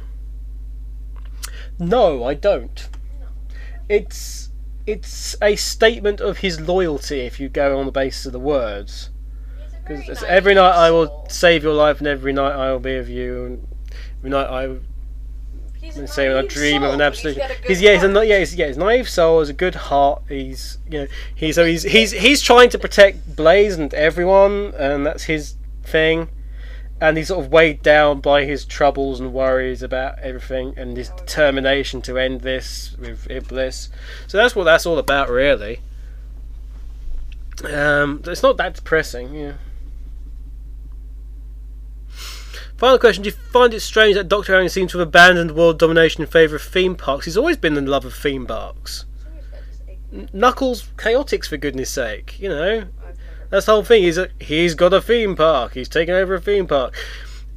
No, 1.80 2.26
I 2.26 2.34
don't. 2.34 2.90
It's 3.88 4.50
it's 4.86 5.38
a 5.42 5.56
statement 5.56 6.20
of 6.20 6.40
his 6.40 6.60
loyalty 6.60 7.22
if 7.22 7.40
you 7.40 7.48
go 7.48 7.80
on 7.80 7.86
the 7.86 7.94
basis 7.94 8.26
of 8.26 8.34
the 8.34 8.40
words. 8.40 9.12
Because 9.88 10.10
it's 10.10 10.24
every 10.24 10.56
night 10.56 10.76
I 10.76 10.92
will 10.92 11.26
save 11.30 11.64
your 11.64 11.74
life, 11.74 12.00
and 12.00 12.08
every 12.08 12.34
night 12.34 12.52
I 12.52 12.70
will 12.74 12.82
be 12.82 12.98
with 12.98 13.08
you. 13.08 13.46
And 13.46 13.68
every 14.18 14.30
night 14.32 14.48
I 14.48 14.76
He's 15.96 16.18
a 16.18 16.30
will 16.30 16.38
I 16.38 16.42
dream 16.48 16.84
of 16.84 16.94
an 16.94 17.02
absolute. 17.02 17.36
He's, 17.36 17.42
got 17.42 17.52
a 17.52 17.56
good 17.56 17.68
He's 17.68 17.82
yeah, 17.82 17.94
he's 17.94 18.04
a 18.04 18.26
yeah, 18.28 18.40
he's, 18.40 18.56
yeah, 18.56 18.68
he's 18.68 18.78
naive 18.78 19.10
soul. 19.10 19.40
Has 19.40 19.50
a 19.50 19.54
good 19.54 19.76
heart. 19.76 20.24
He's 20.28 20.78
you 20.90 21.02
know 21.02 21.08
he's 21.36 21.56
so 21.56 21.66
he's 21.66 21.84
he's 21.84 22.12
he's 22.12 22.42
trying 22.42 22.70
to 22.70 22.80
protect 22.80 23.36
Blaze 23.36 23.78
and 23.78 23.94
everyone, 23.94 24.74
and 24.78 25.06
that's 25.06 25.24
his 25.24 25.56
thing. 25.84 26.30
And 27.02 27.16
he's 27.16 27.30
sort 27.30 27.46
of 27.46 27.52
weighed 27.52 27.82
down 27.82 28.20
by 28.20 28.44
his 28.44 28.66
troubles 28.66 29.22
and 29.22 29.34
worries 29.34 29.82
about 29.82 30.20
everything, 30.20 30.74
and 30.76 30.98
his 30.98 31.10
determination 31.10 32.02
to 32.04 32.18
end 32.18 32.42
this 32.42 32.96
with 33.00 33.30
Iblis. 33.32 33.90
So 34.28 34.38
that's 34.38 34.56
what 34.56 34.66
that's 34.66 34.86
all 34.86 34.98
about, 34.98 35.30
really. 35.30 35.80
Um, 37.64 38.22
it's 38.26 38.44
not 38.44 38.58
that 38.58 38.76
depressing, 38.76 39.34
yeah. 39.34 39.54
Final 42.80 42.98
question: 42.98 43.24
Do 43.24 43.30
you 43.30 43.36
find 43.52 43.74
it 43.74 43.82
strange 43.82 44.16
that 44.16 44.30
Doctor 44.30 44.54
Aaron 44.56 44.70
seems 44.70 44.92
to 44.94 45.00
have 45.00 45.08
abandoned 45.10 45.52
world 45.52 45.78
domination 45.78 46.22
in 46.22 46.28
favour 46.30 46.56
of 46.56 46.62
theme 46.62 46.96
parks? 46.96 47.26
He's 47.26 47.36
always 47.36 47.58
been 47.58 47.76
in 47.76 47.86
love 47.86 48.06
of 48.06 48.14
theme 48.14 48.46
parks. 48.46 49.06
Knuckles, 50.34 50.84
chaotix 50.96 51.48
for 51.48 51.58
goodness 51.58 51.90
sake, 51.90 52.40
you 52.40 52.48
know. 52.50 52.86
That's 53.50 53.66
the 53.66 53.74
whole 53.74 53.84
thing. 53.84 54.04
He's 54.04 54.18
a, 54.18 54.30
he's 54.40 54.76
got 54.76 54.94
a 54.94 55.02
theme 55.02 55.36
park. 55.36 55.74
He's 55.74 55.90
taken 55.90 56.16
over 56.16 56.36
a 56.36 56.40
theme 56.42 56.68
park, 56.68 56.96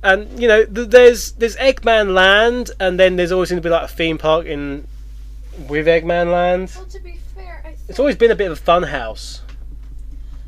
and 0.03 0.41
you 0.41 0.49
know 0.49 0.65
th- 0.65 0.89
there's 0.89 1.33
there's 1.33 1.57
Eggman 1.57 2.15
Land, 2.15 2.73
and 2.81 2.99
then 2.99 3.15
there's 3.15 3.31
always 3.31 3.49
going 3.51 3.63
to 3.63 3.67
be 3.67 3.71
like 3.71 3.85
a 3.85 3.89
theme 3.89 4.19
park 4.19 4.47
in 4.47 4.89
with 5.69 5.87
Eggman 5.87 6.33
Land. 6.33 6.73
Well, 6.75 6.87
to 6.87 6.99
be 7.01 7.21
fair, 7.35 7.63
I 7.65 7.69
think, 7.69 7.79
It's 7.89 8.01
always 8.01 8.17
been 8.17 8.33
a 8.33 8.35
bit 8.35 8.47
of 8.51 8.59
a 8.59 8.61
fun 8.61 8.83
house. 8.83 9.43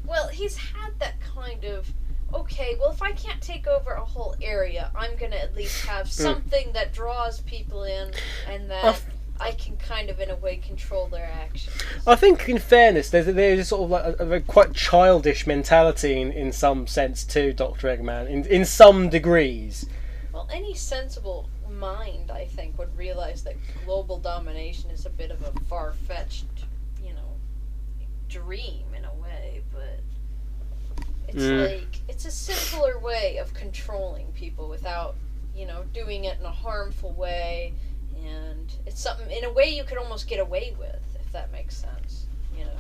well, 0.05 0.27
he's 0.29 0.57
had 0.57 0.99
that 0.99 1.15
kind 1.21 1.65
of. 1.65 1.87
Okay, 2.35 2.77
well, 2.81 2.91
if 2.91 3.01
I 3.01 3.13
can't 3.13 3.41
take 3.41 3.67
over 3.67 3.93
a 3.93 4.05
whole 4.05 4.35
area, 4.43 4.91
I'm 4.95 5.17
gonna 5.17 5.37
at 5.37 5.55
least 5.55 5.87
have 5.87 6.07
mm. 6.07 6.11
something 6.11 6.73
that 6.73 6.93
draws 6.93 7.41
people 7.43 7.85
in, 7.85 8.11
and 8.49 8.69
that 8.71 9.01
I 9.41 9.53
can 9.53 9.77
kind 9.77 10.11
of, 10.11 10.21
in 10.21 10.31
a 10.31 10.37
way, 10.37 10.57
control 10.57 11.07
their 11.07 11.31
actions. 11.33 11.77
I 12.07 12.17
think, 12.17 12.49
in 12.49 12.59
fairness, 12.59 13.11
there's 13.11 13.27
there's 13.27 13.61
a 13.61 13.65
sort 13.65 13.83
of 13.83 13.91
like 13.91 14.21
a, 14.21 14.33
a 14.33 14.41
quite 14.41 14.75
childish 14.75 15.47
mentality 15.47 16.21
in, 16.21 16.33
in 16.33 16.53
some 16.53 16.87
sense 16.87 17.25
to 17.27 17.53
Doctor 17.53 17.89
Eggman, 17.89 18.29
in 18.29 18.45
in 18.47 18.65
some 18.65 19.09
degrees. 19.09 19.87
Well, 20.33 20.49
any 20.53 20.75
sensible 20.75 21.49
mind, 21.69 22.31
I 22.31 22.47
think, 22.47 22.79
would 22.79 22.97
realize 22.97 23.43
that 23.45 23.57
global 23.85 24.19
domination 24.19 24.91
is 24.91 25.07
a 25.07 25.11
bit 25.11 25.31
of 25.31 25.43
a 25.43 25.53
far-fetched, 25.69 26.47
you 27.03 27.13
know, 27.13 27.37
dream 28.29 28.87
in 28.97 29.05
a 29.05 29.15
way, 29.15 29.63
but 29.73 30.01
it's 31.35 31.43
Mm. 31.45 31.81
like 31.81 32.01
it's 32.09 32.25
a 32.25 32.31
simpler 32.31 32.99
way 32.99 33.39
of 33.39 33.53
controlling 33.55 34.27
people 34.33 34.69
without, 34.69 35.17
you 35.55 35.67
know, 35.67 35.85
doing 35.93 36.25
it 36.25 36.39
in 36.39 36.47
a 36.47 36.51
harmful 36.53 37.13
way, 37.13 37.73
and 38.25 38.73
it's 38.87 39.01
something 39.01 39.31
in 39.31 39.45
a 39.45 39.53
way 39.53 39.69
you 39.69 39.85
could 39.85 39.99
almost 39.99 40.29
get 40.29 40.39
away 40.41 40.75
with, 40.79 41.03
if 41.21 41.33
that 41.33 41.51
makes 41.53 41.77
sense, 41.77 42.27
you 42.57 42.65
know. 42.65 42.71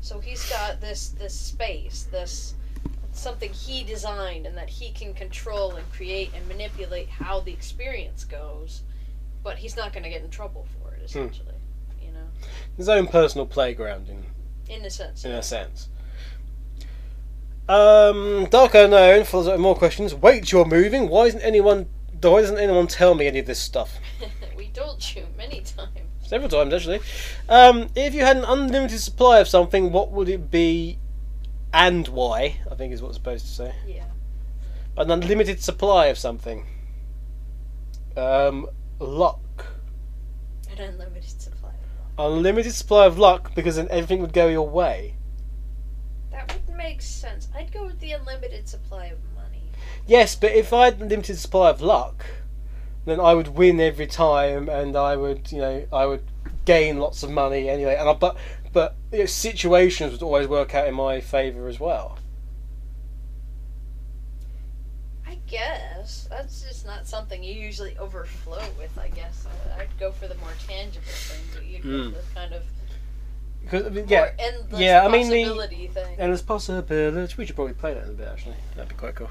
So 0.00 0.18
he's 0.20 0.48
got 0.50 0.80
this 0.80 1.10
this 1.10 1.34
space, 1.34 2.06
this 2.10 2.54
something 3.12 3.52
he 3.52 3.82
designed 3.82 4.46
and 4.46 4.56
that 4.56 4.68
he 4.68 4.92
can 4.92 5.12
control 5.12 5.74
and 5.76 5.92
create 5.92 6.30
and 6.34 6.46
manipulate 6.46 7.08
how 7.08 7.40
the 7.40 7.52
experience 7.52 8.24
goes, 8.24 8.82
but 9.42 9.56
he's 9.58 9.76
not 9.76 9.92
going 9.92 10.04
to 10.04 10.08
get 10.10 10.22
in 10.22 10.30
trouble 10.30 10.66
for 10.80 10.94
it, 10.94 11.02
essentially. 11.02 11.54
You 12.00 12.12
know, 12.12 12.26
His 12.76 12.88
own 12.88 13.08
personal 13.08 13.46
playground, 13.46 14.08
in 14.08 14.24
in 14.74 14.84
a 14.84 14.90
sense. 14.90 15.24
in 15.24 15.32
a 15.32 15.42
sense. 15.42 15.88
Um, 17.68 18.46
Dark 18.46 18.74
Unknown 18.74 19.24
follows 19.24 19.46
up 19.46 19.54
with 19.54 19.60
more 19.60 19.76
questions. 19.76 20.14
Wait, 20.14 20.50
you're 20.50 20.64
moving. 20.64 21.08
Why 21.08 21.26
isn't 21.26 21.42
anyone? 21.42 21.86
Why 22.20 22.40
doesn't 22.40 22.58
anyone 22.58 22.86
tell 22.86 23.14
me 23.14 23.26
any 23.26 23.40
of 23.40 23.46
this 23.46 23.60
stuff? 23.60 23.98
we 24.56 24.68
told 24.68 25.04
you 25.14 25.26
many 25.36 25.60
times. 25.60 25.90
Several 26.26 26.48
times 26.48 26.72
actually. 26.72 27.00
Um, 27.48 27.88
if 27.94 28.14
you 28.14 28.22
had 28.22 28.38
an 28.38 28.44
unlimited 28.44 29.00
supply 29.00 29.38
of 29.40 29.48
something, 29.48 29.92
what 29.92 30.10
would 30.12 30.28
it 30.28 30.50
be, 30.50 30.98
and 31.72 32.08
why? 32.08 32.60
I 32.70 32.74
think 32.74 32.92
is 32.92 33.02
what 33.02 33.08
it's 33.08 33.18
supposed 33.18 33.46
to 33.46 33.52
say. 33.52 33.74
Yeah. 33.86 34.04
An 34.96 35.10
unlimited 35.10 35.62
supply 35.62 36.06
of 36.06 36.18
something. 36.18 36.66
Um, 38.16 38.66
luck. 38.98 39.66
An 40.72 40.78
unlimited 40.78 41.40
supply. 41.40 41.70
Unlimited 42.18 42.72
supply 42.72 43.06
of 43.06 43.18
luck 43.18 43.54
because 43.54 43.76
then 43.76 43.88
everything 43.90 44.20
would 44.20 44.32
go 44.32 44.48
your 44.48 44.68
way. 44.68 45.14
That 46.78 46.84
would 46.84 46.90
make 46.90 47.02
sense. 47.02 47.48
I'd 47.56 47.72
go 47.72 47.86
with 47.86 47.98
the 47.98 48.12
unlimited 48.12 48.68
supply 48.68 49.06
of 49.06 49.18
money. 49.34 49.62
Yes, 50.06 50.36
but 50.36 50.52
if 50.52 50.72
I 50.72 50.86
had 50.86 51.00
a 51.00 51.04
limited 51.06 51.36
supply 51.36 51.70
of 51.70 51.80
luck, 51.80 52.24
then 53.04 53.18
I 53.18 53.34
would 53.34 53.48
win 53.48 53.80
every 53.80 54.06
time, 54.06 54.68
and 54.68 54.96
I 54.96 55.16
would, 55.16 55.50
you 55.50 55.58
know, 55.58 55.86
I 55.92 56.06
would 56.06 56.22
gain 56.64 56.98
lots 56.98 57.22
of 57.24 57.30
money 57.30 57.68
anyway. 57.68 57.96
And 57.98 58.08
I, 58.08 58.12
but 58.12 58.36
but 58.72 58.94
you 59.10 59.20
know, 59.20 59.26
situations 59.26 60.12
would 60.12 60.22
always 60.22 60.46
work 60.46 60.72
out 60.74 60.86
in 60.86 60.94
my 60.94 61.20
favour 61.20 61.66
as 61.68 61.80
well. 61.80 62.18
I 65.26 65.36
guess 65.48 66.28
that's 66.30 66.62
just 66.62 66.86
not 66.86 67.06
something 67.08 67.42
you 67.42 67.54
usually 67.54 67.96
overflow 67.98 68.62
with. 68.78 68.96
I 68.98 69.08
guess 69.08 69.46
I- 69.76 69.82
I'd 69.82 69.98
go 69.98 70.12
for 70.12 70.28
the 70.28 70.36
more 70.36 70.52
tangible 70.66 71.06
thing, 71.08 71.42
but 71.54 71.66
you'd 71.66 71.82
go 71.82 71.88
Mm. 71.88 72.12
for 72.14 72.18
the 72.22 72.34
kind 72.34 72.54
of 72.54 72.62
Because 73.62 73.86
I 73.86 73.88
mean, 73.90 74.06
yeah, 74.08 74.30
more 74.70 74.80
yeah, 74.80 75.04
I 75.04 75.08
mean, 75.08 75.28
the- 75.28 75.44
thing. 75.44 76.07
And 76.18 76.30
there's 76.30 76.42
possibility. 76.42 77.34
We 77.38 77.46
should 77.46 77.56
probably 77.56 77.74
play 77.74 77.94
that 77.94 78.04
in 78.04 78.10
a 78.10 78.12
bit. 78.12 78.28
Actually, 78.28 78.56
that'd 78.74 78.88
be 78.88 78.94
quite 78.96 79.14
cool. 79.14 79.30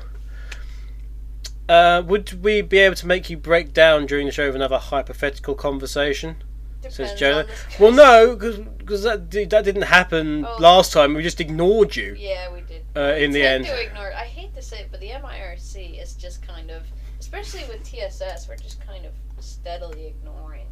Uh, 1.69 2.01
would 2.05 2.43
we 2.43 2.61
be 2.61 2.77
able 2.79 2.95
to 2.95 3.07
make 3.07 3.29
you 3.29 3.35
break 3.37 3.73
down 3.73 4.05
during 4.05 4.25
the 4.25 4.31
show 4.31 4.47
of 4.47 4.55
another 4.55 4.77
hypothetical 4.77 5.53
conversation? 5.53 6.37
Says 6.83 7.11
Depends 7.11 7.19
Jonah. 7.19 7.45
Well, 7.79 7.91
no, 7.91 8.35
because 8.77 9.03
that 9.03 9.29
di- 9.29 9.43
that 9.45 9.65
didn't 9.65 9.81
happen 9.81 10.45
Oh. 10.45 10.55
last 10.59 10.93
time. 10.93 11.13
We 11.13 11.23
just 11.23 11.41
ignored 11.41 11.95
you 11.95 12.15
Yeah, 12.17 12.53
we 12.53 12.61
did. 12.61 12.85
uh, 12.95 13.15
in 13.17 13.31
the 13.31 13.41
end. 13.43 13.65
to 13.65 13.81
ignore. 13.81 14.13
I 14.13 14.23
hate 14.25 14.55
to 14.55 14.61
say 14.61 14.79
it, 14.81 14.87
but 14.91 15.01
the 15.01 15.09
MIRC 15.09 16.01
is 16.01 16.13
just 16.13 16.41
kind 16.47 16.71
of, 16.71 16.83
especially 17.19 17.65
with 17.67 17.83
TSS, 17.83 18.47
we're 18.47 18.55
just 18.55 18.79
kind 18.87 19.05
of 19.05 19.11
steadily 19.43 20.05
ignoring. 20.07 20.67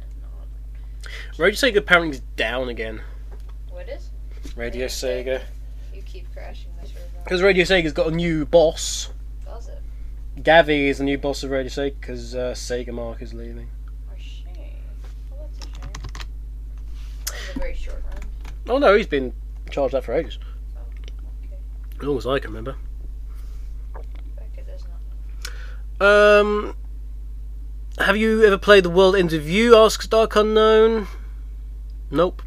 And 0.00 0.22
not, 0.22 1.08
Radio 1.38 1.56
Sega 1.56 1.78
apparently 1.78 2.16
is 2.18 2.22
down 2.36 2.68
again. 2.68 3.00
what 3.70 3.88
is? 3.88 4.10
Radio 4.54 4.86
Sega. 4.86 5.42
Keep 6.16 6.32
crashing. 6.32 6.70
Because 7.24 7.42
Radio 7.42 7.64
Sega's 7.64 7.92
got 7.92 8.06
a 8.06 8.10
new 8.10 8.46
boss. 8.46 9.10
Does 9.44 9.68
it? 9.68 9.82
Gavi 10.42 10.88
is 10.88 10.96
the 10.96 11.04
new 11.04 11.18
boss 11.18 11.42
of 11.42 11.50
Radio 11.50 11.68
Sega 11.68 11.94
because 12.00 12.34
uh, 12.34 12.52
Sega 12.54 12.88
Mark 12.88 13.20
is 13.20 13.34
leaving. 13.34 13.68
Or 14.08 14.16
shame? 14.18 14.46
Well, 15.30 15.50
that's 15.52 15.66
a 15.66 15.68
shame. 15.68 15.90
In 17.28 17.52
the 17.52 17.60
very 17.60 17.74
short 17.74 18.02
run. 18.06 18.22
Oh 18.66 18.78
no, 18.78 18.96
he's 18.96 19.06
been 19.06 19.34
charged 19.70 19.92
that 19.92 20.04
for 20.04 20.14
ages. 20.14 20.38
Oh, 20.74 20.80
okay. 21.44 21.58
As 21.98 22.02
long 22.02 22.16
as 22.16 22.26
I 22.26 22.38
can 22.38 22.50
remember. 22.50 22.76
Becca 23.92 24.62
does 24.66 24.84
not 26.00 26.00
know. 26.00 26.40
Um, 26.40 26.76
have 27.98 28.16
you 28.16 28.42
ever 28.42 28.56
played 28.56 28.86
the 28.86 28.90
World 28.90 29.16
Ends 29.16 29.34
of 29.34 29.46
You? 29.46 29.76
Asks 29.76 30.06
Dark 30.06 30.34
Unknown. 30.34 31.08
Nope. 32.10 32.40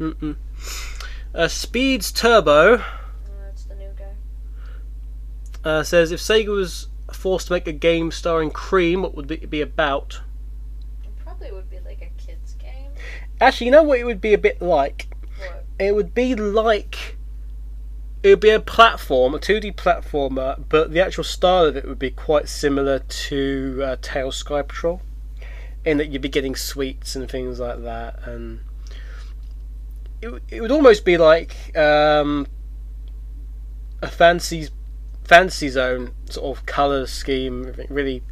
Mm-mm. 0.00 0.34
Uh, 1.38 1.46
Speeds 1.46 2.10
Turbo 2.10 2.82
that's 3.44 3.66
the 3.66 3.76
new 3.76 3.90
guy. 3.96 5.70
uh, 5.70 5.84
says 5.84 6.10
if 6.10 6.18
Sega 6.18 6.48
was 6.48 6.88
forced 7.12 7.46
to 7.46 7.52
make 7.52 7.68
a 7.68 7.72
game 7.72 8.10
starring 8.10 8.50
Cream, 8.50 9.02
what 9.02 9.14
would 9.14 9.30
it 9.30 9.48
be 9.48 9.60
about? 9.60 10.20
It 11.04 11.16
probably 11.24 11.52
would 11.52 11.70
be 11.70 11.78
like 11.78 12.02
a 12.02 12.10
kid's 12.20 12.54
game. 12.54 12.90
Actually, 13.40 13.66
you 13.66 13.70
know 13.70 13.84
what 13.84 14.00
it 14.00 14.04
would 14.04 14.20
be 14.20 14.34
a 14.34 14.38
bit 14.38 14.60
like? 14.60 15.14
What? 15.38 15.64
It 15.78 15.94
would 15.94 16.12
be 16.12 16.34
like. 16.34 17.16
It 18.24 18.30
would 18.30 18.40
be 18.40 18.50
a 18.50 18.58
platform, 18.58 19.32
a 19.32 19.38
2D 19.38 19.76
platformer, 19.76 20.64
but 20.68 20.90
the 20.90 21.00
actual 21.00 21.22
style 21.22 21.66
of 21.66 21.76
it 21.76 21.86
would 21.86 22.00
be 22.00 22.10
quite 22.10 22.48
similar 22.48 22.98
to 22.98 23.80
uh, 23.84 23.96
Tails 24.02 24.38
Sky 24.38 24.62
Patrol, 24.62 25.02
in 25.84 25.98
that 25.98 26.08
you'd 26.08 26.20
be 26.20 26.28
getting 26.28 26.56
sweets 26.56 27.14
and 27.14 27.30
things 27.30 27.60
like 27.60 27.80
that, 27.84 28.18
and 28.26 28.58
it, 30.20 30.42
it 30.48 30.60
would 30.60 30.70
almost 30.70 31.04
be 31.04 31.16
like 31.16 31.76
um, 31.76 32.46
a 34.02 34.08
fancy 34.08 34.68
fantasy 35.24 35.68
zone 35.68 36.12
sort 36.30 36.56
of 36.56 36.66
color 36.66 37.06
scheme, 37.06 37.74
really, 37.90 38.22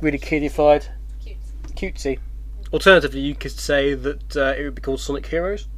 really 0.00 0.18
kiddified, 0.18 0.88
Cute. 1.22 1.36
cutesy. 1.74 2.18
Alternatively, 2.72 3.20
you 3.20 3.34
could 3.34 3.50
say 3.50 3.94
that 3.94 4.36
uh, 4.36 4.54
it 4.56 4.64
would 4.64 4.74
be 4.74 4.82
called 4.82 5.00
Sonic 5.00 5.26
Heroes. 5.26 5.68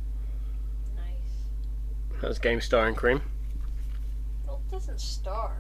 Nice. 0.94 2.20
That's 2.20 2.38
game 2.38 2.60
starring 2.60 2.94
Cream. 2.94 3.22
Well, 4.46 4.60
it 4.68 4.70
doesn't 4.70 5.00
star. 5.00 5.56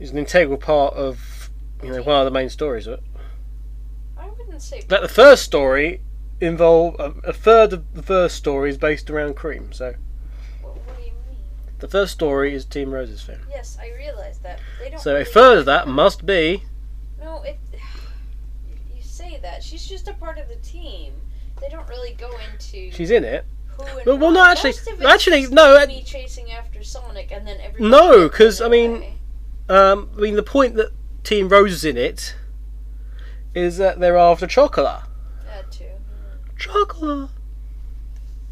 It's 0.00 0.10
an 0.10 0.18
integral 0.18 0.58
part 0.58 0.94
of 0.94 1.50
you 1.82 1.90
know 1.90 2.02
one 2.02 2.20
of 2.20 2.24
the 2.24 2.30
main 2.30 2.48
stories 2.48 2.86
of 2.86 2.94
it. 2.94 3.04
I 4.18 4.28
wouldn't 4.28 4.62
say. 4.62 4.82
But 4.88 5.02
the 5.02 5.08
first 5.08 5.44
story 5.44 6.00
involve 6.40 6.96
a, 6.98 7.14
a 7.28 7.32
third 7.32 7.72
of 7.72 7.94
the 7.94 8.02
first 8.02 8.36
story 8.36 8.70
is 8.70 8.76
based 8.78 9.10
around 9.10 9.36
Cream. 9.36 9.72
So 9.72 9.94
What, 10.62 10.76
what 10.86 10.96
do 10.98 11.02
you 11.04 11.12
mean? 11.28 11.38
The 11.78 11.88
first 11.88 12.12
story 12.12 12.54
is 12.54 12.64
Team 12.64 12.92
Rose's 12.92 13.22
film. 13.22 13.40
Yes, 13.50 13.78
I 13.80 13.92
realize 13.96 14.38
that. 14.40 14.60
They 14.80 14.90
don't. 14.90 15.00
So 15.00 15.12
a 15.12 15.18
really 15.20 15.24
further 15.30 15.62
that 15.64 15.88
must 15.88 16.26
be 16.26 16.62
No, 17.20 17.42
it. 17.42 17.58
You, 18.94 19.02
say 19.02 19.38
that 19.42 19.62
she's 19.62 19.86
just 19.86 20.08
a 20.08 20.12
part 20.14 20.38
of 20.38 20.48
the 20.48 20.56
team. 20.56 21.12
They 21.60 21.68
don't 21.68 21.88
really 21.88 22.12
go 22.14 22.30
into 22.52 22.90
she's 22.90 23.10
in 23.10 23.24
it. 23.24 23.44
who 23.68 23.84
and 23.84 24.06
Well, 24.06 24.18
well, 24.18 24.30
no, 24.30 24.40
why. 24.40 24.52
actually- 24.52 24.70
Most 24.72 24.88
of 24.88 25.00
it's 25.00 25.04
actually, 25.10 25.40
just 25.42 25.52
no, 25.54 25.78
Amy 25.78 26.02
chasing 26.02 26.50
after 26.50 26.82
Sonic 26.82 27.32
and 27.32 27.46
then 27.46 27.58
everyone. 27.62 27.90
No, 27.90 28.28
getting 28.28 28.30
'cause, 28.30 28.60
in 28.60 28.66
I 28.66 28.68
mean-. 28.68 29.12
Um, 29.68 30.10
I 30.16 30.20
mean, 30.20 30.36
the 30.36 30.42
point 30.44 30.76
that 30.76 30.90
Team 31.24 31.48
Rose 31.48 31.72
is 31.72 31.84
in 31.84 31.96
it 31.96 32.36
is 33.54 33.78
that 33.78 33.98
they're 33.98 34.16
after 34.18 34.46
chocolate. 34.46 35.00
Chocolate. 36.56 37.30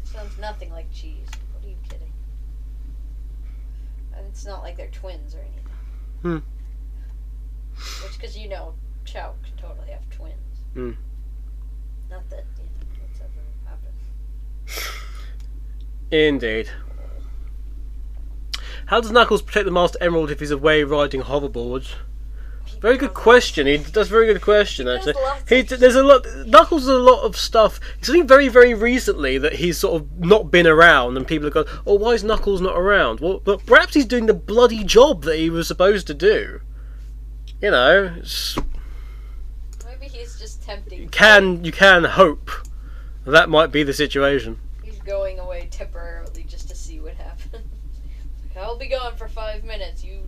Sounds 0.03 0.37
nothing 0.39 0.71
like 0.71 0.91
cheese. 0.91 1.27
What 1.53 1.65
are 1.65 1.69
you 1.69 1.75
kidding? 1.89 2.11
And 4.15 4.27
it's 4.27 4.45
not 4.45 4.63
like 4.63 4.77
they're 4.77 4.87
twins 4.87 5.35
or 5.35 5.39
anything. 5.39 5.63
Hmm. 6.21 6.37
Which, 8.03 8.13
because 8.19 8.37
you 8.37 8.47
know, 8.47 8.73
Chao 9.03 9.33
can 9.43 9.57
totally 9.57 9.91
have 9.91 10.09
twins. 10.09 10.35
Hmm. 10.73 10.91
Not 12.09 12.29
that 12.29 12.45
you 12.57 12.63
know, 12.63 13.05
that's 13.07 13.21
ever 13.21 13.41
happened. 13.65 15.01
Indeed. 16.11 16.69
How 18.87 19.01
does 19.01 19.11
Knuckles 19.11 19.41
protect 19.41 19.65
the 19.65 19.71
Master 19.71 19.97
Emerald 19.99 20.29
if 20.29 20.39
he's 20.39 20.51
away 20.51 20.83
riding 20.83 21.23
hoverboards? 21.23 21.95
Very 22.85 22.97
good 22.97 23.15
question. 23.15 23.65
He 23.65 23.77
that's 23.77 24.09
a 24.09 24.11
very 24.11 24.27
good 24.27 24.43
question 24.43 24.85
does 24.85 25.07
actually. 25.07 25.23
He, 25.49 25.63
there's 25.63 25.95
a 25.95 26.03
lot. 26.03 26.23
Knuckles 26.45 26.83
does 26.83 26.89
a 26.89 26.99
lot 26.99 27.23
of 27.23 27.35
stuff. 27.35 27.79
It's 27.97 28.09
only 28.09 28.21
very 28.21 28.47
very 28.47 28.75
recently 28.75 29.39
that 29.39 29.53
he's 29.53 29.79
sort 29.79 29.99
of 29.99 30.19
not 30.19 30.51
been 30.51 30.67
around, 30.67 31.17
and 31.17 31.25
people 31.25 31.47
have 31.47 31.53
gone, 31.55 31.81
"Oh, 31.87 31.95
why 31.95 32.11
is 32.11 32.23
Knuckles 32.23 32.61
not 32.61 32.77
around?" 32.77 33.21
Well, 33.21 33.41
but 33.43 33.65
perhaps 33.65 33.95
he's 33.95 34.05
doing 34.05 34.27
the 34.27 34.35
bloody 34.35 34.83
job 34.83 35.23
that 35.23 35.37
he 35.37 35.49
was 35.49 35.67
supposed 35.67 36.05
to 36.05 36.13
do. 36.13 36.61
You 37.59 37.71
know, 37.71 38.17
it's, 38.19 38.55
Maybe 39.83 40.05
he's 40.05 40.37
just 40.37 40.61
tempting. 40.61 41.01
you 41.01 41.07
can 41.07 41.65
you 41.65 41.71
can 41.71 42.03
hope 42.03 42.51
that 43.25 43.49
might 43.49 43.71
be 43.71 43.81
the 43.81 43.93
situation. 43.93 44.59
He's 44.83 44.99
going 44.99 45.39
away 45.39 45.69
temporarily 45.71 46.43
just 46.43 46.69
to 46.69 46.75
see 46.75 46.99
what 46.99 47.15
happens. 47.15 47.65
I'll 48.55 48.77
be 48.77 48.89
gone 48.89 49.15
for 49.15 49.27
five 49.27 49.63
minutes. 49.63 50.03
You 50.03 50.11
you 50.11 50.19
don't 50.19 50.21
move. 50.21 50.24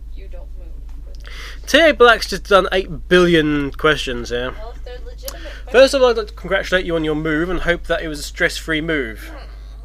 TA 1.68 1.92
Black's 1.92 2.30
just 2.30 2.48
done 2.48 2.66
eight 2.72 3.08
billion 3.08 3.70
questions 3.72 4.30
here. 4.30 4.52
Well, 4.52 4.72
if 4.74 4.84
they're 4.84 4.98
legitimate. 5.04 5.52
First 5.70 5.92
of 5.92 6.00
all, 6.00 6.08
I'd 6.08 6.16
like 6.16 6.28
to 6.28 6.32
congratulate 6.32 6.86
you 6.86 6.96
on 6.96 7.04
your 7.04 7.14
move 7.14 7.50
and 7.50 7.60
hope 7.60 7.84
that 7.84 8.00
it 8.00 8.08
was 8.08 8.18
a 8.18 8.22
stress-free 8.22 8.80
move. 8.80 9.30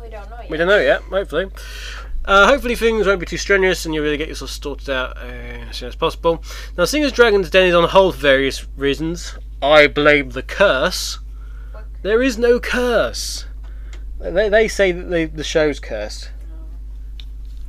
we 0.01 0.09
don't 0.09 0.29
know 0.29 0.39
yet. 0.39 0.49
We 0.49 0.57
don't 0.57 0.67
know 0.67 0.79
yet, 0.79 1.01
hopefully. 1.01 1.51
Uh, 2.23 2.47
hopefully 2.47 2.75
things 2.75 3.05
won't 3.05 3.19
be 3.19 3.25
too 3.25 3.35
strenuous 3.35 3.85
and 3.85 3.93
you'll 3.93 4.05
really 4.05 4.15
get 4.15 4.29
yourself 4.29 4.51
sorted 4.51 4.89
out 4.89 5.17
uh, 5.17 5.25
as 5.69 5.75
soon 5.75 5.89
as 5.89 5.95
possible. 5.97 6.41
Now, 6.77 6.85
seeing 6.85 7.03
as 7.03 7.11
Dragon's 7.11 7.49
Den 7.49 7.67
is 7.67 7.75
on 7.75 7.89
hold 7.89 8.15
for 8.15 8.21
various 8.21 8.65
reasons, 8.77 9.37
I 9.61 9.87
blame 9.87 10.29
the 10.29 10.41
curse. 10.41 11.19
What? 11.73 11.83
There 12.01 12.23
is 12.23 12.37
no 12.37 12.61
curse. 12.61 13.45
They, 14.21 14.47
they 14.47 14.69
say 14.69 14.93
that 14.93 15.09
the, 15.09 15.25
the 15.25 15.43
show's 15.43 15.81
cursed. 15.81 16.31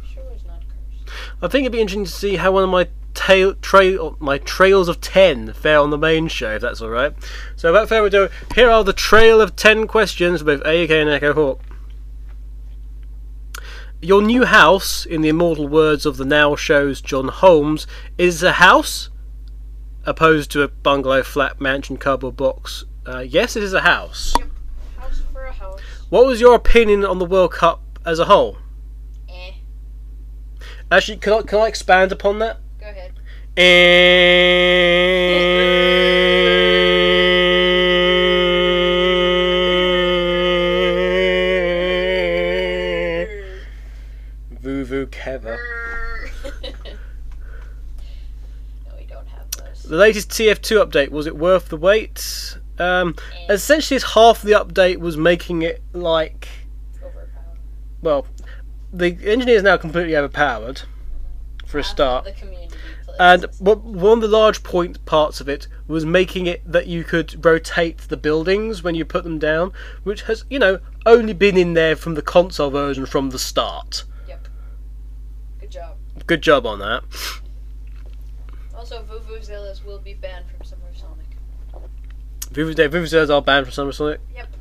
Sure, 0.09 0.23
it's 0.33 0.45
not 0.45 0.61
cursed. 0.61 1.43
I 1.43 1.49
think 1.49 1.65
it'd 1.65 1.73
be 1.73 1.81
interesting 1.81 2.05
to 2.05 2.11
see 2.13 2.37
how 2.37 2.53
one 2.53 2.63
of 2.63 2.71
my 2.71 2.87
tail, 3.15 3.55
trail, 3.55 4.17
my 4.21 4.39
trails 4.39 4.89
of 4.89 5.01
ten 5.01 5.53
fair 5.53 5.79
on 5.79 5.91
the 5.91 5.99
main 5.99 6.29
show, 6.29 6.57
if 6.57 6.63
that's 6.63 6.81
all 6.81 6.91
right. 6.91 7.15
So, 7.57 7.73
without 7.73 7.89
further 7.89 8.07
ado, 8.07 8.29
here 8.55 8.69
are 8.69 8.85
the 8.85 8.93
trail 8.93 9.41
of 9.41 9.57
ten 9.57 9.87
questions 9.87 10.45
with 10.45 10.63
AEK 10.65 10.91
and 10.91 11.11
Echo 11.11 11.33
Hawk. 11.33 11.61
Your 14.03 14.21
new 14.21 14.45
house, 14.45 15.07
in 15.07 15.23
the 15.23 15.31
immortal 15.31 15.67
words 15.67 16.05
of 16.05 16.19
the 16.19 16.27
now 16.27 16.57
show's 16.57 17.01
Jon 17.01 17.29
Holmes, 17.29 17.87
is 18.19 18.43
a 18.43 18.53
house, 18.53 19.09
opposed 20.05 20.51
to 20.51 20.63
a 20.63 20.69
bungalow, 20.69 21.23
flat, 21.23 21.61
mansion, 21.61 21.97
cardboard 21.97 22.37
box. 22.37 22.85
Uh, 23.07 23.21
yes, 23.21 23.57
it 23.57 23.63
is 23.63 23.73
a 23.73 23.81
house. 23.81 24.35
House 24.99 25.23
for 25.33 25.45
a 25.45 25.53
house. 25.53 25.81
What 26.11 26.27
was 26.27 26.41
your 26.41 26.55
opinion 26.55 27.05
on 27.05 27.19
the 27.19 27.25
World 27.25 27.53
Cup 27.53 27.81
as 28.05 28.19
a 28.19 28.27
whole? 28.27 28.59
Eh. 29.29 29.53
Actually, 30.91 31.17
can 31.17 31.33
I, 31.33 31.43
can 31.43 31.61
I 31.61 31.69
expand 31.69 32.13
upon 32.13 32.41
that? 32.41 32.59
Go 32.85 32.91
ahead. 32.91 33.15
Voo 44.51 44.85
voo 44.85 45.07
Keva. 45.07 45.57
no, 46.63 46.71
we 48.99 49.07
don't 49.07 49.27
have 49.29 49.51
those. 49.53 49.85
The 49.85 49.97
latest 49.97 50.29
TF2 50.29 50.85
update 50.85 51.09
was 51.09 51.27
it 51.27 51.37
worth 51.39 51.71
the 51.71 51.79
wait? 51.79 52.59
Um, 52.79 53.17
essentially, 53.49 53.97
it's 53.97 54.13
half 54.13 54.43
the 54.43 54.53
update 54.53 54.99
was 54.99 55.17
making 55.17 55.63
it 55.63 55.83
like 55.95 56.49
Overpowered. 56.99 57.29
well, 58.03 58.27
the 58.93 59.17
engineer 59.25 59.57
is 59.57 59.63
now 59.63 59.79
completely 59.79 60.15
overpowered 60.15 60.83
for 61.75 61.81
a 61.81 61.85
start. 61.85 62.29
And 63.19 63.47
one 63.59 64.19
of 64.19 64.21
the 64.21 64.29
large 64.29 64.63
point 64.63 65.05
parts 65.07 65.41
of 65.41 65.49
it 65.49 65.67
was 65.89 66.05
making 66.05 66.47
it 66.47 66.63
that 66.71 66.87
you 66.87 67.03
could 67.03 67.45
rotate 67.45 67.99
the 67.99 68.17
buildings 68.17 68.85
when 68.85 68.95
you 68.95 69.05
put 69.05 69.25
them 69.25 69.41
down, 69.41 69.73
which 70.05 70.23
has, 70.23 70.45
you 70.49 70.61
know, 70.61 70.79
only 71.05 71.33
been 71.33 71.57
in 71.57 71.75
there 71.75 71.97
from 71.97 72.15
the 72.15 72.23
console 72.23 72.71
version 72.71 73.07
from 73.07 73.31
the 73.31 73.39
start. 73.41 74.05
Yep. 74.29 74.49
Good 75.61 75.71
job. 75.71 75.97
Good 76.27 76.43
job 76.43 76.65
on 76.65 76.79
that. 76.79 77.03
Also, 78.77 79.03
Vuvuzela's 79.03 79.85
will 79.85 79.99
be 79.99 80.15
banned 80.15 80.47
from 80.47 80.65
Summer 80.65 80.93
Sonic. 80.95 81.27
Vuvuzelas 82.53 83.35
are 83.35 83.43
banned 83.43 83.67
from 83.67 83.73
Summer 83.73 83.93
Sonic. 83.93 84.21
Yep. 84.35 84.54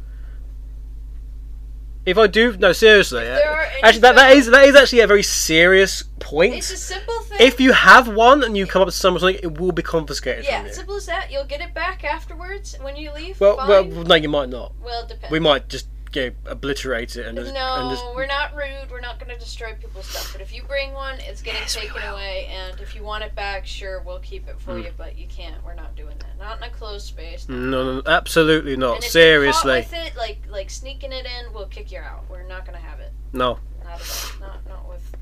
If 2.05 2.17
I 2.17 2.27
do, 2.27 2.57
no, 2.57 2.73
seriously. 2.73 3.23
If 3.23 3.31
uh, 3.31 3.35
there 3.35 3.51
are 3.51 3.63
any 3.63 3.83
actually, 3.83 4.01
that, 4.01 4.15
that 4.15 4.35
is 4.35 4.47
that 4.47 4.67
is 4.67 4.75
actually 4.75 4.99
a 4.99 5.07
very 5.07 5.23
serious 5.23 6.03
point. 6.19 6.55
It's 6.55 6.71
a 6.71 6.77
simple 6.77 7.17
thing. 7.21 7.37
If 7.39 7.61
you 7.61 7.71
have 7.71 8.13
one 8.13 8.43
and 8.43 8.57
you 8.57 8.67
come 8.67 8.81
up 8.81 8.89
to 8.89 8.91
Summer 8.91 9.19
Sonic, 9.19 9.39
it 9.41 9.57
will 9.57 9.71
be 9.71 9.81
confiscated 9.81 10.43
yeah, 10.43 10.59
from 10.59 10.67
you. 10.67 10.73
simple 10.73 10.95
as 10.95 11.05
that. 11.05 11.31
You'll 11.31 11.45
get 11.45 11.61
it 11.61 11.73
back 11.73 12.03
afterwards 12.03 12.75
when 12.81 12.97
you 12.97 13.13
leave. 13.13 13.39
Well, 13.39 13.55
fine. 13.55 13.69
well, 13.69 14.03
no, 14.03 14.15
you 14.15 14.29
might 14.29 14.49
not. 14.49 14.73
Well, 14.83 15.03
it 15.03 15.09
depends. 15.09 15.31
We 15.31 15.39
might 15.39 15.69
just 15.69 15.87
you 16.15 16.29
know, 16.29 16.31
obliterate 16.45 17.15
it 17.15 17.25
and 17.25 17.37
just, 17.37 17.53
no, 17.53 17.75
and 17.81 17.89
just 17.89 18.03
we're 18.15 18.25
not 18.27 18.55
rude. 18.55 18.89
We're 18.91 18.99
not 19.01 19.19
going 19.19 19.31
to 19.31 19.37
destroy 19.39 19.73
people's 19.73 20.05
stuff. 20.07 20.31
But 20.33 20.41
if 20.41 20.53
you 20.53 20.63
bring 20.63 20.93
one, 20.93 21.19
it's 21.19 21.41
getting 21.41 21.61
Yes, 21.61 21.75
taken 21.75 22.01
away. 22.01 22.47
And 22.51 22.79
if 22.79 22.95
you 22.95 23.03
want 23.03 23.23
it 23.23 23.33
back, 23.35 23.65
sure, 23.65 24.01
we'll 24.05 24.19
keep 24.19 24.47
it 24.47 24.59
for 24.59 24.73
Mm. 24.73 24.85
you. 24.85 24.91
But 24.97 25.17
you 25.17 25.27
can't. 25.27 25.63
We're 25.65 25.73
not 25.75 25.95
doing 25.95 26.15
that. 26.19 26.37
Not 26.39 26.57
in 26.57 26.63
a 26.63 26.69
closed 26.69 27.05
space. 27.07 27.47
no, 27.49 27.55
no, 27.83 27.93
no, 27.95 28.01
absolutely 28.05 28.75
not. 28.77 28.95
And 28.95 29.03
if 29.03 29.13
you're 29.13 29.23
Seriously, 29.23 29.75
with 29.79 29.93
it, 29.93 30.15
like 30.15 30.39
like 30.49 30.69
sneaking 30.69 31.11
it 31.11 31.25
in, 31.25 31.53
we'll 31.53 31.67
kick 31.67 31.91
you 31.91 31.99
out. 31.99 32.25
We're 32.29 32.43
not 32.43 32.65
going 32.65 32.77
to 32.79 32.85
have 32.85 32.99
it. 32.99 33.11
no. 33.31 33.59
Not 33.83 34.01
at 34.01 34.33
all. 34.41 34.47
Not 34.47 34.67
not 34.67 34.89
with 34.89 35.15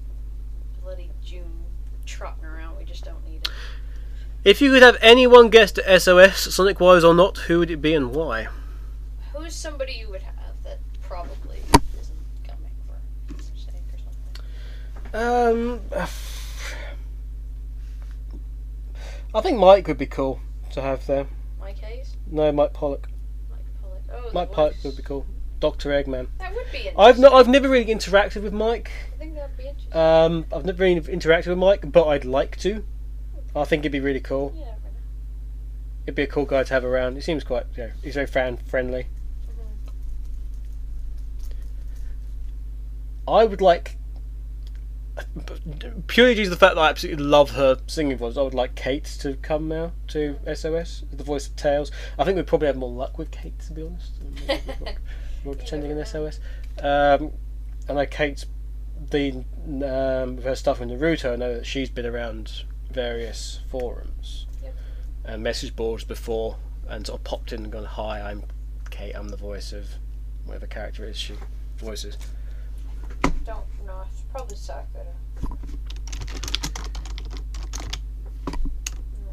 bloody 0.84 1.10
Jun 1.24 1.44
trotting 2.06 2.46
around. 2.46 2.78
We 2.78 2.84
just 2.84 3.04
don't 3.06 3.24
need 3.28 3.38
it. 3.44 3.50
If 4.44 4.60
you 4.62 4.72
could 4.72 4.82
have 4.82 4.98
anyone 5.02 5.50
guest 5.50 5.78
at 5.78 6.02
SOS, 6.02 6.54
Sonic 6.56 6.80
wise 6.80 7.04
or 7.04 7.14
not, 7.14 7.38
who 7.38 7.60
would 7.60 7.70
it 7.70 7.78
be 7.82 7.94
and 7.94 8.12
why? 8.14 8.48
Who's 9.36 9.56
somebody 9.56 9.94
you 9.94 10.10
would 10.10 10.24
have 10.24 10.36
that 10.64 10.80
probably 11.02 11.60
isn't 12.00 12.18
coming 12.48 12.72
for 12.88 13.36
his 13.36 13.46
sake 13.56 13.76
or 13.94 13.98
something? 14.00 14.46
Um, 15.14 15.82
I 19.34 19.42
think 19.42 19.58
Mike 19.60 19.88
would 19.88 19.98
be 19.98 20.06
cool 20.06 20.40
to 20.72 20.82
have 20.82 21.06
there. 21.08 21.28
Mike 21.60 21.80
Hayes, 21.80 22.16
No, 22.30 22.52
Mike 22.52 22.74
Pollock. 22.74 23.08
Mike 23.50 23.60
Pollock. 23.82 24.02
Oh, 24.12 24.30
Mike 24.34 24.52
Pollock 24.52 24.76
would 24.84 24.96
be 24.98 25.04
cool. 25.04 25.26
Doctor 25.60 25.90
Eggman. 25.90 26.28
That 26.40 26.54
would 26.56 26.66
be 26.72 26.78
interesting. 26.80 26.96
I've 27.00 27.20
not. 27.20 27.34
I've 27.34 27.48
never 27.48 27.70
really 27.70 27.94
interacted 27.94 28.42
with 28.42 28.54
Mike. 28.54 28.90
I 29.14 29.18
think 29.18 29.36
that'd 29.36 29.56
be 29.58 29.68
interesting. 29.68 29.96
Um, 29.96 30.46
I've 30.54 30.66
never 30.66 30.82
really 30.84 31.02
interacted 31.02 31.48
with 31.48 31.58
Mike, 31.60 31.92
but 31.92 32.08
I'd 32.08 32.26
like 32.26 32.58
to. 32.62 32.84
I 33.56 33.66
think 33.66 33.82
it'd 33.82 33.92
be 33.92 34.00
really 34.00 34.22
cool. 34.22 34.54
never. 34.56 34.72
It'd 36.06 36.16
be 36.16 36.24
a 36.24 36.28
cool 36.28 36.46
guy 36.46 36.64
to 36.64 36.74
have 36.74 36.84
around. 36.84 37.16
He 37.16 37.22
seems 37.22 37.44
quite. 37.44 37.66
You 37.78 37.84
know, 37.84 37.92
he's 38.04 38.16
very 38.16 38.26
fan 38.28 38.58
friendly. 38.58 39.08
I 43.28 43.46
would 43.46 43.62
like. 43.62 43.98
Purely 46.08 46.36
due 46.36 46.44
to 46.46 46.50
the 46.50 46.56
fact 46.58 46.76
that 46.76 46.82
I 46.82 46.90
absolutely 46.90 47.24
love 47.24 47.52
her 47.52 47.78
singing 47.88 48.18
voice, 48.18 48.38
I 48.38 48.42
would 48.42 48.54
like 48.54 48.76
Kate 48.76 49.06
to 49.22 49.36
come 49.36 49.68
now 49.68 49.92
to 50.10 50.38
SOS, 50.54 51.04
the 51.12 51.24
voice 51.24 51.48
of 51.48 51.56
Tails. 51.56 51.92
I 52.20 52.24
think 52.24 52.36
we'd 52.38 52.48
probably 52.48 52.68
have 52.68 52.78
more 52.78 52.90
luck 52.92 53.18
with 53.18 53.32
Kate, 53.32 53.58
to 53.68 53.74
be 53.74 53.84
honest. 53.84 54.14
More 55.44 55.56
pretending 55.56 55.90
in. 55.90 56.06
SOS. 56.06 56.40
Um, 56.84 57.32
I 57.90 57.94
know 57.94 58.06
Kate's 58.06 58.46
been 59.10 59.46
um, 59.84 60.40
her 60.44 60.56
stuff 60.56 60.82
in 60.82 60.90
Naruto. 60.90 61.34
I 61.34 61.36
know 61.36 61.56
that 61.56 61.66
she's 61.66 61.90
been 61.90 62.06
around 62.06 62.64
various 62.92 63.60
forums 63.72 64.46
Yep. 64.62 64.76
and 65.26 65.42
message 65.42 65.76
boards 65.76 66.04
before, 66.04 66.58
and 66.88 67.08
sort 67.08 67.20
of 67.20 67.24
popped 67.24 67.54
in 67.54 67.64
and 67.64 67.72
gone, 67.72 67.86
"Hi, 67.86 68.22
I'm 68.22 68.44
Kate. 68.92 69.14
I'm 69.16 69.30
the 69.30 69.38
voice 69.38 69.74
of 69.74 69.88
whatever 70.46 70.68
character 70.68 71.06
it 71.06 71.10
is 71.12 71.18
she 71.18 71.34
voices." 71.78 72.18
Don't 73.44 73.66
know. 73.84 74.04
Oh, 74.34 74.46
it's 74.50 74.56
probably 74.56 74.58
Sakura. 74.58 75.06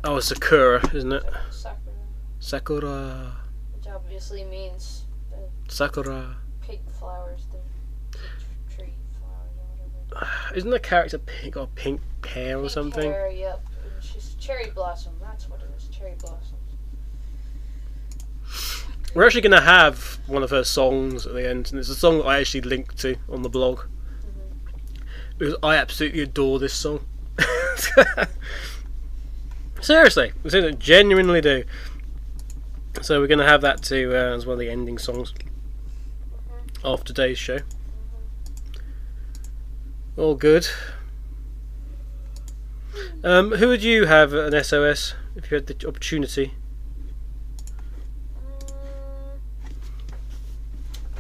Oh, 0.05 0.21
Sakura, 0.21 0.91
isn't 0.95 1.13
it? 1.13 1.25
Sakura, 1.51 1.79
Sakura. 2.41 3.37
which 3.77 3.87
obviously 3.87 4.45
means 4.45 5.05
the 5.31 5.73
Sakura. 5.73 6.37
pink 6.61 6.81
flowers, 6.99 7.47
the 7.53 8.19
tree 8.75 8.95
flowers. 9.19 10.57
Isn't 10.57 10.71
the 10.71 10.81
character 10.81 11.19
pink 11.19 11.57
or 11.57 11.69
pink 11.75 12.01
hair 12.27 12.57
or 12.57 12.63
Pink 12.63 12.73
something? 12.73 13.11
Hair, 13.11 13.31
yep. 13.31 13.65
And 13.85 14.03
she's 14.03 14.35
cherry 14.35 14.71
blossom. 14.71 15.13
That's 15.21 15.49
what 15.49 15.61
it 15.61 15.71
is. 15.77 15.89
Cherry 15.89 16.15
blossoms. 16.19 16.55
We're 19.15 19.27
actually 19.27 19.43
going 19.43 19.53
to 19.53 19.61
have 19.61 20.19
one 20.27 20.43
of 20.43 20.51
her 20.51 20.65
songs 20.65 21.27
at 21.27 21.35
the 21.35 21.49
end, 21.49 21.71
and 21.71 21.79
it's 21.79 21.89
a 21.89 21.95
song 21.95 22.19
that 22.19 22.25
I 22.25 22.41
actually 22.41 22.61
linked 22.63 22.99
to 22.99 23.17
on 23.29 23.43
the 23.43 23.49
blog 23.49 23.81
because 25.39 25.55
I 25.63 25.77
absolutely 25.77 26.21
adore 26.21 26.59
this 26.59 26.75
song. 26.75 27.07
Seriously, 29.81 30.33
I 30.45 30.71
genuinely 30.73 31.41
do. 31.41 31.65
So 33.01 33.21
we're 33.21 33.29
going 33.29 33.39
to 33.39 33.47
have 33.47 33.61
that 33.61 33.83
to 33.85 34.11
uh, 34.13 34.35
as 34.37 34.45
one 34.45 34.55
of 34.55 34.59
the 34.59 34.69
ending 34.69 34.99
songs 34.99 35.33
of 36.83 37.05
today's 37.05 37.39
show. 37.39 37.61
All 40.17 40.35
good. 40.35 40.67
Um, 43.23 43.53
who 43.53 43.69
would 43.69 43.85
you 43.85 44.07
have 44.07 44.33
an 44.33 44.53
SOS 44.65 45.15
if 45.37 45.51
you 45.51 45.57
had 45.57 45.69
the 45.69 45.87
opportunity? 45.87 46.55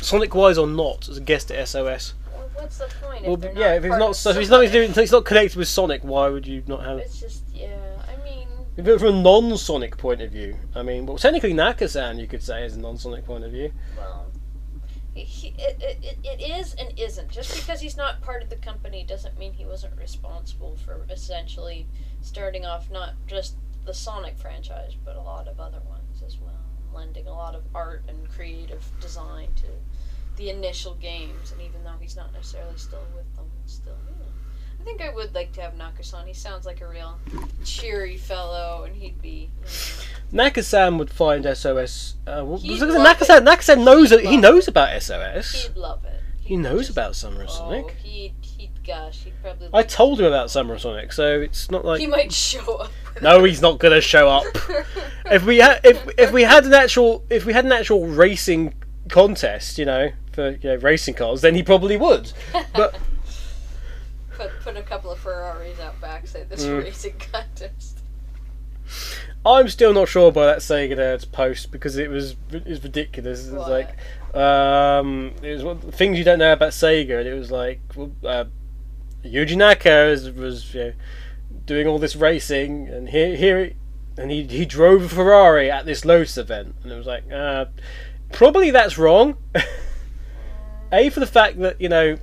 Sonic 0.01 0.35
wise 0.35 0.59
or 0.59 0.67
not, 0.67 1.09
as 1.09 1.19
a 1.19 1.21
guest 1.21 1.51
at 1.53 1.69
SOS. 1.69 2.15
Well, 2.59 2.65
what's 2.65 2.79
the 2.79 2.87
point? 3.07 3.25
Well, 3.25 3.35
if 3.35 3.41
they're 3.41 3.59
yeah, 3.59 3.75
if 3.75 3.85
it's 3.85 3.97
not 3.99 4.17
so, 4.17 4.31
if 4.31 4.37
it's 4.39 4.51
not 4.51 4.71
doing, 4.71 4.91
if 4.91 4.99
it's 4.99 5.13
not 5.13 5.25
connected 5.25 5.57
with 5.57 5.69
Sonic, 5.69 6.03
why 6.03 6.29
would 6.29 6.47
you 6.47 6.63
not 6.67 6.85
have? 6.85 6.99
It's 6.99 7.21
just 7.21 7.45
yeah. 7.55 7.69
I 8.09 8.23
mean, 8.25 8.49
If 8.77 8.87
it 8.87 8.99
from 8.99 9.17
a 9.17 9.23
non-Sonic 9.23 9.97
point 9.97 10.21
of 10.21 10.31
view, 10.33 10.57
I 10.75 10.83
mean, 10.83 11.07
well, 11.07 11.19
technically 11.19 11.53
Nakasan 11.55 12.19
you 12.21 12.27
could 12.27 12.43
say 12.43 12.65
is 12.65 12.77
a 12.77 12.81
non-Sonic 12.81 13.25
point 13.25 13.45
of 13.45 13.51
view. 13.53 13.73
well, 13.97 14.27
he, 15.15 15.23
he, 15.25 15.49
it, 15.59 15.77
it, 15.81 15.99
it- 16.03 16.19
it 16.41 16.41
is 16.61 16.75
and 16.75 16.93
isn't. 16.99 17.29
Just 17.31 17.55
because 17.57 17.81
he's 17.81 17.97
not 17.97 18.21
part 18.23 18.43
of 18.43 18.51
the 18.51 18.57
company 18.57 19.05
doesn't 19.09 19.37
mean 19.39 19.53
he 19.53 19.65
wasn't 19.65 19.97
responsible 19.99 20.77
for 20.85 21.07
essentially 21.11 21.87
starting 22.21 22.65
off 22.67 22.91
not 22.91 23.15
just 23.27 23.57
the 23.87 23.95
Sonic 23.95 24.37
franchise, 24.39 24.93
but 25.05 25.17
a 25.17 25.21
lot 25.21 25.49
of 25.49 25.59
other 25.59 25.81
ones 25.89 26.23
as 26.25 26.39
well, 26.39 26.53
lending 26.95 27.27
a 27.27 27.33
lot 27.33 27.55
of 27.55 27.63
art 27.75 28.05
and 28.09 28.29
creative 28.29 28.85
design 29.01 29.49
to 29.57 29.65
the 30.39 30.49
initial 30.51 30.95
games. 30.95 31.53
And 31.53 31.61
even 31.61 31.85
though 31.85 31.95
he's 32.01 32.17
not 32.17 32.33
necessarily 32.33 32.77
still 32.79 33.03
with 33.15 33.33
them, 33.37 33.45
still, 33.67 33.93
you 34.09 34.15
know. 34.17 34.25
I 34.81 34.85
think 34.85 35.03
I 35.03 35.13
would 35.13 35.35
like 35.35 35.53
to 35.53 35.61
have 35.61 35.75
Nakasan. 35.75 36.27
He 36.27 36.33
sounds 36.33 36.65
like 36.65 36.81
a 36.81 36.89
real 36.89 37.19
cheery 37.65 38.17
fellow, 38.17 38.85
and 38.85 38.97
he'd 38.97 39.21
be. 39.21 39.51
You 40.33 40.39
know, 40.39 40.45
Nakasan 40.45 40.99
would 40.99 41.11
find 41.11 41.45
SOS. 41.45 42.15
Uh, 42.27 42.43
well, 42.45 42.59
He'd 42.59 42.81
love 42.81 42.91
Nakasan, 43.19 43.45
Nakasan 43.47 43.85
knows 43.85 44.11
He'd 44.11 44.21
he 44.21 44.27
love 44.37 44.41
knows 44.41 44.69
about 44.69 45.03
SOS. 45.03 45.65
He'd 45.67 45.77
love 45.77 46.05
it. 46.05 46.21
He 46.41 46.55
He'd 46.55 46.57
knows 46.63 46.87
just- 46.87 46.91
about 46.91 47.15
Summer 47.17 47.43
of 47.43 47.49
Oh, 47.51 47.53
Sonic. 47.53 47.91
he'd, 48.03 48.33
he'd, 48.41 48.71
gosh, 48.87 49.25
he'd 49.25 49.35
probably. 49.43 49.67
I 49.67 49.79
like- 49.79 49.89
told 49.89 50.21
him 50.21 50.27
about 50.27 50.51
Summer 50.51 50.75
of 50.75 50.81
Sonic, 50.81 51.13
so 51.13 51.41
it's 51.41 51.71
not 51.71 51.85
like 51.85 52.01
He 52.01 52.07
might 52.07 52.33
show 52.33 52.77
up. 52.77 52.93
no, 53.21 53.45
he's 53.45 53.61
not 53.61 53.79
gonna 53.79 54.01
show 54.01 54.29
up. 54.29 54.45
if 55.27 55.45
we 55.45 55.59
had 55.59 55.81
if 55.85 56.03
if 56.17 56.31
we 56.33 56.45
had 56.45 56.65
an 56.65 56.73
actual 56.73 57.25
if 57.29 57.45
we 57.45 57.53
had 57.53 57.65
an 57.67 57.73
actual 57.73 58.07
racing 58.07 58.73
contest, 59.11 59.77
you 59.79 59.85
know, 59.85 60.11
for 60.39 60.51
you 60.51 60.69
know, 60.69 60.77
racing 60.77 61.15
cars, 61.15 61.41
then 61.41 61.57
he 61.57 61.65
probably 61.65 61.97
would. 61.97 62.33
But 62.73 62.97
put 64.37 64.51
put 64.63 64.77
a 64.77 64.83
couple 64.83 65.11
of 65.11 65.19
Ferraris 65.19 65.81
out 65.81 66.01
back. 66.01 66.29
Say 66.29 66.45
this 66.49 66.65
Mm. 66.65 66.85
racing 66.85 67.15
contest. 67.33 67.99
I'm 69.45 69.69
still 69.69 69.93
not 69.93 70.09
sure 70.09 70.31
by 70.31 70.47
that 70.47 70.59
Sega 70.59 70.97
Nerds 70.97 71.31
post 71.31 71.73
because 71.73 71.97
it 71.97 72.09
was 72.09 72.37
it 72.53 72.65
was 72.67 72.81
ridiculous. 72.85 73.49
It 73.49 73.55
was 73.55 73.63
What? 73.63 73.71
like 73.71 74.41
um, 74.41 75.33
it 75.43 75.55
was 75.55 75.65
one, 75.65 75.79
things 75.81 76.17
you 76.19 76.23
don't 76.25 76.39
know 76.39 76.53
about 76.53 76.71
Sega, 76.71 77.19
and 77.19 77.29
it 77.29 77.35
was 77.35 77.51
like 77.51 77.81
well, 77.97 78.13
uh, 78.25 78.45
Yuji 79.25 79.57
Naka 79.57 80.11
was, 80.11 80.31
was 80.31 80.73
you 80.73 80.85
know, 80.85 80.93
doing 81.67 81.89
all 81.89 81.99
this 81.99 82.15
racing, 82.15 82.87
and 82.89 83.09
here 83.09 83.35
here 83.35 83.73
and 84.17 84.31
he 84.31 84.45
he 84.45 84.65
drove 84.65 85.03
a 85.03 85.09
Ferrari 85.09 85.69
at 85.69 85.85
this 85.85 86.05
Lotus 86.05 86.39
event, 86.39 86.77
and 86.85 86.93
it 86.93 86.97
was 86.97 87.07
like 87.09 87.25
uh, 87.33 87.65
probably 88.31 88.71
that's 88.71 88.97
wrong. 88.99 89.37
a 90.93 91.11
for 91.11 91.21
the 91.21 91.27
fact 91.27 91.59
that 91.61 91.81
you 91.81 91.89
know 91.89 92.17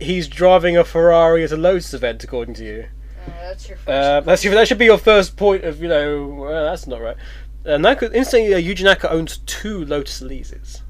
he's 0.00 0.28
driving 0.28 0.76
a 0.76 0.84
Ferrari 0.84 1.44
at 1.44 1.52
a 1.52 1.56
Lotus 1.56 1.94
event, 1.94 2.24
according 2.24 2.54
to 2.54 2.64
you. 2.64 2.86
Uh, 3.26 3.30
that's 3.42 3.68
your 3.68 3.76
first. 3.78 3.88
Uh, 3.88 4.20
that's 4.20 4.44
your, 4.44 4.54
that 4.54 4.66
should 4.68 4.78
be 4.78 4.84
your 4.86 4.98
first 4.98 5.36
point 5.36 5.64
of 5.64 5.80
you 5.82 5.88
know. 5.88 6.26
Well, 6.26 6.64
that's 6.64 6.86
not 6.86 7.00
right. 7.00 7.16
Uh, 7.64 7.76
Naka, 7.76 8.10
instantly, 8.12 8.52
uh, 8.54 8.58
Yuji 8.58 8.82
Naka 8.82 9.08
owns 9.10 9.38
two 9.38 9.84
Lotus 9.84 10.20
Elises. 10.20 10.80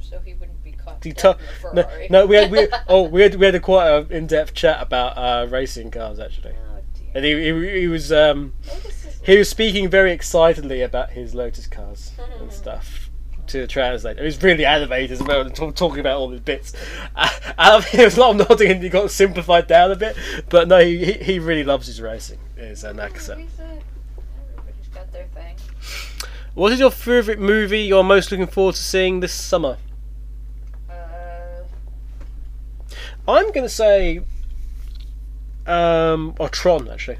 so 0.00 0.18
he 0.24 0.34
wouldn't 0.34 0.62
be 0.64 0.72
caught 0.72 1.00
The 1.00 1.12
dead 1.12 1.24
in 1.24 1.30
a 1.30 1.74
no, 1.74 1.82
Ferrari. 1.84 2.08
no, 2.10 2.26
we 2.26 2.36
had 2.36 2.50
we 2.50 2.68
oh 2.88 3.02
we 3.02 3.22
had 3.22 3.36
we 3.36 3.46
had 3.46 3.54
a 3.54 3.60
quite 3.60 3.86
a 3.88 4.06
in-depth 4.10 4.54
chat 4.54 4.82
about 4.82 5.16
uh, 5.16 5.46
racing 5.48 5.92
cars 5.92 6.18
actually, 6.18 6.54
Oh 6.56 6.80
dear. 6.94 7.12
and 7.14 7.24
he 7.24 7.34
he, 7.70 7.80
he 7.82 7.86
was 7.88 8.10
um 8.10 8.54
Oh, 8.68 8.80
he 9.24 9.38
was 9.38 9.48
speaking 9.48 9.88
very 9.88 10.10
excitedly 10.10 10.82
about 10.82 11.10
his 11.10 11.32
Lotus 11.32 11.68
cars 11.68 12.10
and 12.40 12.52
stuff 12.62 13.01
to 13.48 13.60
the 13.60 13.66
translator. 13.66 14.20
He 14.20 14.24
was 14.26 14.42
really 14.42 14.64
animated 14.64 15.12
as 15.12 15.22
well, 15.22 15.48
talk, 15.50 15.74
talking 15.74 16.00
about 16.00 16.18
all 16.18 16.30
his 16.30 16.40
bits. 16.40 16.72
Uh, 17.58 17.80
there 17.92 18.06
was 18.06 18.16
a 18.16 18.20
lot 18.20 18.40
of 18.40 18.48
nodding, 18.48 18.70
and 18.72 18.82
he 18.82 18.88
got 18.88 19.10
simplified 19.10 19.66
down 19.66 19.92
a 19.92 19.96
bit. 19.96 20.16
But 20.48 20.68
no, 20.68 20.78
he 20.80 21.04
he, 21.04 21.12
he 21.12 21.38
really 21.38 21.62
loves 21.62 21.86
his 21.86 22.00
racing. 22.00 22.38
Is 22.56 22.82
uh, 22.84 22.92
Nakasa. 22.92 23.38
He's 23.38 23.58
a- 23.60 23.62
Everybody's 24.56 24.88
got 24.92 25.12
their 25.12 25.26
thing. 25.34 25.54
What 26.54 26.72
is 26.72 26.80
your 26.80 26.90
favourite 26.90 27.38
movie 27.38 27.80
you're 27.82 28.02
most 28.02 28.30
looking 28.32 28.46
forward 28.46 28.74
to 28.76 28.80
seeing 28.82 29.20
this 29.20 29.32
summer? 29.34 29.76
Uh, 30.88 30.94
I'm 33.28 33.46
going 33.52 33.64
to 33.64 33.68
say, 33.68 34.22
um, 35.66 36.34
or 36.40 36.48
Tron 36.48 36.88
actually. 36.88 37.18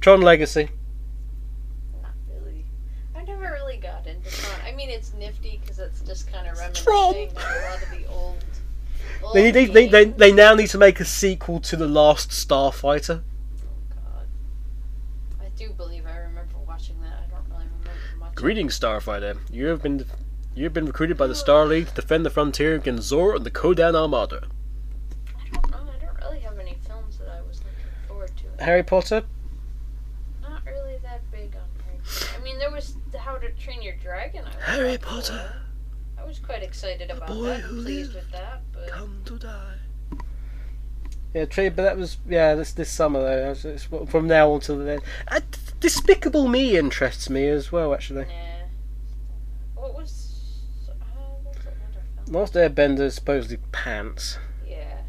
Tron 0.00 0.20
Legacy. 0.20 0.68
not 2.02 2.12
really. 2.28 2.64
I 3.14 3.22
never 3.22 3.42
really 3.52 3.76
got 3.76 4.06
into 4.06 4.28
Tron. 4.30 4.60
I 4.66 4.72
mean, 4.72 4.90
it's 4.90 5.14
nifty 5.14 5.58
because 5.62 5.78
it's 5.78 6.01
just 6.12 6.30
kind 6.30 6.46
of 6.46 6.58
reminiscing 6.58 6.92
a 6.92 6.94
lot 6.94 7.82
of 7.82 7.90
the 7.90 8.06
old. 8.10 8.44
old 9.24 9.34
They, 9.34 9.50
need, 9.50 9.72
they, 9.72 9.88
they, 9.88 10.04
they 10.04 10.30
now 10.30 10.54
need 10.54 10.68
to 10.68 10.78
make 10.78 11.00
a 11.00 11.06
sequel 11.06 11.58
to 11.60 11.74
the 11.74 11.88
Last 11.88 12.30
Starfighter. 12.30 13.22
Oh, 13.22 13.94
God. 13.94 14.26
I 15.40 15.48
do 15.56 15.72
believe 15.72 16.04
I 16.06 16.18
remember 16.18 16.56
watching 16.66 17.00
that. 17.00 17.14
I 17.26 17.30
don't 17.30 17.48
really 17.48 17.64
remember 17.64 18.18
much. 18.18 18.34
Greetings, 18.34 18.78
Starfighter. 18.78 19.38
You 19.50 19.68
have 19.68 19.82
been 19.82 20.04
you 20.54 20.64
have 20.64 20.74
been 20.74 20.84
recruited 20.84 21.16
by 21.16 21.26
the 21.26 21.34
Star 21.34 21.64
League 21.64 21.88
to 21.88 21.94
defend 21.94 22.26
the 22.26 22.30
frontier 22.30 22.74
against 22.74 23.10
Xur 23.10 23.34
and 23.34 23.46
the 23.46 23.50
Kodan 23.50 23.94
Armada. 23.94 24.42
I 25.34 25.48
don't 25.50 25.70
know. 25.70 25.78
I 25.78 26.04
don't 26.04 26.18
really 26.20 26.40
have 26.40 26.58
any 26.58 26.76
films 26.86 27.16
that 27.16 27.28
I 27.30 27.40
was 27.40 27.60
looking 27.60 28.06
forward 28.06 28.32
to. 28.36 28.62
Harry 28.62 28.82
Potter. 28.82 29.22
Not 30.42 30.62
really 30.66 30.98
that 31.02 31.22
big 31.30 31.56
on 31.56 31.62
Harry 31.86 32.00
Potter. 32.04 32.36
I 32.38 32.44
mean, 32.44 32.58
there 32.58 32.70
was 32.70 32.96
How 33.18 33.38
to 33.38 33.50
Train 33.52 33.80
Your 33.80 33.96
Dragon. 33.96 34.44
I 34.44 34.72
Harry. 34.72 34.98
Potter, 34.98 35.61
was 36.32 36.38
quite 36.38 36.62
excited 36.62 37.10
about 37.10 37.28
boy 37.28 37.44
that. 37.44 37.60
who 37.60 37.76
and 37.76 37.84
pleased 37.84 38.14
lived 38.14 38.24
with 38.24 38.32
that, 38.32 38.62
but 38.72 38.88
come 38.88 39.20
to 39.26 39.36
die. 39.36 39.74
Yeah, 41.34 41.44
true, 41.44 41.70
but 41.70 41.82
that 41.82 41.98
was 41.98 42.16
yeah. 42.26 42.54
This 42.54 42.72
this 42.72 42.90
summer 42.90 43.20
though. 43.20 43.50
It's, 43.50 43.66
it's 43.66 43.84
from 43.84 44.28
now 44.28 44.50
on 44.50 44.60
till 44.60 44.78
then. 44.78 45.00
Uh, 45.28 45.40
Despicable 45.80 46.48
Me 46.48 46.78
interests 46.78 47.28
me 47.28 47.48
as 47.48 47.70
well. 47.70 47.92
Actually, 47.92 48.24
nah. 48.24 48.32
What 49.74 49.94
was? 49.94 50.60
Uh, 50.88 50.94
what's 51.42 51.58
that 51.64 51.74
other 51.90 52.02
film? 52.24 52.34
Last 52.34 52.54
Airbender 52.54 53.00
is 53.00 53.14
supposedly 53.14 53.58
pants. 53.70 54.38
Yeah. 54.66 55.00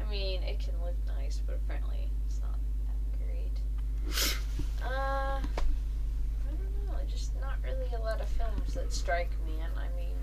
I 0.00 0.08
mean, 0.08 0.44
it 0.44 0.60
can 0.60 0.74
look 0.80 0.94
nice, 1.18 1.40
but 1.44 1.56
apparently 1.56 2.08
it's 2.28 2.40
not 2.40 2.58
that 2.86 3.18
great. 3.18 4.36
Uh, 4.84 4.88
I 4.88 5.40
don't 6.46 6.86
know. 6.86 6.94
Just 7.10 7.32
not 7.40 7.56
really 7.64 7.90
a 7.96 8.00
lot 8.00 8.20
of 8.20 8.28
films 8.28 8.74
that 8.74 8.92
strike 8.92 9.30
me, 9.44 9.54
and 9.62 9.72
I 9.76 9.88
mean, 9.96 10.16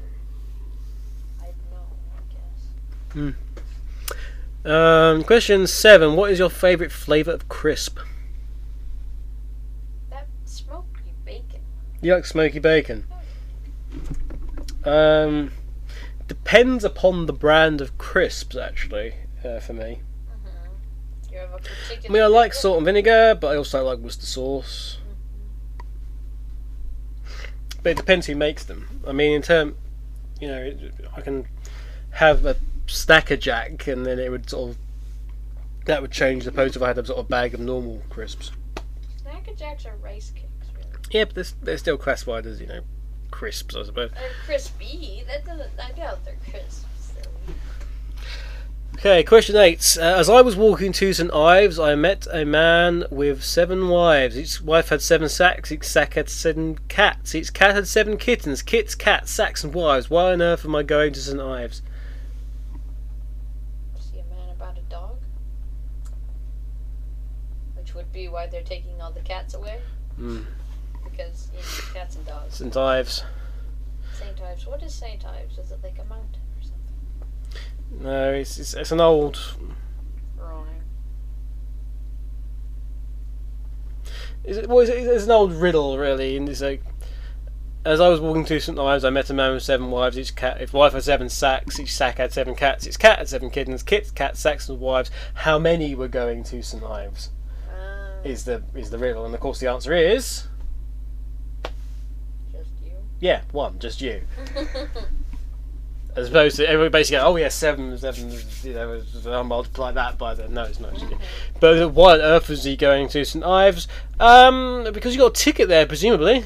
I 1.41 1.47
know, 1.71 1.87
I. 3.15 3.29
Um, 4.65 5.23
question 5.23 5.67
seven. 5.67 6.15
What 6.15 6.31
is 6.31 6.39
your 6.39 6.49
favourite 6.49 6.91
flavour 6.91 7.31
of 7.31 7.47
crisp? 7.47 7.99
That 10.09 10.27
smoky 10.45 11.13
bacon. 11.23 11.61
You 12.01 12.15
like 12.15 12.25
smoky 12.25 12.59
bacon? 12.59 13.05
Um, 14.83 15.51
depends 16.27 16.83
upon 16.83 17.25
the 17.27 17.33
brand 17.33 17.79
of 17.81 17.97
crisps, 17.97 18.55
actually. 18.55 19.13
Uh, 19.43 19.59
for 19.59 19.73
me, 19.73 19.99
Mm-hmm. 20.27 21.33
You 21.33 21.39
have 21.39 21.53
a 21.53 21.57
particular. 21.57 22.09
I 22.09 22.11
mean, 22.11 22.23
I 22.23 22.27
like 22.27 22.53
salt 22.53 22.77
and 22.77 22.85
vinegar, 22.85 23.37
but 23.39 23.47
I 23.47 23.57
also 23.57 23.83
like 23.83 23.99
Worcester 23.99 24.25
sauce. 24.25 24.97
But 27.83 27.91
it 27.91 27.97
depends 27.97 28.25
who 28.25 28.35
makes 28.35 28.63
them. 28.63 29.01
I 29.07 29.11
mean, 29.11 29.33
in 29.33 29.41
term, 29.43 29.75
you 30.41 30.47
know, 30.47 30.73
I 31.15 31.21
can 31.21 31.47
have 32.11 32.45
a 32.45 32.55
Snack 32.87 33.31
a 33.31 33.37
Jack, 33.37 33.87
and 33.87 34.05
then 34.05 34.19
it 34.19 34.29
would 34.29 34.49
sort 34.49 34.71
of 34.71 34.77
that 35.85 36.01
would 36.01 36.11
change 36.11 36.45
the 36.45 36.51
post 36.51 36.75
if 36.75 36.81
I 36.81 36.87
had 36.87 36.97
a 36.97 37.05
sort 37.05 37.19
of 37.19 37.29
bag 37.29 37.53
of 37.53 37.59
normal 37.59 38.01
crisps. 38.09 38.51
Snack 39.21 39.47
a 39.47 39.53
Jacks 39.53 39.85
are 39.85 39.95
rice 39.97 40.31
cakes, 40.31 40.67
really. 40.75 40.89
Yeah, 41.11 41.25
but 41.25 41.35
they're, 41.35 41.45
they're 41.61 41.77
still 41.77 41.97
classified 41.97 42.45
as 42.45 42.59
you 42.59 42.67
know 42.67 42.81
crisps, 43.31 43.75
I 43.75 43.83
suppose. 43.83 44.11
They're 44.11 44.29
crispy. 44.45 45.23
That 45.27 45.45
doesn't. 45.45 45.71
I 45.79 45.91
doubt 45.91 46.23
they're 46.25 46.37
crisps. 46.49 46.85
Okay, 48.97 49.23
question 49.23 49.57
eight. 49.57 49.97
Uh, 49.99 50.03
as 50.03 50.29
I 50.29 50.41
was 50.41 50.55
walking 50.55 50.93
to 50.93 51.11
St 51.11 51.31
Ives, 51.33 51.77
I 51.77 51.95
met 51.95 52.27
a 52.31 52.45
man 52.45 53.03
with 53.11 53.43
seven 53.43 53.89
wives. 53.89 54.37
Each 54.37 54.61
wife 54.61 54.87
had 54.87 55.01
seven 55.01 55.27
sacks. 55.27 55.69
Each 55.69 55.83
sack 55.83 56.13
had 56.13 56.29
seven 56.29 56.79
cats. 56.87 57.35
Each 57.35 57.53
cat 57.53 57.75
had 57.75 57.89
seven 57.89 58.15
kittens. 58.17 58.61
Kits, 58.61 58.95
cats, 58.95 59.31
sacks, 59.31 59.65
and 59.65 59.73
wives. 59.73 60.09
Why 60.09 60.31
on 60.31 60.41
earth 60.41 60.63
am 60.63 60.75
I 60.75 60.83
going 60.83 61.11
to 61.11 61.19
St 61.19 61.41
Ives? 61.41 61.81
See 63.99 64.17
a 64.19 64.23
man 64.33 64.49
about 64.55 64.77
a 64.77 64.81
dog. 64.89 65.17
Which 67.75 67.93
would 67.93 68.04
be 68.15 68.27
why 68.27 68.47
they're 68.47 68.63
taking 68.63 68.99
all 69.01 69.11
the 69.11 69.19
cats 69.19 69.53
away. 69.53 69.79
Hmm. 70.15 70.41
Because 71.03 71.49
you 71.53 71.59
know, 71.59 71.93
cats 71.93 72.15
and 72.15 72.25
dogs. 72.25 72.55
St 72.55 72.75
Ives. 72.75 73.23
Saint 74.13 74.41
Ives. 74.41 74.65
What 74.65 74.81
is 74.81 74.93
Saint 74.93 75.25
Ives? 75.25 75.57
Is 75.57 75.71
it 75.71 75.79
like 75.83 75.99
a 75.99 76.05
mountain 76.05 76.41
or 76.57 76.63
something? 76.63 78.03
No, 78.03 78.33
it's, 78.33 78.57
it's 78.57 78.73
it's 78.73 78.91
an 78.91 79.01
old. 79.01 79.37
Wrong. 80.39 80.67
Is 84.45 84.57
it, 84.57 84.69
well, 84.69 84.79
it's, 84.79 84.89
it's 84.89 85.25
an 85.25 85.31
old 85.31 85.53
riddle, 85.53 85.97
really, 85.97 86.37
and 86.37 86.49
it's 86.49 86.61
like. 86.61 86.81
As 87.83 88.01
I 88.01 88.07
was 88.09 88.19
walking 88.19 88.45
to 88.45 88.59
St 88.59 88.79
Ives, 88.79 89.05
I 89.05 89.11
met 89.11 89.29
a 89.29 89.33
man 89.35 89.53
with 89.53 89.61
seven 89.61 89.91
wives. 89.91 90.17
Each 90.17 90.35
cat, 90.35 90.59
if 90.59 90.73
wife 90.73 90.93
had 90.93 91.03
seven 91.03 91.29
sacks, 91.29 91.79
each 91.79 91.93
sack 91.93 92.17
had 92.17 92.33
seven 92.33 92.55
cats. 92.55 92.87
Each 92.87 92.97
cat 92.97 93.19
had 93.19 93.29
seven 93.29 93.51
kittens. 93.51 93.83
Kits, 93.83 94.09
cats, 94.09 94.39
sacks, 94.39 94.67
and 94.67 94.79
wives. 94.79 95.11
How 95.35 95.59
many 95.59 95.93
were 95.93 96.07
going 96.07 96.43
to 96.45 96.63
St 96.63 96.83
Ives? 96.83 97.29
Uh, 98.25 98.29
Is 98.29 98.43
the 98.45 98.63
is 98.75 98.89
the 98.89 98.97
riddle, 98.97 99.25
and 99.25 99.33
of 99.33 99.39
course 99.39 99.59
the 99.59 99.67
answer 99.69 99.93
is 99.93 100.47
just 102.51 102.69
you. 102.83 102.91
yeah, 103.19 103.41
one, 103.51 103.77
just 103.79 104.01
you. 104.01 104.21
As 106.15 106.29
opposed 106.29 106.55
to 106.55 106.67
everybody 106.67 106.89
basically, 106.91 107.17
go, 107.17 107.25
oh 107.27 107.35
yeah, 107.35 107.49
seven, 107.49 107.97
seven, 107.97 108.31
you 108.63 108.73
know, 108.73 109.01
I'll 109.27 109.43
multiply 109.43 109.91
that 109.91 110.17
by 110.17 110.33
the 110.33 110.47
no, 110.47 110.63
it's 110.63 110.79
not. 110.79 110.93
Actually. 110.93 111.17
But 111.59 111.91
why 111.91 112.13
on 112.13 112.21
earth 112.21 112.47
was 112.47 112.63
he 112.63 112.77
going 112.77 113.09
to 113.09 113.25
St 113.25 113.43
Ives? 113.43 113.87
Um, 114.17 114.87
because 114.93 115.13
you 115.13 115.19
got 115.19 115.37
a 115.37 115.43
ticket 115.43 115.67
there, 115.67 115.85
presumably. 115.85 116.45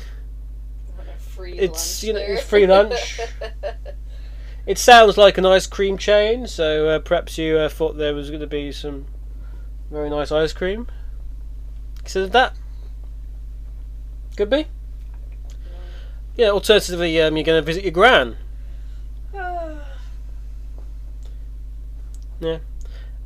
Free 1.19 1.53
It's, 1.53 2.01
lunch 2.01 2.07
you 2.07 2.13
know, 2.13 2.19
there. 2.19 2.37
free 2.39 2.65
lunch. 2.67 3.19
It 4.65 4.77
sounds 4.77 5.17
like 5.17 5.39
an 5.39 5.47
ice 5.47 5.65
cream 5.65 5.97
chain, 5.97 6.45
so 6.45 6.89
uh, 6.89 6.99
perhaps 6.99 7.39
you 7.39 7.57
uh, 7.57 7.69
thought 7.69 7.97
there 7.97 8.13
was 8.13 8.29
going 8.29 8.41
to 8.41 8.45
be 8.47 8.71
some 8.71 9.07
very 9.89 10.11
nice 10.11 10.31
ice 10.31 10.53
cream. 10.53 10.85
Considered 12.09 12.31
that? 12.31 12.55
Could 14.35 14.49
be. 14.49 14.65
Yeah, 16.35 16.49
alternatively, 16.49 17.21
um, 17.21 17.37
you're 17.37 17.43
going 17.43 17.61
to 17.61 17.65
visit 17.65 17.83
your 17.83 17.91
gran. 17.91 18.35
yeah. 22.39 22.57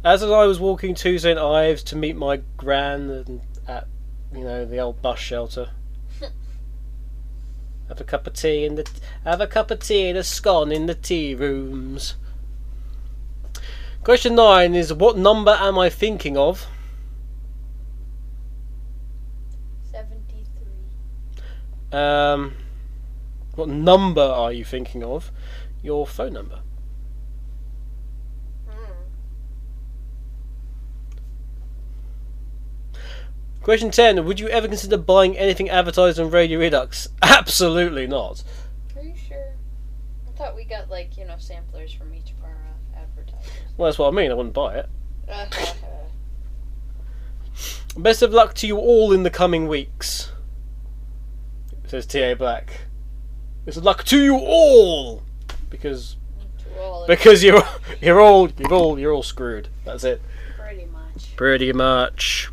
As 0.04 0.22
I 0.22 0.44
was 0.46 0.60
walking 0.60 0.96
to 0.96 1.18
St 1.18 1.40
Ives 1.40 1.82
to 1.84 1.96
meet 1.96 2.18
my 2.18 2.42
gran 2.58 3.40
at, 3.70 3.88
you 4.36 4.44
know, 4.44 4.66
the 4.66 4.80
old 4.80 5.02
bus 5.02 5.18
shelter. 5.18 5.70
have 7.88 8.02
a 8.02 8.04
cup 8.04 8.28
of 8.28 8.34
tea 8.34 8.66
in 8.66 8.76
the 8.76 8.86
have 9.24 9.40
a 9.40 9.48
cup 9.48 9.72
of 9.72 9.80
tea 9.80 10.10
and 10.10 10.18
a 10.18 10.26
scone 10.26 10.74
in 10.74 10.88
the 10.88 10.96
tea 10.96 11.34
rooms. 11.34 12.16
Question 14.04 14.36
nine 14.36 14.76
is 14.76 14.92
what 14.92 15.18
number 15.18 15.52
am 15.52 15.80
I 15.80 15.90
thinking 15.90 16.36
of? 16.36 16.68
Um, 21.94 22.56
what 23.56 23.70
number 23.70 24.22
are 24.22 24.52
you 24.52 24.66
thinking 24.66 25.04
of? 25.04 25.32
Your 25.84 26.08
phone 26.08 26.34
number. 26.34 26.62
Hmm. 28.68 28.92
Question 33.62 33.92
10. 33.92 34.26
Would 34.26 34.40
you 34.40 34.48
ever 34.50 34.68
consider 34.68 34.98
buying 34.98 35.38
anything 35.38 35.70
advertised 35.70 36.20
on 36.20 36.32
Radio 36.32 36.60
Redux? 36.60 37.10
Absolutely 37.22 38.08
not. 38.08 38.44
Are 38.96 39.04
you 39.04 39.14
sure? 39.16 39.54
I 40.28 40.32
thought 40.38 40.56
we 40.56 40.64
got 40.66 40.90
like 40.90 41.16
you 41.16 41.26
know 41.26 41.36
samplers 41.38 41.94
from 41.94 42.14
each 42.16 42.32
of 42.32 42.44
our 42.44 42.58
uh, 42.96 43.00
advertisers. 43.00 43.52
Well, 43.78 43.88
that's 43.88 44.00
what 44.00 44.08
I 44.08 44.12
mean. 44.12 44.32
I 44.32 44.34
wouldn't 44.34 44.56
buy 44.56 44.78
it. 44.80 44.90
Uh, 45.30 45.46
Best 47.96 48.24
of 48.24 48.34
luck 48.34 48.56
to 48.56 48.66
you 48.66 48.78
all 48.78 49.14
in 49.14 49.22
the 49.22 49.30
coming 49.30 49.68
weeks. 49.68 50.33
Says 51.94 52.08
T.A. 52.08 52.34
Black. 52.34 52.88
It's 53.68 53.78
of 53.78 53.84
luck 53.84 54.04
to 54.06 54.20
you 54.20 54.36
all! 54.36 55.22
Because 55.70 56.16
all 56.80 57.06
because 57.06 57.44
you're 57.44 57.62
you're 58.02 58.20
all 58.20 58.50
you're 58.58 58.74
all 58.74 58.98
you're 58.98 59.14
all 59.14 59.22
screwed. 59.22 59.70
That's 59.86 60.04
it. 60.04 60.20
pretty 60.58 60.88
much. 60.88 61.36
Pretty 61.36 61.72
much. 61.72 62.50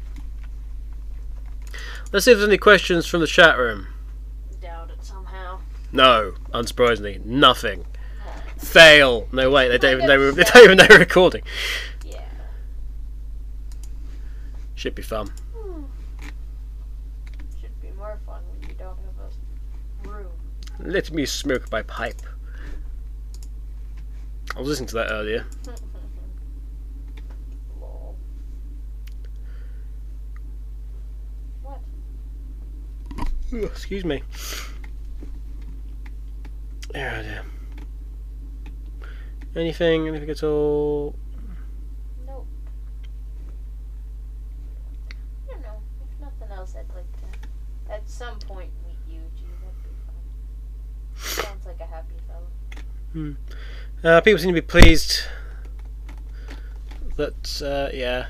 Let's 2.12 2.26
see 2.26 2.32
if 2.32 2.36
there's 2.36 2.49
any 2.51 2.59
questions 2.59 3.07
from 3.07 3.20
the 3.20 3.26
chat 3.26 3.57
room. 3.57 3.86
Doubt 4.61 4.91
it 4.91 5.03
somehow. 5.03 5.61
No, 5.91 6.34
unsurprisingly, 6.53 7.24
nothing. 7.24 7.86
Fail. 8.59 9.26
No 9.32 9.51
wait, 9.51 9.68
they 9.68 9.78
don't 9.78 9.95
even 9.95 10.07
know 10.07 10.18
we're, 10.18 10.32
they 10.32 10.43
don't 10.43 10.64
even 10.64 10.76
know 10.76 10.86
we're 10.91 10.99
recording. 10.99 11.45
Yeah. 12.05 12.20
Should 14.74 14.95
be 14.95 15.01
fun. 15.01 15.32
Should 17.59 17.80
be 17.80 17.91
more 17.97 18.18
fun 18.26 18.43
when 18.51 18.68
you 18.68 18.74
don't 18.76 18.99
have 18.99 19.14
a 19.24 20.09
room. 20.09 20.32
Let 20.83 21.11
me 21.12 21.26
smoke 21.26 21.70
my 21.70 21.83
pipe. 21.83 22.22
I 24.57 24.59
was 24.59 24.68
listening 24.68 24.89
to 24.89 24.95
that 24.95 25.11
earlier. 25.12 25.47
What? 31.62 31.81
Ooh, 33.53 33.64
excuse 33.64 34.05
me. 34.05 34.22
Oh 36.91 37.22
dear. 37.22 37.43
Anything, 39.55 40.09
anything 40.09 40.31
at 40.31 40.43
all? 40.43 41.14
Nope. 42.26 42.47
I 45.49 45.53
don't 45.53 45.63
know. 45.63 45.80
If 46.03 46.21
nothing 46.21 46.57
else, 46.57 46.75
I'd 46.76 46.88
like 46.95 47.11
to 47.13 47.92
at 47.92 48.09
some 48.09 48.38
point 48.38 48.71
meet 48.87 48.99
Yuji. 49.09 49.46
That'd 49.61 49.83
be 49.83 49.91
fun. 50.07 50.14
Sounds 51.21 51.67
like 51.67 51.80
a 51.80 51.87
happy 51.87 52.14
fellow. 53.13 53.37
Uh, 54.03 54.21
people 54.22 54.38
seem 54.38 54.55
to 54.55 54.61
be 54.61 54.67
pleased 54.67 55.22
that, 57.17 57.63
uh, 57.63 57.95
yeah. 57.95 58.26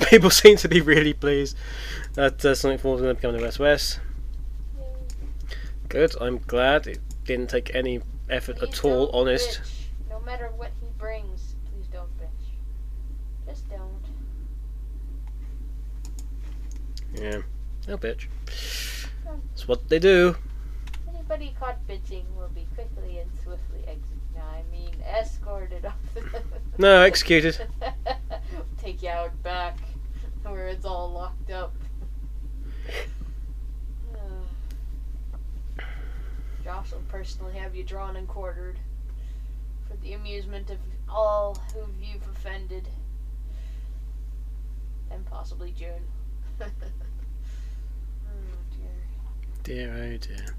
people 0.10 0.30
seem 0.30 0.56
to 0.56 0.68
be 0.68 0.80
really 0.80 1.12
pleased 1.12 1.56
that 2.14 2.44
uh, 2.44 2.54
Sonic 2.54 2.80
4 2.80 2.96
is 2.96 3.00
going 3.02 3.14
to 3.14 3.20
become 3.20 3.36
the 3.36 3.42
West 3.42 3.58
West. 3.58 4.00
Good, 5.88 6.14
I'm 6.20 6.38
glad 6.38 6.86
it 6.86 6.98
didn't 7.24 7.50
take 7.50 7.74
any 7.74 8.00
effort 8.28 8.56
Please 8.56 8.78
at 8.78 8.84
all, 8.84 9.10
honest. 9.12 9.60
bitch. 9.60 10.10
No 10.10 10.20
matter 10.20 10.50
what 10.56 10.70
he 10.80 10.88
brings, 10.98 11.54
please 11.70 11.86
don't 11.92 12.10
bitch. 12.18 13.46
Just 13.46 13.68
don't. 13.70 14.02
Yeah. 17.14 17.42
No 17.86 17.96
bitch. 17.96 18.26
That's 19.24 19.68
what 19.68 19.88
they 19.88 19.98
do. 19.98 20.36
Anybody 21.28 21.56
caught 21.58 21.84
bitching 21.88 22.22
will 22.36 22.50
be 22.54 22.68
quickly 22.76 23.18
and 23.18 23.28
swiftly 23.42 23.80
executed. 23.80 24.40
I 24.40 24.62
mean, 24.70 24.94
escorted 25.02 25.84
off 25.84 25.98
the. 26.14 26.20
No, 26.78 27.02
executed. 27.02 27.66
Take 28.78 29.02
you 29.02 29.08
out 29.08 29.42
back 29.42 29.76
where 30.44 30.68
it's 30.68 30.84
all 30.84 31.10
locked 31.10 31.50
up. 31.50 31.74
Josh 36.62 36.92
will 36.92 37.02
personally 37.08 37.54
have 37.54 37.74
you 37.74 37.82
drawn 37.82 38.14
and 38.14 38.28
quartered 38.28 38.78
for 39.88 39.96
the 39.96 40.12
amusement 40.12 40.70
of 40.70 40.78
all 41.08 41.58
who 41.74 41.80
you've 42.00 42.22
offended. 42.28 42.88
And 45.10 45.26
possibly 45.26 45.72
Jun. 45.72 46.02
oh 46.60 46.66
dear. 48.70 48.94
Dear, 49.64 49.92
oh 49.92 50.16
dear. 50.18 50.54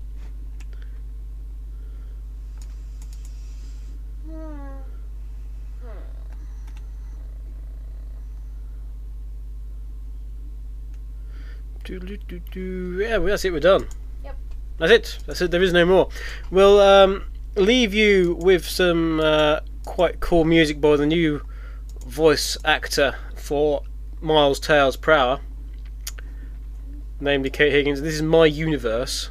Yeah, 11.87 13.17
well, 13.17 13.27
that's 13.27 13.45
it. 13.45 13.53
We're 13.53 13.59
done. 13.59 13.87
Yep. 14.23 14.35
That's 14.77 14.91
it. 14.91 15.19
That's 15.25 15.41
it. 15.41 15.51
There 15.51 15.63
is 15.63 15.71
no 15.71 15.85
more. 15.85 16.09
We'll 16.51 16.81
um, 16.81 17.23
leave 17.55 17.93
you 17.93 18.35
with 18.41 18.67
some 18.67 19.19
uh, 19.21 19.61
quite 19.85 20.19
cool 20.19 20.43
music 20.43 20.81
by 20.81 20.97
the 20.97 21.05
new 21.05 21.41
voice 22.05 22.57
actor 22.65 23.15
for 23.35 23.83
Miles 24.19 24.59
Tails 24.59 24.97
Prower, 24.97 25.39
namely 27.21 27.49
Kate 27.49 27.71
Higgins. 27.71 28.01
This 28.01 28.15
is 28.15 28.21
My 28.21 28.45
Universe. 28.45 29.29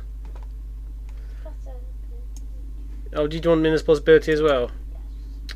Oh, 3.13 3.27
did 3.27 3.45
you 3.45 3.51
want 3.51 3.63
Minus 3.63 3.83
Possibility 3.83 4.33
as 4.33 4.41
well? 4.41 4.71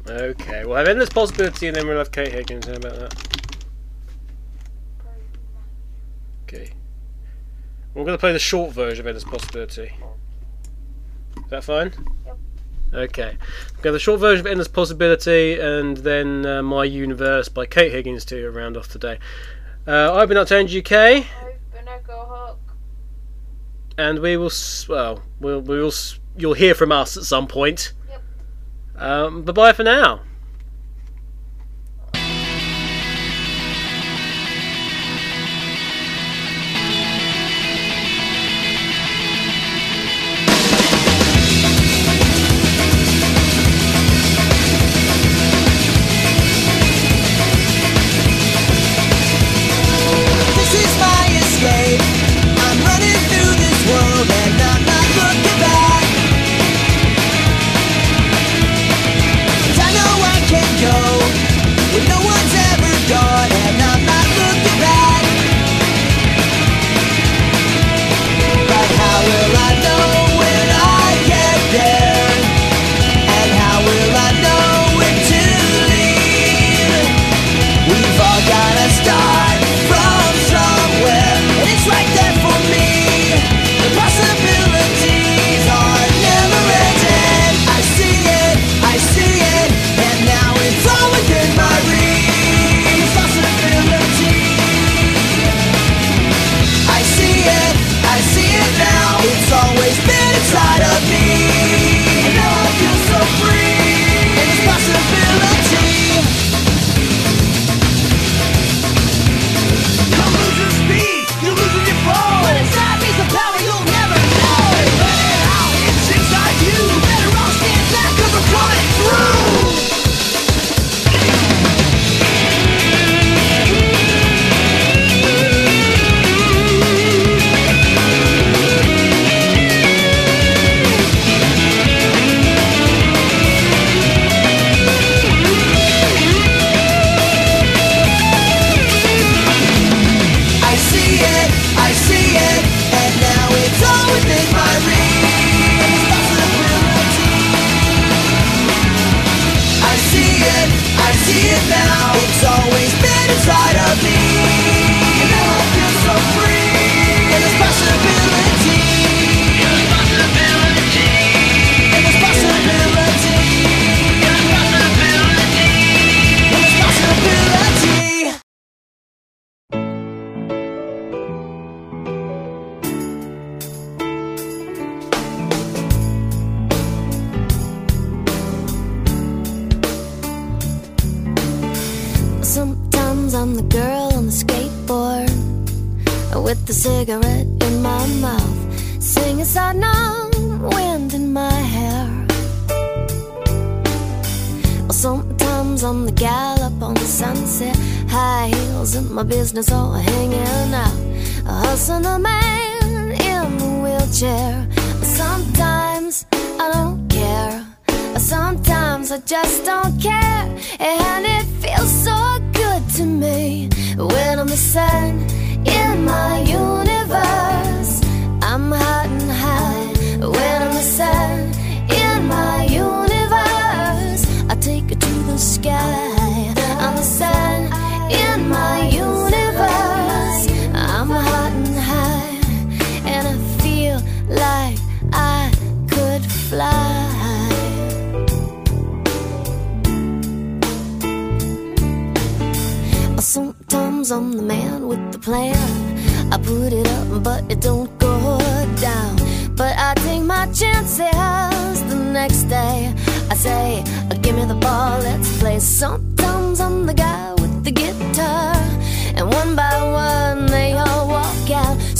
Okay, 0.09 0.65
we'll 0.65 0.77
have 0.77 0.89
endless 0.89 1.09
possibility 1.09 1.69
and 1.69 1.77
then 1.77 1.87
we'll 1.87 1.99
have 1.99 2.13
Kate 2.13 2.33
Higgins 2.33 2.67
in 2.69 2.77
about 2.77 2.99
that. 2.99 3.41
Okay. 6.45 6.73
We're 7.95 8.05
going 8.05 8.17
to 8.17 8.21
play 8.21 8.33
the 8.33 8.39
short 8.39 8.73
version 8.73 9.01
of 9.01 9.07
endless 9.07 9.25
possibility. 9.25 9.93
Is 11.37 11.51
that 11.51 11.65
fine? 11.65 11.93
Yep. 12.27 12.39
Okay. 12.93 13.37
Okay, 13.79 13.91
the 13.91 13.99
short 13.99 14.21
version 14.21 14.47
of 14.47 14.51
Endless 14.51 14.69
Possibility 14.69 15.59
and 15.59 15.97
then 15.99 16.45
uh, 16.45 16.63
My 16.63 16.85
Universe 16.85 17.49
by 17.49 17.65
Kate 17.65 17.93
Higgins 17.93 18.25
to 18.27 18.51
round 18.51 18.77
off 18.77 18.89
today. 18.89 19.19
Uh, 19.87 20.13
I've 20.15 20.29
been 20.29 20.37
up 20.37 20.49
to 20.49 20.55
NGK. 20.55 21.25
I've 21.25 21.73
been 21.73 21.89
at 21.89 22.57
And 23.97 24.19
we 24.19 24.37
will, 24.37 24.51
well, 24.89 25.23
we'll, 25.39 25.61
we 25.61 25.81
will, 25.81 25.93
you'll 26.37 26.55
hear 26.55 26.75
from 26.75 26.91
us 26.91 27.17
at 27.17 27.23
some 27.23 27.47
point. 27.47 27.93
Um, 29.01 29.43
bye 29.43 29.53
bye 29.53 29.73
for 29.73 29.83
now. 29.83 30.21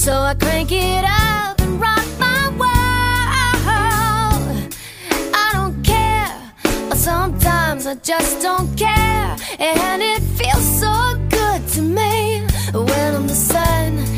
So 0.01 0.15
I 0.15 0.33
crank 0.33 0.73
it 0.73 1.05
up 1.05 1.61
and 1.61 1.79
rock 1.79 2.07
my 2.19 2.49
world. 2.61 2.73
I 5.35 5.51
don't 5.53 5.85
care, 5.85 6.41
or 6.91 6.97
sometimes 6.97 7.87
I 7.87 7.97
just 7.97 8.41
don't 8.41 8.75
care. 8.79 9.37
And 9.59 10.01
it 10.01 10.23
feels 10.39 10.81
so 10.81 11.19
good 11.29 11.69
to 11.75 11.83
me 11.83 12.47
when 12.73 13.15
I'm 13.15 13.27
the 13.27 13.35
sun. 13.35 14.10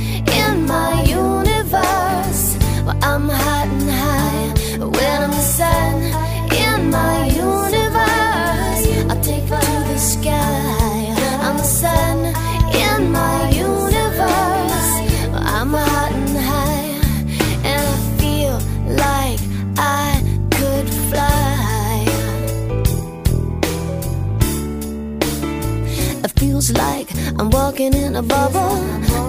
I'm 26.79 27.51
walking 27.51 27.95
in 27.95 28.17
a 28.17 28.23
bubble. 28.23 28.77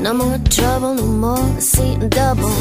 No 0.01 0.13
more 0.13 0.37
trouble, 0.49 0.93
no 0.95 1.05
more 1.05 1.59
seeing 1.59 2.09
double. 2.09 2.51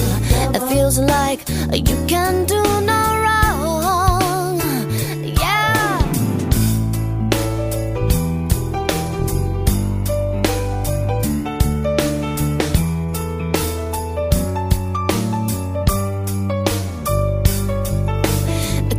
It 0.54 0.62
feels 0.68 0.98
like 0.98 1.48
you 1.72 1.96
can 2.06 2.44
do 2.46 2.62
no 2.90 3.00
wrong. 3.22 4.60
Yeah. 5.24 5.98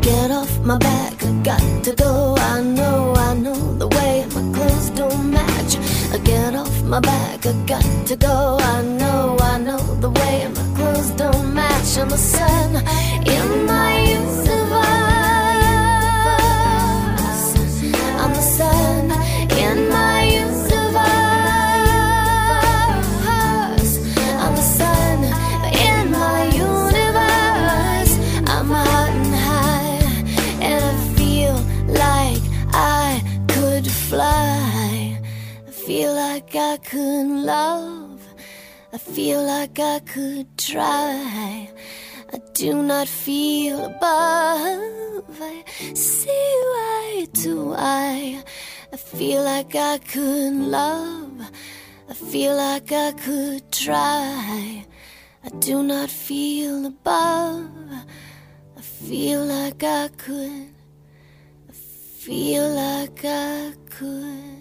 Get 0.02 0.32
off 0.32 0.60
my 0.60 0.78
back, 0.78 1.24
I 1.24 1.32
got 1.44 1.84
to 1.86 1.96
go. 1.96 2.33
My 6.94 7.00
back, 7.00 7.44
I 7.44 7.54
got 7.66 8.08
to 8.08 8.16
go. 8.16 8.58
I 8.60 8.84
know, 8.84 9.36
I 9.40 9.58
know 9.58 9.84
the 10.06 10.12
way 10.12 10.48
my 10.58 10.66
clothes 10.76 11.10
don't 11.22 11.52
match. 11.52 11.98
I'm 11.98 12.10
the 12.10 12.18
sun 12.18 12.76
in 13.34 13.43
I 36.74 36.78
could 36.78 37.28
love. 37.28 38.20
I 38.92 38.98
feel 38.98 39.44
like 39.44 39.78
I 39.78 40.00
could 40.00 40.58
try. 40.58 41.70
I 42.34 42.38
do 42.56 42.82
not 42.82 43.08
feel 43.08 43.86
above. 43.86 45.40
I 45.40 45.64
see 45.94 46.32
eye 46.32 47.28
to 47.44 47.76
eye. 47.78 48.44
I 48.92 48.98
feel 48.98 49.44
like 49.44 49.76
I 49.76 50.00
could 50.00 50.56
love. 50.56 51.52
I 52.10 52.14
feel 52.16 52.56
like 52.56 52.92
I 52.92 53.12
could 53.12 53.72
try. 53.72 54.84
I 55.46 55.50
do 55.60 55.84
not 55.84 56.10
feel 56.10 56.88
above. 56.88 57.70
I 58.78 58.82
feel 58.82 59.46
like 59.46 59.84
I 59.84 60.08
could. 60.18 60.70
I 61.70 61.72
feel 61.72 62.68
like 62.68 63.24
I 63.24 63.74
could. 63.92 64.53